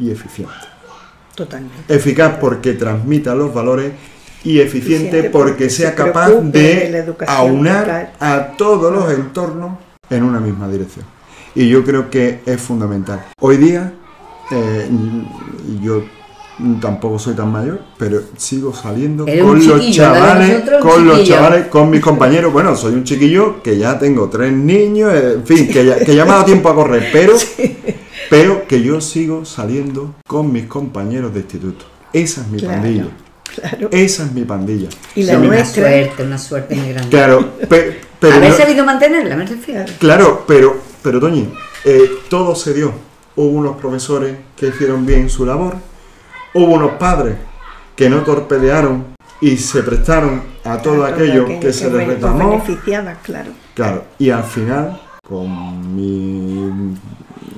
y 0.00 0.10
eficiente. 0.10 0.52
Totalmente. 1.34 1.94
Eficaz 1.94 2.38
porque 2.40 2.72
transmita 2.72 3.34
los 3.34 3.52
valores 3.54 3.92
y 4.42 4.58
eficiente 4.60 5.06
Eficiente 5.18 5.30
porque 5.30 5.50
porque 5.52 5.70
sea 5.70 5.90
se 5.90 5.94
capaz 5.96 6.30
de 6.30 7.14
aunar 7.26 7.84
total. 7.84 8.10
a 8.20 8.52
todos 8.56 8.92
los 8.92 9.12
entornos 9.12 9.78
en 10.10 10.22
una 10.22 10.40
misma 10.40 10.68
dirección. 10.68 11.04
Y 11.54 11.68
yo 11.68 11.84
creo 11.84 12.10
que 12.10 12.40
es 12.46 12.60
fundamental. 12.60 13.24
Hoy 13.40 13.56
día 13.56 13.92
eh, 14.50 14.88
yo 15.82 16.04
tampoco 16.80 17.18
soy 17.18 17.34
tan 17.34 17.50
mayor, 17.52 17.80
pero 17.98 18.20
sigo 18.36 18.74
saliendo 18.74 19.26
Eres 19.26 19.42
con 19.44 19.66
los 19.66 19.90
chavales, 19.90 20.48
Nosotros 20.50 20.82
con 20.82 21.06
los 21.06 21.24
chavales, 21.24 21.66
con 21.68 21.90
mis 21.90 22.00
compañeros. 22.00 22.52
Bueno, 22.52 22.76
soy 22.76 22.94
un 22.94 23.04
chiquillo 23.04 23.62
que 23.62 23.76
ya 23.78 23.98
tengo 23.98 24.28
tres 24.28 24.52
niños, 24.52 25.12
eh, 25.14 25.32
en 25.34 25.46
fin, 25.46 25.68
que 25.68 25.84
ya, 25.84 25.98
que 25.98 26.14
ya 26.14 26.24
me 26.24 26.30
ha 26.30 26.34
dado 26.34 26.44
tiempo 26.46 26.68
a 26.68 26.74
correr, 26.74 27.08
pero, 27.12 27.34
pero 28.30 28.66
que 28.66 28.82
yo 28.82 29.00
sigo 29.00 29.44
saliendo 29.44 30.14
con 30.26 30.52
mis 30.52 30.66
compañeros 30.66 31.32
de 31.34 31.40
instituto. 31.40 31.84
Esa 32.12 32.40
es 32.42 32.48
mi 32.48 32.58
Claro, 32.58 32.74
pandilla. 32.82 33.06
claro. 33.54 33.88
Esa 33.92 34.24
es 34.24 34.32
mi 34.32 34.44
pandilla. 34.44 34.88
Y 35.14 35.22
la 35.24 35.32
me- 35.34 35.48
Una 35.48 35.56
nuestra- 35.56 35.82
suerte, 35.88 36.22
una 36.22 36.38
suerte 36.38 36.74
muy 36.74 36.88
grande. 36.90 37.10
Claro, 37.10 37.50
pe- 37.68 38.00
pero 38.20 38.34
Haber 38.36 38.50
no- 38.50 38.56
sabido 38.56 38.84
mantenerla, 38.84 39.36
me 39.36 39.46
refiero. 39.46 39.84
Claro, 39.98 40.44
pero, 40.46 40.76
pero 41.02 41.20
Toñi, 41.20 41.48
eh, 41.84 42.10
todo 42.28 42.54
se 42.54 42.72
dio. 42.74 42.92
Hubo 43.36 43.48
unos 43.48 43.76
profesores 43.76 44.36
que 44.56 44.68
hicieron 44.68 45.04
bien 45.04 45.28
su 45.28 45.44
labor, 45.44 45.76
hubo 46.54 46.74
unos 46.74 46.92
padres 46.92 47.36
que 47.94 48.08
no 48.08 48.18
torpedearon 48.22 49.14
y 49.40 49.56
se 49.58 49.82
prestaron 49.82 50.42
a 50.64 50.78
todo 50.78 51.04
aquello 51.04 51.46
que 51.60 51.72
se 51.72 51.84
les 51.84 51.92
bueno, 51.92 52.06
pues 52.06 52.14
reclamó. 52.14 52.64
claro. 53.22 53.50
Claro, 53.74 54.04
y 54.18 54.30
al 54.30 54.44
final, 54.44 54.98
con 55.22 55.94
mi 55.94 56.94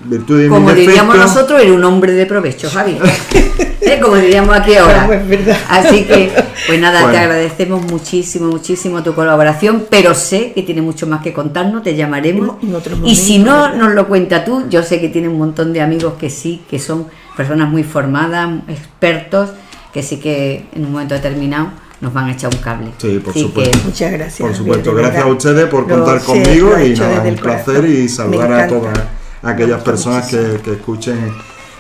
virtud 0.07 0.41
y 0.41 0.43
mi 0.45 0.49
Como 0.49 0.73
diríamos 0.73 1.17
nosotros, 1.17 1.61
era 1.63 1.73
un 1.73 1.85
hombre 1.85 2.13
de 2.13 2.27
provecho, 2.27 2.69
Javi. 2.69 2.99
¿Eh? 3.81 4.01
Como 4.03 4.17
diríamos 4.17 4.57
aquí 4.57 4.75
ahora. 4.77 5.09
Es 5.13 5.29
verdad. 5.29 5.57
Así 5.69 6.05
que, 6.05 6.31
pues 6.67 6.81
nada, 6.81 6.99
te 7.01 7.05
Bueno. 7.07 7.19
agradecemos 7.21 7.83
muchísimo, 7.91 8.49
muchísimo 8.49 9.03
tu 9.03 9.15
colaboración, 9.15 9.85
pero 9.89 10.15
sé 10.15 10.53
que 10.53 10.63
tiene 10.63 10.83
mucho 10.83 11.07
más 11.07 11.23
que 11.23 11.33
contarnos, 11.33 11.83
te 11.83 11.95
llamaremos. 11.97 12.57
En 12.63 12.75
otro 12.75 12.97
y 13.05 13.15
si 13.17 13.39
momento, 13.39 13.53
no 13.57 13.63
¿verdad? 13.63 13.77
nos 13.79 13.95
lo 13.95 14.09
cuenta 14.09 14.45
tú, 14.45 14.65
yo 14.69 14.83
sé 14.83 15.01
que 15.01 15.09
tiene 15.09 15.29
un 15.29 15.39
montón 15.39 15.73
de 15.73 15.81
amigos 15.81 16.15
que 16.19 16.29
sí, 16.31 16.63
que 16.69 16.79
son 16.79 17.07
personas 17.37 17.71
muy 17.71 17.85
formadas, 17.85 18.51
expertos, 18.69 19.51
que 19.93 20.03
sí 20.03 20.17
que 20.19 20.67
en 20.75 20.85
un 20.85 20.93
momento 20.93 21.15
determinado 21.15 21.69
nos 22.01 22.13
van 22.13 22.27
a 22.29 22.33
echar 22.33 22.53
un 22.55 22.61
cable. 22.61 22.91
Sí, 22.99 23.19
por 23.19 23.31
Así 23.31 23.43
supuesto. 23.43 23.79
que, 23.79 23.85
Muchas 23.85 24.13
gracias. 24.13 24.39
por 24.49 24.57
supuesto, 24.57 24.95
gracias 24.95 25.23
a 25.23 25.27
ustedes 25.27 25.67
por 25.67 25.89
Lo 25.89 25.97
contar 25.97 26.21
sé, 26.21 26.27
conmigo 26.27 26.79
y 26.79 26.95
nada, 26.95 27.21
un 27.23 27.27
el 27.27 27.35
placer 27.37 27.75
corazón. 27.77 27.93
y 28.05 28.09
saludar 28.09 28.53
a 28.53 28.69
todas 28.69 28.99
aquellas 29.43 29.83
personas 29.83 30.29
que, 30.29 30.61
que 30.65 30.73
escuchen 30.73 31.33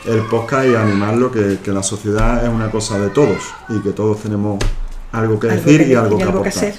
el 0.06 0.20
podcast 0.22 0.66
y 0.68 0.74
animarlo, 0.74 1.30
que, 1.30 1.58
que 1.62 1.70
la 1.72 1.82
sociedad 1.82 2.44
es 2.44 2.48
una 2.48 2.70
cosa 2.70 2.98
de 2.98 3.10
todos 3.10 3.38
y 3.68 3.80
que 3.80 3.90
todos 3.90 4.22
tenemos 4.22 4.58
algo 5.12 5.38
que 5.38 5.50
Algo 5.50 5.62
decir 5.62 5.84
que 5.84 5.92
y 5.92 5.94
algo 5.94 6.16
que 6.16 6.22
algo 6.22 6.40
aportar. 6.40 6.64
hacer. 6.64 6.74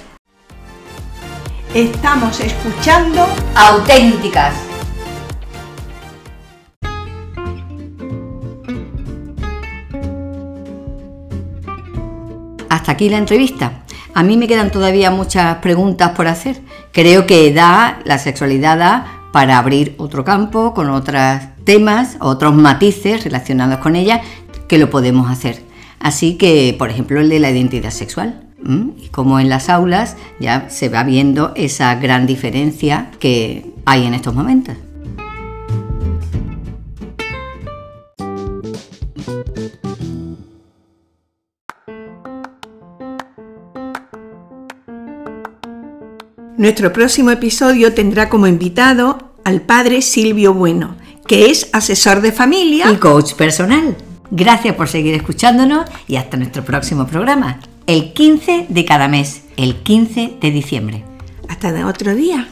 Estamos 1.74 2.40
escuchando 2.40 3.26
auténticas. 3.54 4.54
Hasta 12.68 12.92
aquí 12.92 13.08
la 13.08 13.18
entrevista. 13.18 13.82
A 14.14 14.22
mí 14.22 14.36
me 14.36 14.48
quedan 14.48 14.70
todavía 14.70 15.10
muchas 15.10 15.56
preguntas 15.56 16.10
por 16.10 16.26
hacer. 16.26 16.60
Creo 16.92 17.26
que 17.26 17.52
da, 17.52 18.00
la 18.04 18.18
sexualidad 18.18 18.78
da 18.78 19.20
para 19.32 19.58
abrir 19.58 19.94
otro 19.98 20.24
campo 20.24 20.74
con 20.74 20.90
otros 20.90 21.22
temas, 21.70 22.16
otros 22.18 22.52
matices 22.56 23.22
relacionados 23.22 23.78
con 23.78 23.94
ella, 23.94 24.22
que 24.66 24.76
lo 24.76 24.90
podemos 24.90 25.30
hacer. 25.30 25.62
Así 26.00 26.34
que, 26.34 26.74
por 26.76 26.90
ejemplo, 26.90 27.20
el 27.20 27.28
de 27.28 27.38
la 27.38 27.48
identidad 27.48 27.92
sexual. 27.92 28.42
Y 28.98 29.06
como 29.10 29.38
en 29.38 29.48
las 29.48 29.68
aulas 29.68 30.16
ya 30.40 30.68
se 30.68 30.88
va 30.88 31.04
viendo 31.04 31.52
esa 31.54 31.94
gran 31.94 32.26
diferencia 32.26 33.12
que 33.20 33.70
hay 33.84 34.04
en 34.04 34.14
estos 34.14 34.34
momentos. 34.34 34.74
Nuestro 46.56 46.92
próximo 46.92 47.30
episodio 47.30 47.94
tendrá 47.94 48.28
como 48.28 48.48
invitado 48.48 49.30
al 49.44 49.62
padre 49.62 50.02
Silvio 50.02 50.52
Bueno, 50.52 50.96
que 51.30 51.48
es 51.48 51.70
asesor 51.72 52.22
de 52.22 52.32
familia. 52.32 52.90
y 52.90 52.96
coach 52.96 53.34
personal. 53.34 53.96
Gracias 54.32 54.74
por 54.74 54.88
seguir 54.88 55.14
escuchándonos 55.14 55.88
y 56.08 56.16
hasta 56.16 56.36
nuestro 56.36 56.64
próximo 56.64 57.06
programa, 57.06 57.60
el 57.86 58.12
15 58.14 58.66
de 58.68 58.84
cada 58.84 59.06
mes, 59.06 59.44
el 59.56 59.76
15 59.76 60.38
de 60.40 60.50
diciembre. 60.50 61.04
Hasta 61.48 61.70
de 61.70 61.84
otro 61.84 62.16
día. 62.16 62.48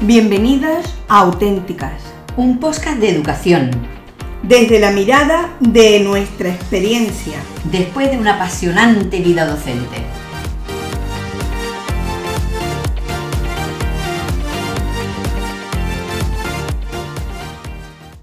Bienvenidas 0.00 0.94
a 1.08 1.22
Auténticas, 1.22 2.04
Un 2.36 2.60
podcast 2.60 2.98
de 2.98 3.10
educación, 3.10 3.72
desde 4.46 4.78
la 4.78 4.90
mirada 4.90 5.56
de 5.60 6.00
nuestra 6.00 6.48
experiencia. 6.50 7.34
después 7.64 8.10
de 8.10 8.18
una 8.18 8.34
apasionante 8.34 9.20
vida 9.20 9.44
docente. 9.44 9.96